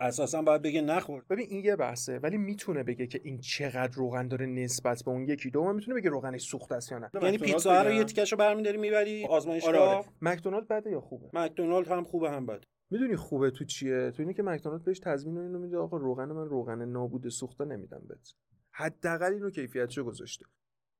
[0.00, 1.24] اساسا باید بگه نخور.
[1.30, 5.28] ببین این یه بحثه ولی می‌تونه بگه که این چقدر روغن داره نسبت به اون
[5.28, 7.10] یکی دوم می‌تونه بگه روغنش سوخته است یا نه.
[7.22, 7.92] یعنی پیتزا رو.
[7.92, 10.04] یه تیکشو برمیداری می‌بری آزمایشگاه؟ آره آره.
[10.22, 14.34] مکدونالد بده یا خوبه؟ مکدونالد هم خوبه هم بد می‌دونی خوبه تو چیه؟ تو اینه
[14.34, 18.32] که مکدونالد بهش تضمین اینو میده آقا روغن من روغن نابود سوخته نمیدم بهت.
[18.70, 20.44] حداقل اینو کیفیتشو گذاشته.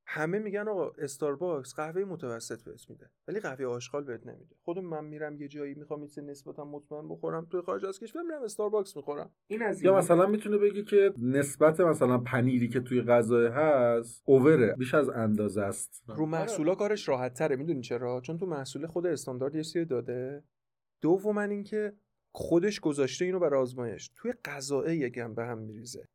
[0.07, 4.57] همه میگن آقا استارباکس قهوه متوسط بهت میده ولی قهوه آشغال بهت نمیده.
[4.65, 8.23] خودم من میرم یه جایی می‌خوام یه چیز نسبتا مطمئن بخورم توی خارج از کشور
[8.23, 9.31] میرم استارباکس می‌خورم.
[9.47, 9.99] این از یا.
[9.99, 15.63] مثلا می‌تونه بگه که نسبت مثلا پنیری که توی غذا هست اووره بیش از اندازه
[15.63, 16.03] است.
[16.09, 20.45] رو محصولا کارش راحت تره می‌دونی چرا؟ چون تو محصول خود استاندارد یه سری داده.
[21.03, 21.93] دوم اینکه
[22.33, 24.11] خودش گذاشته اینو برای آزمایش.
[24.15, 26.09] توی غذای یکم به هم میریزه.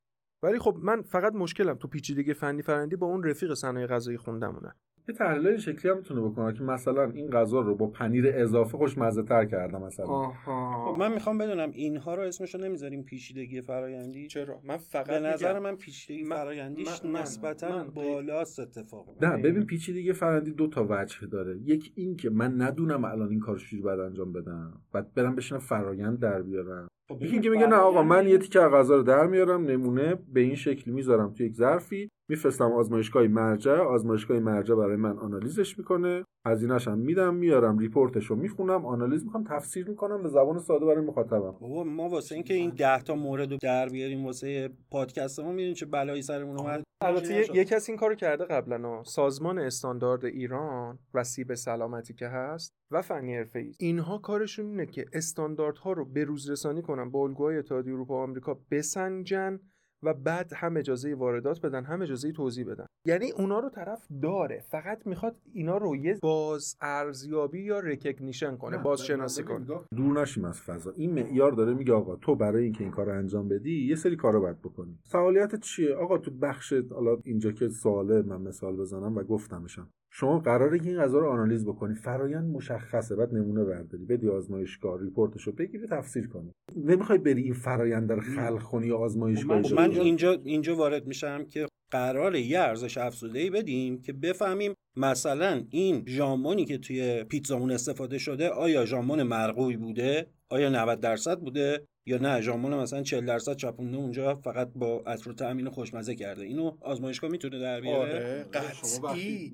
[0.44, 4.74] ولی خب من فقط مشکلم تو پیچیدگی فنی فرندی با اون رفیق صنایع غذایی خوندمونه.
[5.10, 8.78] یه تحلیل این شکلی هم می‌تونه بکنه که مثلا این غذا رو با پنیر اضافه
[8.78, 10.06] خوشمزه تر کردم مثلا.
[10.06, 10.94] آها.
[10.94, 15.54] خب من می‌خوام بدونم اینها رو اسمشو نمی‌ذاریم پیچیدگی فرایندی؟ چرا؟ من فقط به نظر
[15.54, 21.28] میگم- من پیچیدگی من- فرایندیش نسبتا بالاست اتفاق نه ببین پیچیدگی فرندی دو تا وجه
[21.28, 21.58] داره.
[21.66, 24.82] یک این که من ندونم الان این کارو چجوری باید انجام بدم.
[24.94, 26.88] بعد برم بشینم فرایند در بیارم.
[27.22, 30.40] یکی اینکه میگه نه آقا من یه تیکه از غذا رو در میارم نمونه به
[30.40, 32.10] این شکلی می‌ذارم توی یک ظرفی.
[32.30, 36.24] میفرستم آزمایشگاه مرجع آزمایشگاه مرجع برای من آنالیزش می‌کنه.
[36.48, 41.06] هزینه‌ش هم میدم میارم ریپورتش رو می‌خونم آنالیز می‌کنم تفسیر می‌کنم به زبان ساده برای
[41.06, 41.52] مخاطبم.
[41.52, 45.86] بابا ما واسه اینکه این ده تا مورد رو در بیاریم واسه پادکستمون می‌دونیم چه
[45.86, 46.84] بلایی سرمون اومد.
[47.04, 49.04] البته یه- کسی این کارو کرده قبلا.
[49.04, 53.72] سازمان استاندارد ایران و سیب سلامتی که هست و فنی حرفه‌ای.
[53.80, 58.24] اینها کارشون اینه که استانداردها رو به روز رسانی کنن با الگوهای اتحادیه اروپا و
[58.24, 59.60] آمریکا بسنجن
[60.04, 62.86] و بعد هم اجازه واردات بدن هم اجازه توزیع بدن.
[63.06, 64.64] یعنی اونا رو طرف داره.
[64.70, 69.66] فقط می‌خواد اینا رو یه باز ارزیابی یا recognition کنه بازشناسی کنه.
[69.96, 70.92] دور نشیم از فضا.
[70.92, 74.16] این معیار داره میگه آقا تو برای اینکه این کار رو انجام بدی یه سری
[74.16, 75.00] کارا باید بکنی.
[75.04, 79.90] فعالیت چیه؟ آقا تو بخش حالا اینجا که سواله من مثال بزنم و گفتمشم.
[80.12, 81.96] شما قراره که این غذا رو آنالیز بکنی.
[81.96, 83.16] فرایند مشخصه.
[83.16, 84.06] بعد نمونه برداری.
[84.06, 86.52] بدی آزمایشگاه ریپورتش رو بگیری تفسیر کنی.
[86.76, 91.46] نمی‌خوای بری این فرایند رو خلق کنی یا آزمایشگاه خب من اینجا اینجا وارد میشم
[91.46, 97.72] که قرار یه ارزش افزوده ای بدیم که بفهمیم مثلا این ژامونی که توی پیتزامون
[97.72, 103.26] استفاده شده آیا ژامون مرغوبی بوده؟ آیا 90 درصد بوده؟ یا نه ژامون مثلا 40
[103.26, 106.46] درصد چپونده اونجا فقط با عطر و طعم خوشمزه کرده.
[106.46, 108.46] اینو آزمایشگاه می‌تونه در بیاره؟ آره.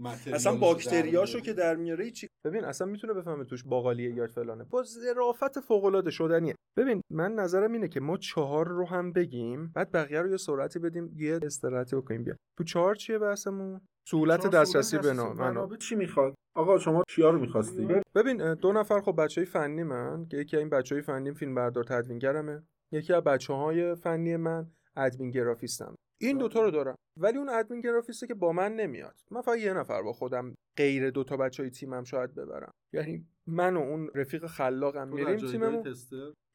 [0.02, 1.40] متریالشو اصلا باکتریاشو.
[1.40, 4.64] که در میاره چی ببین اصلا می‌تونه بفهمه توش باقالیه یا فلانه.
[4.64, 6.56] با ظرافت فوق العاده شدنیه.
[6.77, 10.80] ببین من نظرم اینه که ما چهار رو هم بگیم بعد بقیه رو یه سرعتی
[10.80, 12.23] بدیم یه استراحتی بکنیم.
[12.23, 12.36] بیا.
[12.57, 17.88] تو چهار چیه بحثمون؟ سهولت دسترسی به منابع چی می‌خواد؟ آقا شما چیا رو می‌خواستی؟
[18.15, 21.56] ببین دو نفر خب بچه های فنی من که یکی این بچه های فنی فیلم
[21.56, 25.95] بردار تدوینگرمه یکی از بچه های فنی من ادمین گرافیستم.
[26.22, 29.19] این دوتا رو دارم ولی اون ادمین گرافیسته که با من نمیاد.
[29.32, 32.72] من فقط یه نفر با خودم غیر دوتا بچه های تیمم شاید ببرم.
[32.94, 35.93] یعنی من و اون رفیق خلاقم میریم تیممون.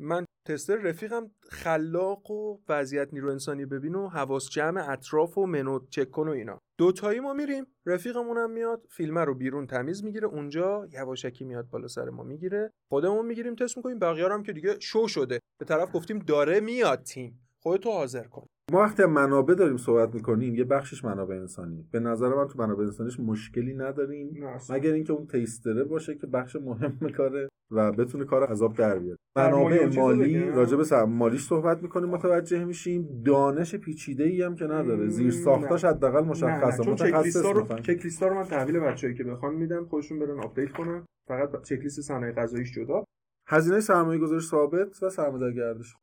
[0.00, 5.78] من تستر رفیقم خلاق و وضعیت نیرو انسانی ببین و حواس جمع اطراف و منو
[5.90, 6.58] چک کن و اینا.
[6.78, 12.08] دوتایی ما میریم رفیقمونم میاد فیلم رو بیرون تمیز می‌گیره اونجا یواشکی میاد بالا سر
[12.08, 12.70] ما می‌گیره.
[12.88, 15.40] خودمون می‌گیریم تست می‌کنیم بقیه هم که دیگه شو شده.
[15.58, 17.46] به طرف گفتیم داره میاد تیم.
[17.62, 18.46] خودتو حاضر کن.
[18.70, 21.88] ما وقتی منابع داریم صحبت می‌کنیم یه بخشش منابع انسانی.
[21.92, 24.44] به نظر من تو منابع انسانیش مشکلی نداریم.
[24.70, 28.98] مگر اینکه اون taster ه باشه که بخش مهم کاره و بتونه کار عذاب در
[28.98, 29.18] بیاره.
[29.36, 33.22] منابع مالی؟ راجع به مالیش صحبت می‌کنیم متوجه میشیم.
[33.26, 35.08] دانش پیچیده ای هم که نداره.
[35.08, 36.90] زیر ساختاش حداقل مشخصه.
[36.90, 37.66] متخصص رو.
[37.82, 41.04] چک رو من تحویل بچه‌ای که بخوان میدم خودشون برن update کنن.
[41.28, 43.04] فقط چک لیست صنایع غذاییش جدا.
[43.48, 45.96] هزینه سرمایه گذاری ثابت و سرمایه گردش.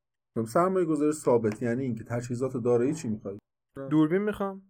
[0.46, 3.38] سرمایه گذاری ثابت یعنی اینکه تجهیزات دارایی چی می‌خوای؟
[3.90, 4.62] دوربین می‌خوام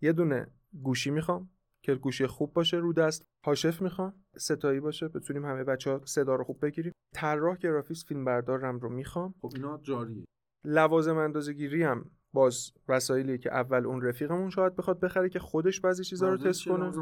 [0.00, 0.46] یه دونه
[0.82, 1.50] گوشی می‌خوام
[1.82, 6.34] که گوشی خوب باشه رو دست هاشف می‌خوام ستایی باشه بتونیم همه بچه ها صدا
[6.34, 6.92] رو خوب بگیریم.
[7.14, 9.34] طراح گرافیس فیلم بردارم رو می‌خوام.
[9.42, 10.24] خب اینا جاریه.
[10.64, 16.04] لوازم اندازه‌گیری هم باز وسایلی که اول اون رفیقمون شاید بخواد بخره که خودش بعضی
[16.04, 16.92] چیزا رو تست کنه.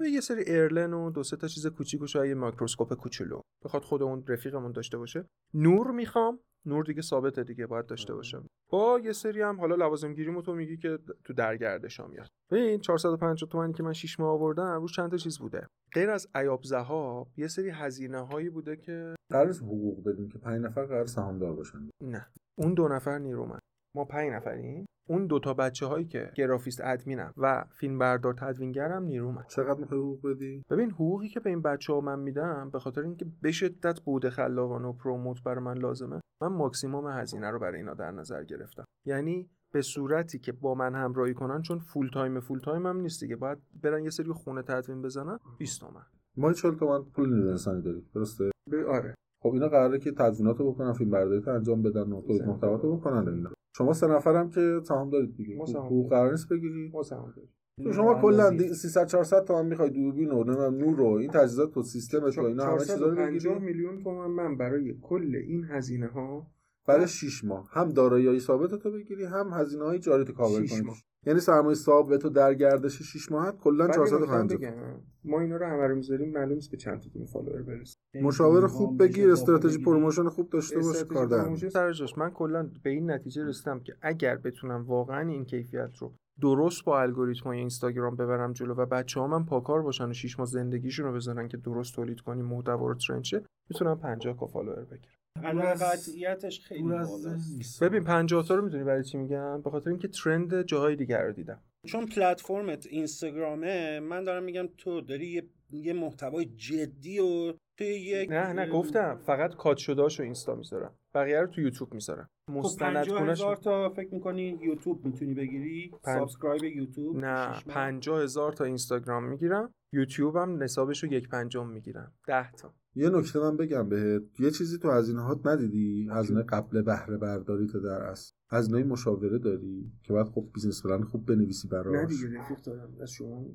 [0.00, 3.40] و یه سری ایرلن و دو سه تا چیز کوچیک و شاید یه میکروسکوپ کوچولو
[3.64, 5.24] بخواد خود اون رفیقمون داشته باشه.
[5.54, 6.38] نور می‌خوام.
[6.66, 8.38] نور دیگه ثابته دیگه باید داشته باشه
[8.70, 12.28] با یه سری هم حالا لوازم گریم و تو میگی که تو درگردشا میاد.
[12.50, 15.66] ببین 450 تومانی که من 6 ماه آوردم روش چند تا چیز بوده.
[15.94, 20.62] غیر از ایاب ذهاب یه سری هزینه هایی بوده که قرار حقوق بدیم که پنج
[20.64, 21.90] نفر قرار سهامدار باشن.
[22.02, 22.26] نه.
[22.58, 23.60] اون دو نفر نیرومند.
[23.96, 24.86] ما پنج نفریم.
[25.08, 30.00] اون دو تا بچه هایی که گرافیست ادمینم و فیلم بردار تدوینگرم نیرومند چقدر می‌خوای
[30.00, 33.52] حقوق بدی؟ ببین حقوقی که به این بچه ها من میدم به خاطر اینکه به
[33.52, 38.10] شدت بوده خلاقانه و promote برای من لازمه من ماکسیموم هزینه رو برای اینا در
[38.10, 38.84] نظر گرفتم.
[39.06, 43.20] یعنی به صورتی که با من همراهی کنن چون full time full time هم نیست
[43.20, 43.36] دیگه.
[43.36, 46.02] باید برن یه سری خونه تدوین بزنن 20 تومن.
[46.36, 48.50] ما 40 تومن پول نیروی داریم درسته؟
[48.88, 49.14] آره.
[49.42, 53.28] خب اینا قراره که تدویناتو بکنن فیلم برداری انجام بدن و تولید محتواتو بکنن.
[53.28, 55.56] اینا شما سه نفرم که سهام دارید دیگه.
[55.56, 56.90] حقوق قرار نیست بگیری.
[56.92, 57.50] ما سهام داریم.
[57.84, 61.82] تو شما کلا 300 400 تومن می‌خوای دوربین و نمی‌دونم نور رو این تجهیزات تو
[61.82, 66.06] سیستم تو اینا همه چیزا رو 450 بگیری میلیون تومن من برای کل این هزینه
[66.06, 66.46] ها
[66.86, 67.68] برای 6 ماه.
[67.72, 70.80] هم دارایی ثابت تو بگیری هم هزینه های جاری تو کاور کنی.
[70.80, 70.96] ماه.
[71.26, 75.00] یعنی سرمایه ثابت در گردش 6 ماهت کلا بعد یه نکته 450 بگم.
[75.24, 77.96] ما اینا رو رو می‌ذاریم معلوم نیست به چند تا follower برسیم.
[78.22, 82.18] مشاور خوب بگیر استراتژی promotion خوب داشته باش استراتژی کار در سر جاش.
[82.18, 87.00] من کلا به این نتیجه رسیدم که اگر بتونم واقعا این کیفیت رو درست با
[87.00, 91.06] الگوریتم های اینستاگرام ببرم جلو و بچه ها من پاکار باشن و شیش ماه زندگیشون
[91.06, 95.13] رو بزنن که درست تولید کنیم محتوا رو trend شه می‌تونم 50 K follower بگیرم.
[95.42, 97.82] عدم قطعیتش خیلی بالاست.
[97.82, 101.32] ببین 50 تا رو می‌دونی برای چی میگم؟ به خاطر اینکه trend جاهای دیگر رو
[101.32, 101.62] دیدم.
[101.86, 108.30] چون پلتفرمت اینستاگرامه من دارم میگم تو داری یه, یه محتوای جدی و توی یک
[108.30, 110.94] نه نه گفتم فقط cut شدهاشو اینستا می‌ذارم.
[111.14, 112.28] بقیه رو تو یوتیوب می‌ذارم.
[112.50, 118.22] مستند مستند کنش هزار تا فکر می‌کنی یوتیوب می‌تونی بگیری؟ پنج- subscribe یوتیوب نه؟ پنجاه
[118.22, 119.72] هزار تا اینستاگرام می‌گیرم.
[119.92, 122.12] یوتیوب هم نصابش رو یک پنجم می‌گیرم.
[122.26, 122.74] ده تا.
[122.96, 124.40] یه نکته من بگم بهت.
[124.40, 129.38] یه چیزی تو هزینه هات ندیدی؟ هزینه قبل بهره برداری تو در اصل هزینه مشاوره
[129.38, 132.12] داری؟ که بعد خب business plan خوب بنویسی براش.
[132.24, 132.96] رفیق دارم.
[133.00, 133.46] از شما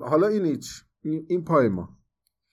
[0.00, 0.84] حالا این هیچ.
[1.02, 1.98] این این پای ما.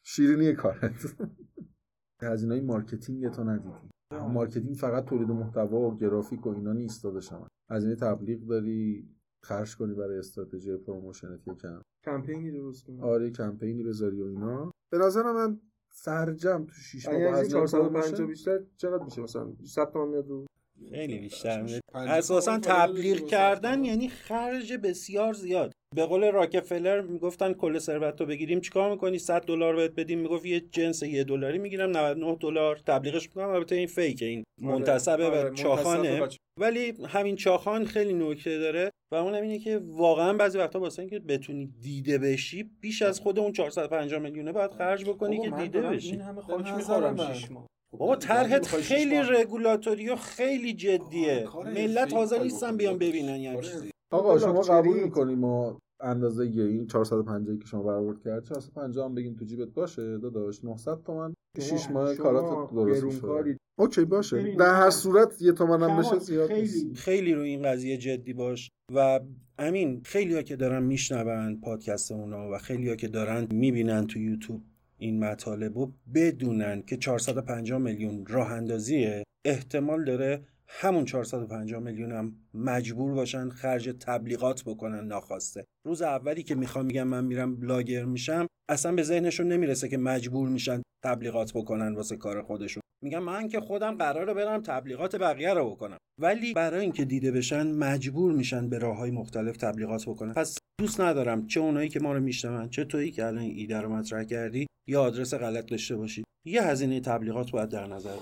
[0.03, 1.15] شیرینی کارت.
[2.21, 3.93] هزینه marketing تو ندیدی.
[4.11, 9.09] marketing فقط تولید محتوا و گرافیک و اینا نیست داداشم هزینه تبلیغ داری
[9.43, 11.81] خرج کنی برای استراتژی promotion ت یکم.
[12.05, 14.71] کمپینی درست کنم آره کمپینی بذاری و اینا.
[14.91, 15.59] به نظر من
[15.95, 19.91] سرجم تو 6 ماه با از این هزینه 450 باشه، بیشتر چقدر میشه مثلا 100
[19.91, 20.45] تومن میاد رو؟
[20.91, 23.83] خیلی بیشتر اساسا تبلیغ کردن.
[23.83, 25.71] یعنی خرج بسیار زیاد.
[25.95, 28.61] به قول راکفلر می‌گفتن کل ثروت رو بگیریم.
[28.61, 30.19] چیکار می‌کنی؟ 100 دلار بهت بدیم.
[30.19, 31.97] می‌گفت یه جنس یه دلاری می‌گیرم.
[31.97, 32.79] 99 دلار.
[32.87, 33.49] تبلیغش می‌کنم.
[33.49, 36.27] البته این فیکه این منتسبه آره، و چاخانه.
[36.59, 38.91] ولی همین چاخان خیلی نکته داره.
[39.13, 43.39] و اون اینه که واقعا بعضی وقتا واسه اینکه بتونی دیده بشی بیش از خود
[43.39, 46.11] اون 450 میلیونه باید خرج بکنی که دیده بشی.
[46.11, 47.33] این همه خاک نظر می‌خورم؟ من.
[47.33, 47.67] 6 ماه.
[47.99, 49.15] بابا طرحت خیلی.
[49.15, 52.77] رگولاتوری و خیلی جدیه ملت حاضر نیستن.
[52.77, 53.61] بیان ببینن یه.
[53.61, 54.61] چیزی آقا شما.
[54.61, 59.45] قبول می‌کنی ما اندازه یه این 450 که شما برآورد کرد 450 هم بگیم تو
[59.45, 65.41] جیبت باشه داداش 900 تومن 6 ماه کارات درست گرونکاری اوکی باشه در هر صورت
[65.41, 69.19] یه تومن هم بشه زیاد خیلی نیست خیلی روی این قضیه جدی باش و
[69.59, 74.19] امین خیلی ها که دارن میشنون پادکست اونا و خیلی ها که دارن می‌بینن تو
[74.19, 74.61] یوتیوب
[75.03, 79.23] این مطالب رو بدونن که 450 میلیون راه اندازیه.
[79.45, 85.65] احتمال داره همون 450 میلیون هم مجبور باشن خرج تبلیغات بکنن ناخواسته.
[85.85, 90.49] روز اولی که می‌خوام میگم من میرم بلاگر میشم اصلا به ذهنشون نمی‌رسه که مجبور
[90.49, 92.82] میشن تبلیغات بکنن واسه کار خودشون.
[93.03, 95.97] میگم من که خودم قراره برم تبلیغات بقیه رو بکنم.
[96.21, 100.33] ولی برای اینکه دیده بشن مجبور میشن به راه های مختلف تبلیغات بکنن.
[100.33, 103.89] پس دوست ندارم چه اونایی که ما رو میشنون چه تویی که الان ایده رو
[103.89, 108.17] مطرح کردی یا آدرس غلط داشته باشید یه هزینه تبلیغات باید در نظر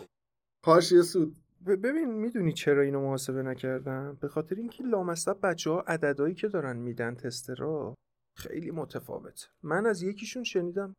[0.65, 1.35] حاشیه سود.
[1.65, 6.77] ببین می‌دونی چرا اینو محاسبه نکردم؟ به خاطر اینکه لامصب بچه ها عددهایی که دارن
[6.77, 7.95] میدن تسترا
[8.37, 10.95] خیلی متفاوت من از یکیشون شنیدم.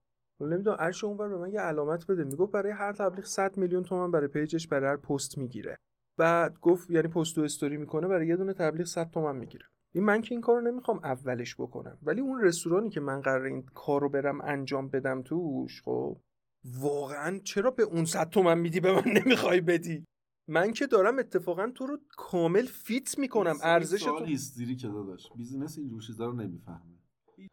[0.48, 2.24] نمی‌دونم عرش اونور به من یه علامت بده.
[2.24, 5.78] می‌گفت برای هر تبلیغ 100 میلیون تومن برای پیجش برای هر پست می‌گیره.
[6.18, 9.64] بعد گفت یعنی پست و استوری می‌کنه برای یه دونه تبلیغ 100 تومن می‌گیره.
[9.94, 11.98] این من که این کارو نمی‌خوام اولش بکنم.
[12.02, 16.20] ولی اون رستورانی که من قرار این کارو برم انجام بدم توش خب
[16.64, 20.04] واقعا چرا به اون 100 تومن میدی به من نمی‌خوای بدی؟
[20.48, 23.56] من که دارم اتفاقا تو رو کامل fit می‌کنم.
[23.62, 25.32] ارزش تو هیستریکه که داداش.
[25.36, 26.98] business اینجور چیزا رو نمی‌فهمه.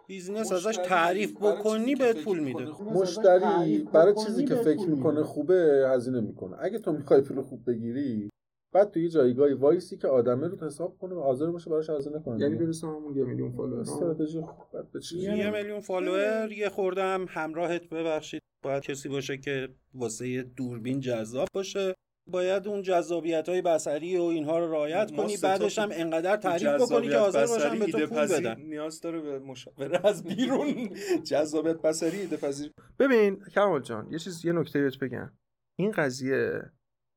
[0.08, 2.84] business ازش تعریف بکنی بهت پول میده.
[2.84, 5.24] مشتری برای چیزی که فکر می‌کنه.
[5.24, 6.58] خوبه هزینه می‌کنه.
[6.60, 8.30] اگه تو می‌خوای پول خوب بگیری
[8.74, 12.20] بعد تو یه جایگاهی وایسی که آدمه رو حساب کنه و حاضر باشه براش هزینه
[12.20, 13.80] کنه یعنی برسم همون یه میلیون follower.
[13.80, 18.42] استراتژی خوب به یه میلیون follower یه خورده هم همراهت ببخشید.
[18.64, 21.96] باید کسی باشه که واسه یه دوربین جذاب باشه.
[22.32, 27.10] باید اون جذابیت های بصری و اینها رو رعایت کنی بعدش هم انقدر تعریف بکنی
[27.10, 28.62] که حاضر باشن به تو پول بدن.
[28.62, 30.90] نیاز داره به مشاوره از بیرون.
[31.30, 32.72] جذابیت بصری ایده پذیر.
[33.00, 35.32] ببین کمال جان یه چیز یه نکته بهت بگم.
[35.80, 36.62] این قضیه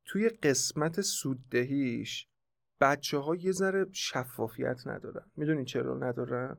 [0.05, 2.27] توی قسمت سوددهیش
[2.81, 5.25] بچه ها یه ذره شفافیت ندارن.
[5.35, 6.57] می‌دونی چرا ندارن؟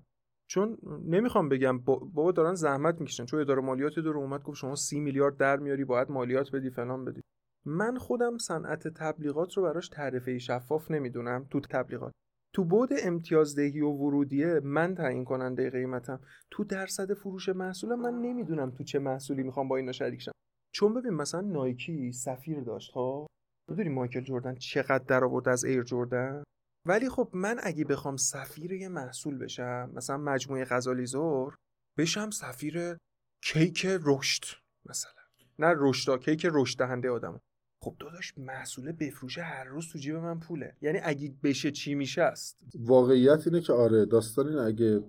[0.51, 3.25] چون نمی‌خوام بگم با- بابا دارن زحمت می‌کشن.
[3.25, 7.05] چون اداره مالیات داره اومد گفت شما سی میلیارد در میاری باید مالیات بدی فلان
[7.05, 7.21] بدی.
[7.67, 12.13] من خودم صنعت تبلیغات رو براش تعرفه شفاف نمی‌دونم تو تبلیغات.
[12.55, 16.21] تو بود امتیازدهی و ورودیه من تعیین کننده قیمتم.
[16.51, 20.33] تو درصد فروش محصولم من نمی‌دونم تو چه محصولی می‌خوام با اینا شریک شم.
[20.75, 23.27] چون ببین مثلا نایکی سفیر داشت ها
[23.71, 26.43] می‌دونی مایکل جردن چقدر در آورد از ایر جردن
[26.87, 31.57] ولی خب من اگه بخوام سفیر یه محصول بشم مثلا مجموعه غزالی زور
[31.99, 32.97] بشم سفیر
[33.45, 34.45] کیک رشد
[34.87, 35.13] مثلا.
[35.59, 37.41] نه رشدا کیک رشد دهنده آدم
[37.85, 40.77] خب داداش محصول بفروشه هر روز تو جیب من پوله.
[40.83, 45.03] یعنی اگه بشه چی میشه است واقعیت اینه که آره داستان اینه اگه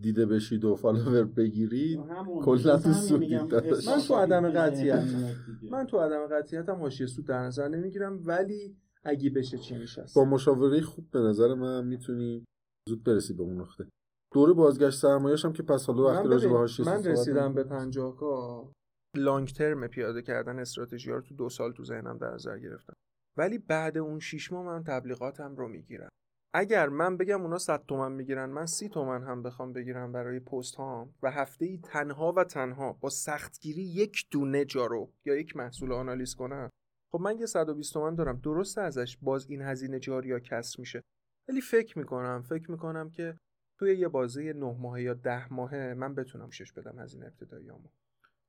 [0.00, 2.00] دیده بشید و فالوور بگیرید
[2.42, 3.88] کلا تو سودید داداش.
[3.88, 5.04] من تو عدم قطعیت.
[5.72, 10.14] من تو عدم قطعیتم حاشیه سود در نظر نمی‌گیرم ولی اگه بشه چی میشه است
[10.16, 12.44] با مشاوره خوب به نظر من می‌تونی
[12.88, 13.86] زود برسی به اون نقطه.
[14.34, 17.80] دوره بازگشت سرمایه‌اش هم که پس حالا وقتی راجع به من رسیدم به نمی‌کنیم.
[17.80, 18.72] 50 کا.
[19.16, 22.94] لانگ ترم پیاده کردن استراتژی ها رو تو دو سال تو ذهنم در نظر گرفتم.
[23.36, 26.08] ولی بعد اون شیش ماه من تبلیغاتم رو می‌گیرم.
[26.54, 30.74] اگر من بگم اونا 100 تومن می‌گیرن من 30 تومن هم بخوام بگیرم برای پست
[30.74, 35.56] هام و هفته ای تنها و تنها با سختگیری یک دونه جا رو یا یک
[35.56, 36.70] محصول آنالیز کنم
[37.12, 38.40] خب من یه 120 تومن دارم.
[38.40, 41.02] درسته ازش باز این هزینه جاری یا کسر میشه.
[41.48, 43.36] ولی فکر می‌کنم فکر می‌کنم که
[43.78, 47.88] توی یه بازه 9 ماهه یا 10 ماهه من بتونم شش بدم هزینه ابتداییامو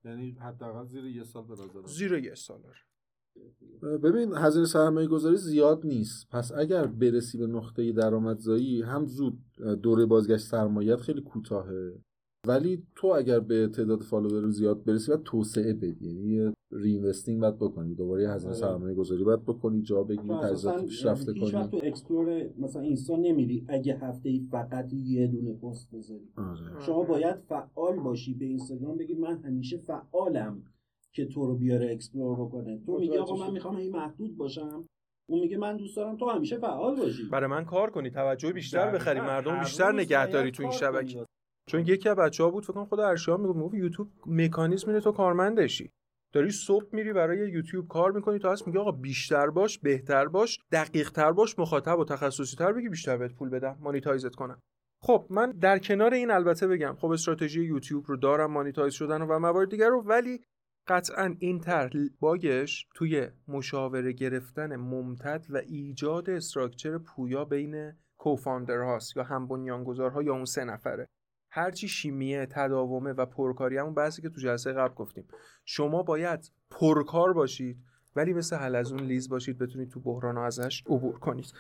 [0.06, 3.98] یعنی حداقل زیر یه سال به نظر زیر یه سال آره.
[3.98, 6.30] ببین هزینه سرمایه گذاری زیاد نیست.
[6.30, 9.40] پس اگر برسی به نقطه درآمدزایی هم زود
[9.84, 12.00] دوره بازگشت سرمایت خیلی کوتاهه.
[12.48, 16.08] ولی تو اگر به تعداد فالوور زیاد برسی باید توسعه بدی.
[16.08, 17.00] یعنی یه ری
[17.40, 17.96] باید بکنی.
[17.96, 18.60] دوباره یه هزینه آره.
[18.60, 21.52] سرمایه گذاری باید بکنی جا بگیری تجهیزات پیشرفته کنی.
[21.52, 26.30] تو explore مثلا اینستا نمیری اگه هفته ای فقط یه دونه پست بذاری.
[26.38, 26.80] آره.
[26.86, 30.64] شما باید فعال باشی به اینستاگرام بگی من همیشه فعالم
[31.12, 32.82] که تو رو بیاره explore بکنه.
[32.86, 34.86] تو میگی آقا من می‌خوام این محدود باشم.
[35.30, 37.30] اون میگه من دوست دارم تو همیشه فعال باشی.
[37.32, 38.98] برای من کار کنی توجه بیشتر دقیقاً.
[38.98, 41.26] بخری مردم بیشتر روز نگه باید داری تو این شبکه.
[41.66, 45.02] چون یکی از بچه ها بود فکر کنم خود ارشیا می‌گفت می‌گفت یوتیوب مکانیزم اینه
[45.02, 45.92] تو کارمندشی
[46.34, 50.60] داری صبح میری برای یوتیوب کار می‌کنی تا هست میگه آقا بیشتر باش بهتر باش
[50.72, 54.60] دقیق تر باش مخاطب و تخصصی تر بگی بیشتر بهت پول بدم مانیتایزت کنم.
[55.02, 59.40] خب من در کنار این البته بگم خب استراتژی یوتیوب رو دارم مانیتایز شدن و
[59.40, 60.40] موارد دیگر رو ولی
[60.88, 69.18] قطعا این طرح باگش توی مشاوره گرفتن ممتد و ایجاد استراکچر پویا بین کوفاندر هاست
[69.18, 71.08] یا هم بنیانگذارها یا اون سه نفره.
[71.56, 75.28] هرچی شیمیه تداومه و پرکاری همون بحثی که تو جلسه قبل گفتیم.
[75.66, 77.78] شما باید پرکار باشید
[78.16, 81.54] ولی مثل حلزون لیز باشید بتونید تو بحران ازش عبور کنید.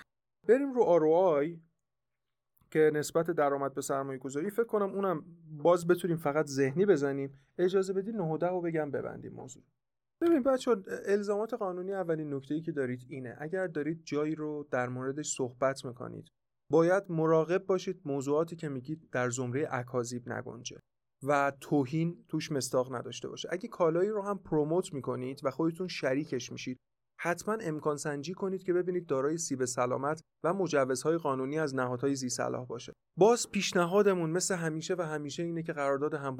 [0.47, 1.59] بریم رو ROI
[2.71, 7.39] که نسبت درآمد به سرمایه گذاری فکر کنم اونم باز بتونیم فقط ذهنی بزنیم.
[7.57, 9.63] اجازه بدید 9 و 10 رو بگم ببندیم موضوع.
[10.21, 10.75] ببین بچه
[11.05, 13.37] الزامات قانونی اولین نکته ای که دارید اینه.
[13.39, 16.31] اگر دارید جایی رو در موردش صحبت می‌کنید
[16.73, 20.77] باید مراقب باشید موضوعاتی که میگید در زمره اکاذیب نگنجه
[21.27, 23.49] و توهین توش مستاق نداشته باشه.
[23.51, 26.77] اگه کالایی رو هم پروموت می‌کنید و خودتون شریکش میشید
[27.19, 32.29] حتما امکان سنجی کنید که ببینید دارای سیب سلامت و مجوزهای قانونی از نهادهای زی
[32.29, 32.93] صلاح باشه.
[33.19, 36.37] باز پیشنهادمون مثل همیشه و همیشه اینه که قرارداد هم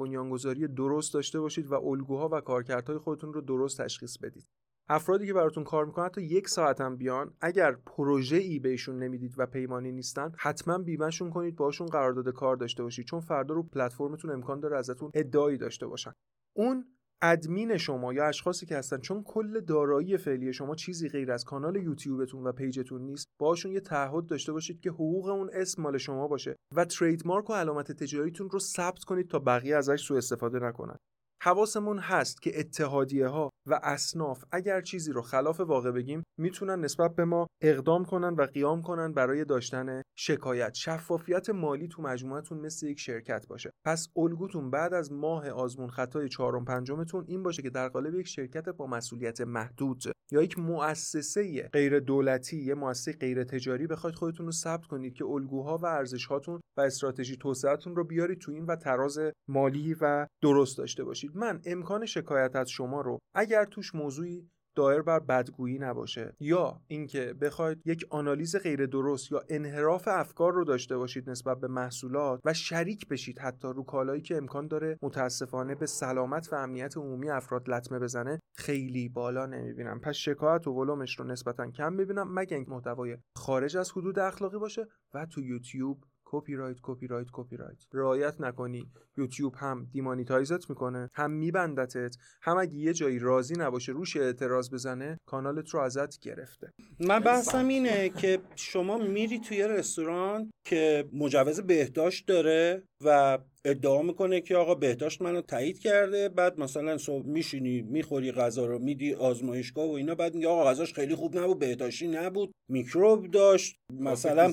[0.76, 4.46] درست داشته باشید و الگوها و کارکردهای خودتون رو درست تشخیص بدید.
[4.88, 9.34] افرادی که براتون کار می‌کنن حتی یک ساعت هم بیان اگر پروژه ای بهشون نمی‌دید
[9.38, 13.06] و پیمانی نیستن حتما بیمهشون کنید باشون قرارداد کار داشته باشید.
[13.06, 16.12] چون فردا رو پلتفرمتون امکان داره ازتون ادعایی داشته باشن.
[16.56, 16.84] اون
[17.22, 21.76] ادمین شما یا اشخاصی که هستن چون کل دارایی فعلی شما چیزی غیر از کانال
[21.76, 26.28] یوتیوبتون و پیجتون نیست باشون یه تعهد داشته باشید که حقوق اون اسم مال شما
[26.28, 30.96] باشه و تریدمارک و علامت تجاریتون رو ثبت کنید تا بقیه ازش سوء استفاده نکنن.
[31.44, 37.14] حواسمون هست که اتحادیه ها و اصناف اگر چیزی رو خلاف واقع بگیم می‌تونن نسبت
[37.16, 40.74] به ما اقدام کنن و قیام کنن برای داشتن شکایت.
[40.74, 43.70] شفافیت مالی تو مجموعتون مثل یک شرکت باشه.
[43.86, 48.28] پس الگوتون بعد از ماه آزمون خطای چهارم پنجمتون این باشه که در قالب یک
[48.28, 50.02] شرکت با مسئولیت محدود
[50.32, 55.24] یا یک مؤسسه غیر دولتی یه مؤسسه غیر تجاری بخواید خودتون رو ثبت کنید که
[55.24, 59.18] الگوها و ارزش هاتون و استراتژی توسعهتون رو بیارید تو این و تراز
[59.48, 61.33] مالی و درست داشته باشید.
[61.36, 67.34] من امکان شکایت از شما رو اگر توش موضوعی دایر بر بدگویی نباشه یا اینکه
[67.40, 72.54] بخواید یک آنالیز غیر درست یا انحراف افکار رو داشته باشید نسبت به محصولات و
[72.54, 77.70] شریک بشید حتی رو کالایی که امکان داره متاسفانه به سلامت و امنیت عمومی افراد
[77.70, 80.00] لطمه بزنه خیلی بالا نمی‌بینم.
[80.00, 84.58] پس شکایت و ولومش رو نسبتا کم می‌بینم مگه اینکه محتوای خارج از حدود اخلاقی
[84.58, 88.90] باشه و تو یوتیوب کپی رایت کپی رایت کپی رایت رعایت نکنی.
[89.16, 91.10] یوتیوب هم demonetize ت می‌کنه.
[91.14, 92.16] هم میبندتت.
[92.42, 96.70] هم اگه یه جایی راضی نباشه روش اعتراض بزنه کانالت رو ازت گرفته.
[97.00, 102.82] من بحثم اینه که شما میری توی رستوران که مجوز بهداشت داره.
[103.04, 108.66] و ادعا می‌کنه که آقا بهداشت منو تایید کرده بعد مثلا صبح میشینی می‌خوری غذا
[108.66, 113.30] رو میدی آزمایشگاه و اینا بعد میگه آقا غذاش خیلی خوب نبود بهداشتی نبود میکروب
[113.30, 114.52] داشت مثلا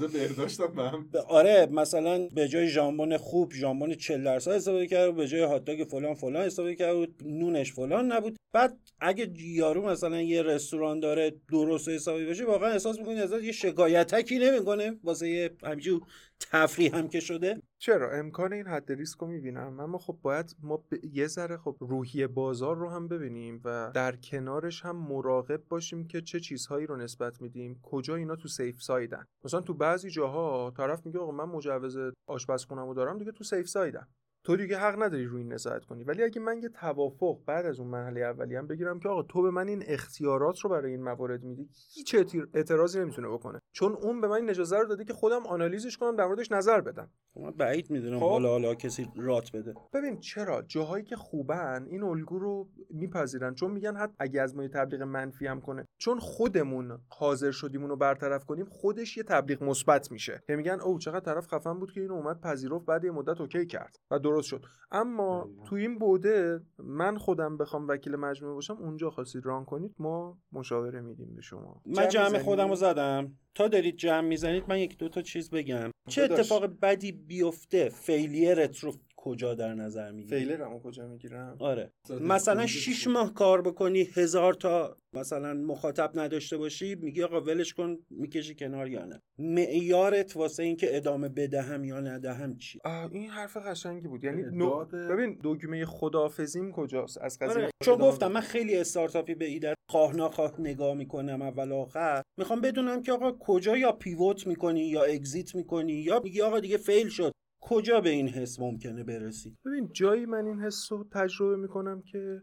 [1.28, 5.84] آره مثلا به جای ژامبون خوب ژامبون 40 درصد استفاده کرد به جای هات داگ
[5.84, 8.38] فلان فلان استفاده کرد و نونش فلان نبود.
[8.54, 13.52] بعد اگه یارو مثلا یه رستوران داره درست حسابی بشه واقعا احساس می‌کنی ازش یه
[13.52, 16.02] شکایتکی نمی‌کنه واسه همینجور
[16.40, 17.62] تفریح هم که شده.
[17.82, 20.84] چرا؟ امکان این حد ریسک رو می‌بینم اما خب باید ما ب...
[21.12, 26.22] یه ذره خب روحی بازار رو هم ببینیم و در کنارش هم مراقب باشیم که
[26.22, 31.06] چه چیزهایی رو نسبت میدیم کجا اینا تو سیف سایدن مثلا تو بعضی جاها طرف
[31.06, 31.98] میگه آقا من مجوز
[32.28, 34.08] آشپزخونه‌مو دارم دیگه تو سیف سایدم
[34.44, 36.04] تو دیگه حق نداری روی این نظارت کنی.
[36.04, 39.42] ولی اگه من یه توافق بعد از اون مرحله اولی هم بگیرم که آقا تو
[39.42, 42.16] به من این اختیارات رو برای این موارد میدی هیچ
[42.54, 43.60] اعتراضی نمی‌تونه بکنه.
[43.72, 46.82] چون اون به من این اجازه رو داده که خودم آنالیزش کنم در موردش نظر
[46.82, 47.10] بدم.
[47.36, 48.30] من بعید می‌دونم خب.
[48.30, 49.74] حالا حالا کسی رات بده.
[49.94, 53.54] ببین چرا؟ جاهایی که خوبن این الگو رو میپذیرن.
[53.54, 55.86] چون میگن حتی اگه از ما یه تبلیغ منفی هم کنه.
[55.98, 60.44] چون خودمون حاضر شدیم اونو برطرف کنیم خودش یه تبلیغ مثبت میشه.
[60.48, 63.66] که میگن او چقدر طرف خفن بود که اینو اومد پذیرفت بعد یه مدت اوکی
[63.66, 63.96] کرد.
[64.12, 64.66] و درست شد.
[64.92, 70.38] اما تو این بوده من خودم بخوام وکیل مجموعه باشم اونجا خواستید ران کنید ما
[70.52, 71.82] مشاوره میدیم به شما.
[71.86, 73.38] من جمع؟ خودم رو زدم.
[73.56, 75.92] تا دارید جمع می‌زنید من یک دو تا چیز بگم.
[76.10, 76.40] چه داداش.
[76.40, 81.92] اتفاق بدی بیفته فیلیرت رو کجا در نظر می‌گیری؟ فیلرمو کجا می‌گیرم؟ آره.
[82.22, 87.98] مثلا شیش ماه کار بکنی هزار تا مثلا مخاطب نداشته باشی میگی آقا ولش کن
[88.10, 92.80] می‌کشی کنار یا نه؟ معیارت واسه اینکه ادامه بدهم یا ندهم چی؟
[93.12, 94.24] این حرف قشنگی بود.
[94.24, 94.86] یعنی نو...
[94.86, 100.16] ببین دگمه خداحافظیم کجاست؟ از قضیه آره چون گفتم من خیلی استارتاپی به ایده خواه
[100.16, 102.22] ناخواه نگاه می‌کنم اول آخر.
[102.40, 106.78] می‌خوام بدونم که آقا کجا یا pivot می‌کنی یا exit می‌کنی یا میگی آقا دیگه
[106.78, 107.32] fail شد.
[107.62, 112.42] کجا به این حس ممکنه برسی؟ ببین جایی من این حس رو تجربه می‌کنم که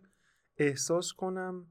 [0.57, 1.67] احساس کنم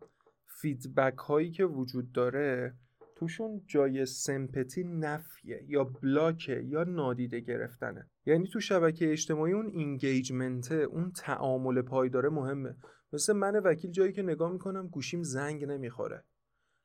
[0.62, 2.74] feedback هایی که وجود داره
[3.16, 8.10] توشون جای sympathy نفیه یا block ه یا نادیده گرفتنه.
[8.26, 12.76] یعنی تو شبکه اجتماعی اون engagement ه اون تعامل پایداره مهمه.
[13.14, 16.24] مثل من وکیل جایی که نگاه می‌کنم گوشیم زنگ نمی‌خوره.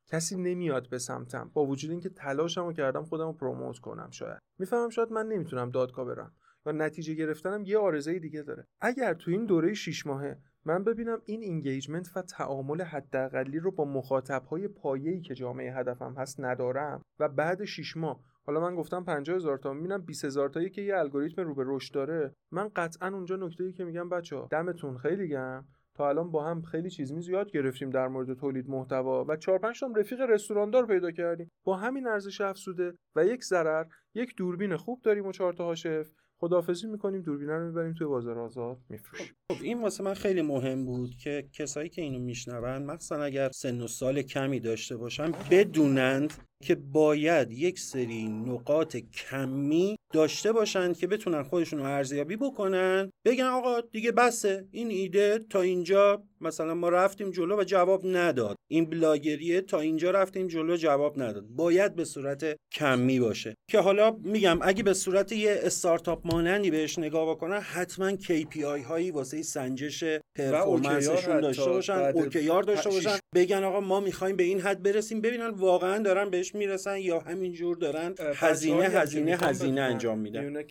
[0.06, 1.50] کسی نمیاد به سمتم.
[1.54, 4.38] با وجود اینکه تلاشمو کردم خودم رو promote کنم شاید.
[4.58, 6.34] می‌فهمم شاید من نمی‌تونم دادگاه برم.
[6.66, 8.66] و نتیجه گرفتنم یه عرضه دیگه داره.
[8.80, 13.84] اگر تو این دوره 6 ماهه من ببینم این engagement و تعامل حداقلی رو با
[13.84, 19.36] مخاطبهای پایه‌ای که جامعه هدفم هست ندارم و بعد 6 ماه حالا من گفتم 50
[19.36, 23.08] هزار تا می‌بینم 20 هزار تایی که یه الگوریتم رو به رشد داره من قطعا
[23.08, 25.68] اونجا نکته‌ای که میگم بچه دمتون خیلی گرم.
[25.94, 29.58] تا الان با هم خیلی چیز میز یاد گرفتیم در مورد تولید محتوا و چهار
[29.58, 31.50] پنج تا رفیق رستوراندار پیدا کردیم.
[31.64, 33.84] با همین ارزش افزوده و یک ضرر
[34.14, 36.10] یک دوربین خوب داریم و چهار تا هاشف
[36.42, 39.36] خداحافظی می‌کنیم دوربینه رو می‌بریم توی بازار آزاد میفروشیم.
[39.52, 43.80] خب این واسه من خیلی مهم بود که کسایی که اینو میشنون مخصوصا اگر سن
[43.80, 51.06] و سال کمی داشته باشن بدونند که باید یک سری نقاط کمی داشته باشن که
[51.06, 53.10] بتونن خودشون رو ارزیابی بکنن.
[53.24, 54.68] بگن آقا دیگه بسه.
[54.70, 58.56] این ایده تا اینجا مثلا ما رفتیم جلو و جواب نداد.
[58.70, 61.44] این بلاگریه تا اینجا رفتیم جلو جواب نداد.
[61.46, 63.54] باید به صورت کمی باشه.
[63.70, 69.10] که حالا میگم اگه به صورت یه استارتاپ مانندی بهش نگاه بکنن حتما KPI هایی
[69.10, 70.04] واسه سنجش
[70.36, 75.20] performance شون داشته باشن OKR داشته باشن بگن آقا ما می‌خوایم به این حد برسیم.
[75.20, 80.64] ببینن واقعا دارن بهش می‌رسن یا همینجور دارن هزینه هزینه هزینه انجام میدن.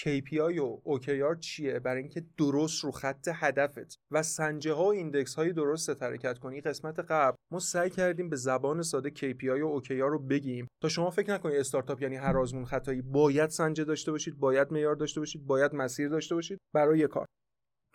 [0.00, 3.98] KPI و OKR چیه؟ برای اینکه درست رو خط هدفت.
[4.10, 6.60] و سنجه ها و index های درست حرکت کنی.
[6.60, 10.66] قسمت قبل ما سعی کردیم به زبان ساده KPI و OKR رو بگیم.
[10.82, 14.94] تا شما فکر نکنید استارتاپ یعنی هر آزمون خطایی باید سنجه داشته باشید باید معیار
[14.94, 16.58] داشته باشید باید مسیر داشته باشید.
[16.74, 17.26] برای کار.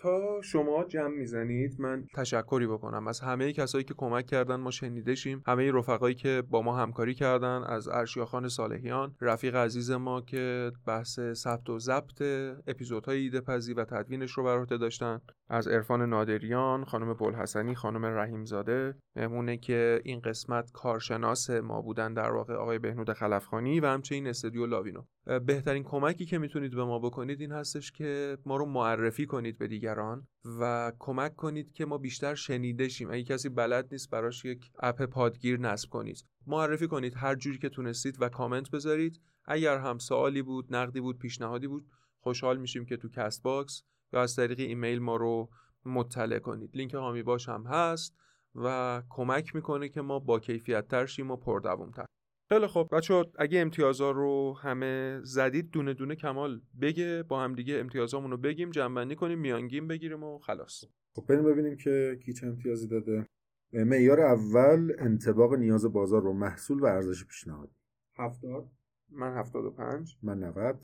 [0.02, 3.08] تا شما جمع می‌زنید من تشکری بکنم.
[3.08, 5.44] از همه کسایی که کمک کردن ما شنیده شیم.
[5.48, 11.20] همه رفقایی که با ما همکاری کردن از ارشیاخان صالحیان رفیق عزیز ما که بحث
[11.20, 12.22] ثبت و ضبط
[12.68, 15.22] اپیزودهای ایده پزی و تدوینش رو بر عهده داشتن.
[15.50, 22.32] از عرفان نادریان خانم بلحسنی خانم رحیمزاده مهمونه که این قسمت کارشناس ما بودن در
[22.32, 25.02] واقع آقای بهنود خلفخانی و همچنین استودیو لاوینو.
[25.26, 29.68] بهترین کمکی که می‌تونید به ما بکنید این هستش که ما رو معرفی کنید به
[29.68, 30.28] دیگران
[30.60, 33.12] و کمک کنید که ما بیشتر شنیده شیم.
[33.12, 36.26] اگه کسی بلد نیست براش یک اپ پادگیر نصب کنید.
[36.48, 39.22] معرفی کنید هر جوری که تونستید و کامنت بذارید.
[39.46, 41.88] اگر هم سوالی بود نقدی بود پیشنهادی بود
[42.20, 43.84] خوشحال میشیم که تو کست باکس
[44.14, 45.50] یا از طریق ایمیل ما رو
[45.86, 46.76] مطلع کنید.
[46.76, 48.16] لینک حامی باش هم هست
[48.56, 52.06] و کمک می‌کنه که ما با کیفیت تر شیم و پردوام تر
[52.52, 57.76] خیلی خب بچه اگه امتیازها رو همه زدید دونه دونه کمال بگه با هم دیگه
[57.80, 60.84] امتیازامون رو بگیم جمع‌بندی کنیم میانگین بگیریم و خلاص.
[61.16, 63.28] خب بریم ببینیم که کی چه امتیازی داده.
[63.74, 67.70] معیار اول انتباق نیاز بازار رو محصول و ارزش پیشنهاد.
[68.18, 68.72] هفتاد.
[69.10, 70.82] من 75 من 90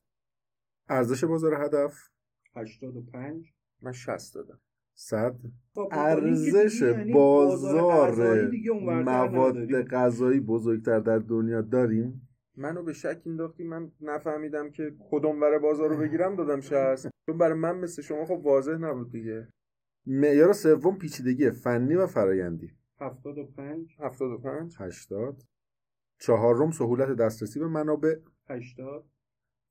[0.88, 1.94] ارزش بازار هدف.
[2.56, 3.52] هشتاد و پنج.
[3.82, 4.60] من 60 دادم.
[5.00, 5.36] 100
[5.74, 8.50] خب، ارزش یعنی بازار
[8.82, 9.82] مواد.
[9.82, 15.90] غذایی بزرگتر در دنیا داریم؟ منو به شک انداختی من نفهمیدم که کدوم ور بازار
[15.90, 19.48] رو بگیرم دادم 60 چون برای من مثل شما خب واضح نبود دیگه.
[20.06, 22.72] معیار سوم پیچیدگی فنی و فرایندی.
[23.00, 23.96] هفتاد و پنج.
[24.00, 25.42] 75 80
[26.20, 28.14] چهارم سهولت دسترسی به منابع.
[28.48, 29.04] هشتاد.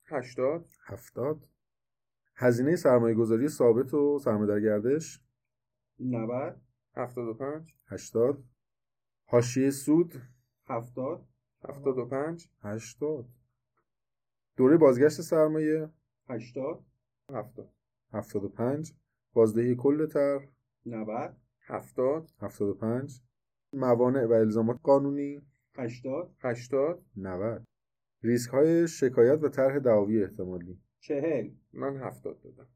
[0.05, 1.47] 80 70
[2.39, 5.21] هزینه سرمایه گذاری ثابت و سرمایه در گردش؟
[5.99, 6.61] نود.
[6.95, 8.43] 75 80
[9.25, 10.13] حاشیه سود؟
[10.65, 11.25] هفتاد.
[11.69, 13.25] 75 80
[14.57, 15.89] دوره بازگشت سرمایه؟
[16.29, 16.85] هشتاد.
[17.31, 17.69] 70
[18.13, 18.93] 75
[19.33, 20.47] بازدهی کل تر؟
[20.85, 21.37] نود.
[21.61, 23.21] 70 75
[23.73, 25.41] موانع و الزامات قانونی؟
[25.75, 26.35] هشتاد.
[26.39, 27.63] 80 90
[28.23, 31.49] ریسک های شکایت و طرح دعاوی احتمالی؟ چهل.
[31.73, 32.67] من 70 دادم.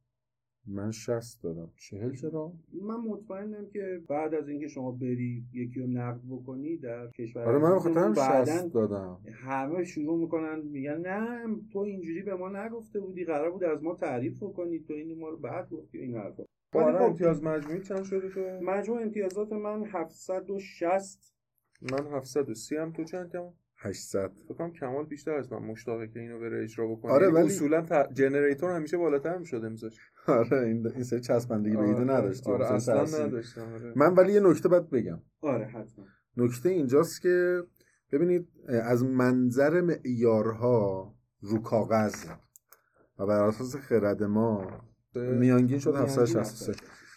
[0.67, 1.71] من 60 دادم.
[1.75, 7.07] 40 چرا؟ من مطمئنم که بعد از اینکه شما بری یکی رو نقد بکنی در
[7.07, 9.19] کشور آره من بعداً 60 دادم.
[9.33, 13.95] همه شروع می‌کنن میگن نه تو اینجوری به ما نگفته بودی قرار بود از ما
[13.95, 16.43] تعریف بکنی تو این ما رو بعد گفتی این حرفا.
[16.73, 16.97] آره.
[16.97, 21.33] خب، امتیاز مجموعی چند شده تو؟ مجموع امتیازات من 760
[21.81, 26.19] من 730 هم تو چند کم 800 فکر کنم کمال بیشتر از من مشتاقه که
[26.19, 27.11] اینو بره اجرا بکنه.
[27.11, 28.13] آره، یعنی ولی- اصولا ت...
[28.13, 29.93] جنریتور همیشه بالاتر می‌شد امضاش.
[30.27, 32.53] آره این این سری چسبندگی به ایده نداشتیم.
[32.53, 33.25] آره سری اصلا تأثیر.
[33.25, 33.93] نداشتم آره.
[33.95, 35.21] من ولی یه نکته باید بگم.
[35.41, 36.05] آره حتما.
[36.37, 37.63] نکته اینجاست که
[38.11, 42.25] ببینید از منظر معیارها رو کاغذ
[43.19, 44.67] و بر اساس خرد ما
[45.15, 46.73] میانگین شد میانگین 763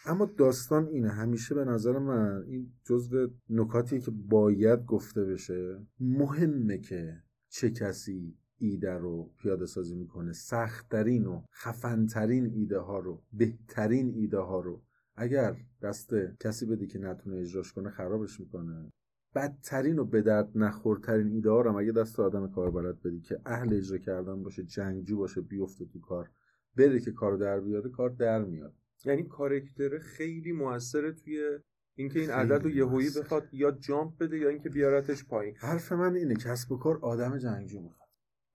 [0.07, 1.09] اما داستان اینه.
[1.09, 5.87] همیشه به نظر من این جزو نکاتیه که باید گفته بشه.
[6.01, 10.33] مهمه که چه کسی ایده رو پیاده سازی می‌کنه.
[10.33, 14.83] سختترین و خفنترین ایده ها رو بهترین ایده ها رو.
[15.17, 18.93] اگر دست کسی بدی که نتونه اجراش کنه خرابش می‌کنه.
[19.35, 23.41] بدترین و به درد نخورترین ایده ها رو اگه دست آدم کار بلد بدی که
[23.47, 26.31] اهل اجرا کردن باشه جنگجو باشه بیفته تو کار.
[26.77, 28.75] بره که کار در بیاره کار در میاد.
[29.05, 31.59] یعنی کارکتر خیلی موثره توی
[31.99, 33.11] اینکه این عدد رو یهویی.
[33.21, 35.57] بخواد یا جامپ بده یا اینکه بیارتش پایین.
[35.57, 38.09] حرف من اینه کسب و کار آدم جنگجو می‌خواد.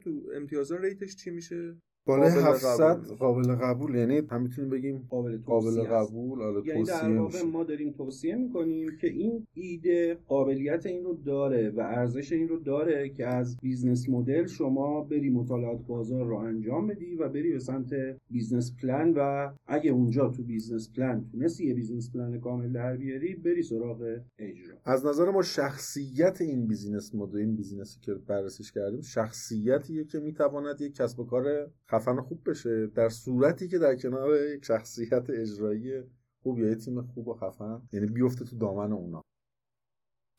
[0.04, 3.16] تو امتیازا ریتش چی میشه؟ بالای قابل 700 قبول.
[3.16, 5.84] قابل قبول یعنی هم می‌تونیم بگیم قابل قابل توصیه.
[5.84, 11.04] قبول آره یعنی در واقع میشه ما داریم توصیه می‌کنیم که این ایده قابلیت این
[11.04, 16.26] رو داره و ارزش این رو داره که از business model شما بری مطالعات بازار
[16.26, 17.90] رو انجام بدی و بری به سمت
[18.30, 23.36] business plan و اگه اونجا تو business plan تونستی یه business plan کامل در بیاری
[23.36, 28.72] بری سراغ اجرا از نظر ما شخصیت این business model این business ی که بررسیش
[28.72, 33.96] کردیم شخصیتیه که می‌تواند یک کسب و کار خفن خوب بشه در صورتی که در
[33.96, 36.04] کنار یک شخصیت اجرایی
[36.44, 39.22] خوب یا تیم خوب و خفن یعنی بیفته تو دامن اونا.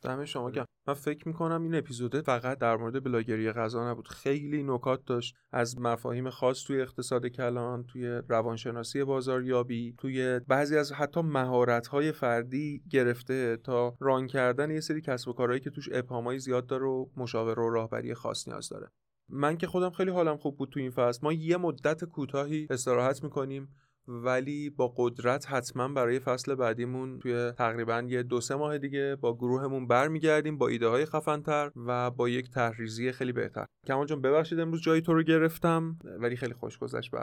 [0.02, 0.66] دم شما گرم.
[0.88, 4.08] من فکر می‌کنم این اپیزوده فقط در مورد بلاگری غذا نبود.
[4.08, 5.34] خیلی نکات داشت.
[5.52, 12.82] از مفاهیم خاص توی اقتصاد کلان توی روانشناسی بازاریابی توی بعضی از حتی مهارت‌های فردی
[12.90, 17.06] گرفته تا ران کردن یه سری کسب و کارهایی که توش ابهامای زیاد داره و
[17.16, 18.88] مشاوره و راهبری خاص نیاز داره.
[19.32, 21.20] من که خودم خیلی حالم خوب بود تو این فصل.
[21.22, 23.68] ما یه مدت کوتاهی استراحت می‌کنیم
[24.08, 29.34] ولی با قدرت حتما برای فصل بعدیمون توی تقریبا یه دو سه ماه دیگه با
[29.36, 33.66] گروهمون برمیگردیم با ایده های خفنتر و با یک تحریزی خیلی بهتر.
[33.86, 37.18] کمال جان ببخشید امروز جای تو رو گرفتم ولی خیلی خوش گذشت به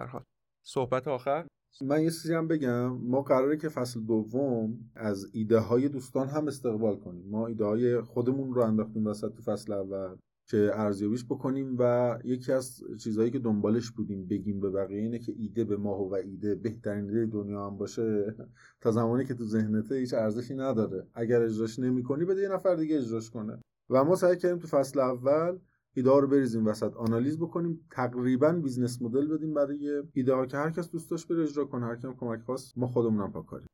[0.66, 1.48] صحبت آخر.
[1.82, 2.88] من یه چیزی هم بگم.
[2.88, 7.30] ما قراره که فصل دوم از ایده های دوستان هم استقبال کنیم.
[7.30, 10.16] ما ایده های خودمون رو انداختیم وسط تو فصل اول.
[10.48, 15.34] که ارزیابیش بکنیم و یکی از چیزهایی که دنبالش بودیم بگیم به بقیه اینه که
[15.38, 18.36] ایده به ما هو ایده بهترین ایده دنیا هم باشه
[18.82, 21.08] تا زمانی که تو ذهنته هیچ ارزشی نداره.
[21.14, 23.62] اگر اجراش نمی‌کنی بده یه نفر دیگه اجراش کنه.
[23.90, 25.58] و ما سعی کردیم تو فصل اول
[25.94, 30.70] ایده رو بریزیم وسط آنالیز بکنیم تقریبا business model بدیم برای ایده ها که هر
[30.70, 31.86] کس دوست داشت بره اجرا کنه.
[31.86, 33.68] هر کی کمک خواست ما خودمونم پاکاریم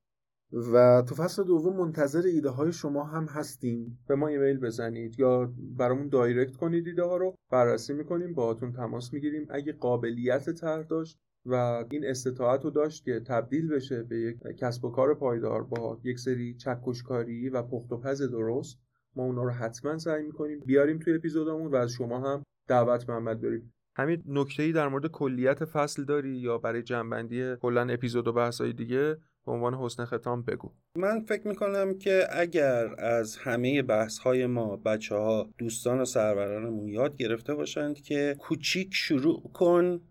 [0.54, 4.00] و تو فصل دوم منتظر ایده های شما هم هستیم.
[4.08, 7.36] به ما ایمیل بزنید یا برامون دایرکت کنید ایده ها رو.
[7.52, 9.48] بررسی می‌کنیم باهاتون تماس می‌گیریم.
[9.50, 14.86] اگه قابلیت طرح داشت و این استطاعت رو داشت که تبدیل بشه به یک کسب
[14.86, 18.80] و کار پایدار با یک سری چکشکاری و پخت و پز درست
[19.16, 23.42] ما اونا رو حتما سعی می‌کنیم بیاریم توی اپیزودمون و از شما هم دعوت محمد
[23.42, 28.34] داریم همین نکته ای در مورد کلیت فصل داری یا برای جنبندی کلا اپیزود و
[28.34, 30.72] بحثای دیگه؟ به عنوان حسن ختام بگو.
[30.98, 36.88] من فکر می‌کنم که اگر از همه بحث های ما بچه ها دوستان و سرورانمون
[36.88, 40.02] یاد گرفته باشند که کوچیک شروع کن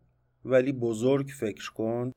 [0.44, 2.12] ولی بزرگ فکر کن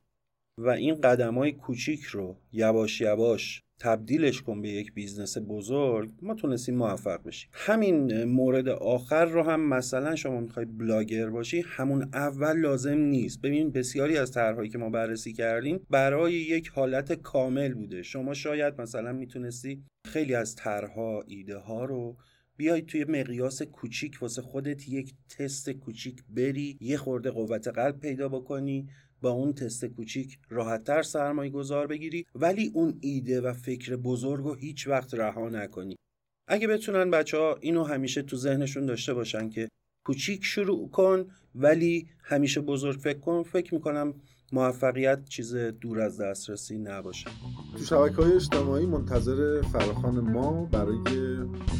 [0.60, 6.34] و این قدم های کوچیک رو یواش یواش تبدیلش کن به یک business بزرگ ما
[6.34, 7.50] تونستیم موفق بشیم.
[7.52, 13.40] همین مورد آخر رو هم مثلا شما می‌خوای بلاگر باشی همون اول لازم نیست.
[13.40, 18.02] ببین بسیاری از طرحهایی که ما بررسی کردیم برای یک حالت کامل بوده.
[18.02, 22.16] شما شاید مثلا می‌تونستی خیلی از طرحها ایده ها رو
[22.56, 28.28] بیای توی مقیاس کوچیک واسه خودت یک تست کوچیک بری یه خورده قوت قلب پیدا
[28.28, 28.88] بکنی.
[29.20, 34.54] با اون تست کوچیک راحتتر سرمایه گذار بگیری ولی اون ایده و فکر بزرگ رو
[34.54, 35.96] هیچ وقت رها نکنی.
[36.48, 39.68] اگه بتونن بچه ها اینو همیشه تو ذهنشون داشته باشن که
[40.06, 44.14] کوچیک شروع کن ولی همیشه بزرگ فکر کن فکر می‌کنم
[44.52, 47.30] موفقیت چیز دور از دسترسی نباشه.
[47.78, 50.98] تو شبکه های اجتماعی منتظر فراخان ما برای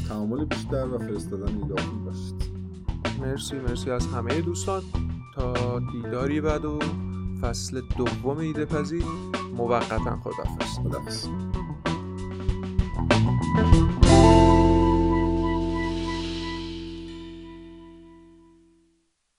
[0.08, 2.56] تعامل بیشتر و فرستادن ایدهاتون باشید.
[3.20, 4.82] مرسی مرسی از همه دوستان.
[5.34, 6.78] تا دیداری بعد و
[7.42, 9.04] فصل دوم ایده پذیر.
[9.56, 11.28] موقتا خدافز خدافز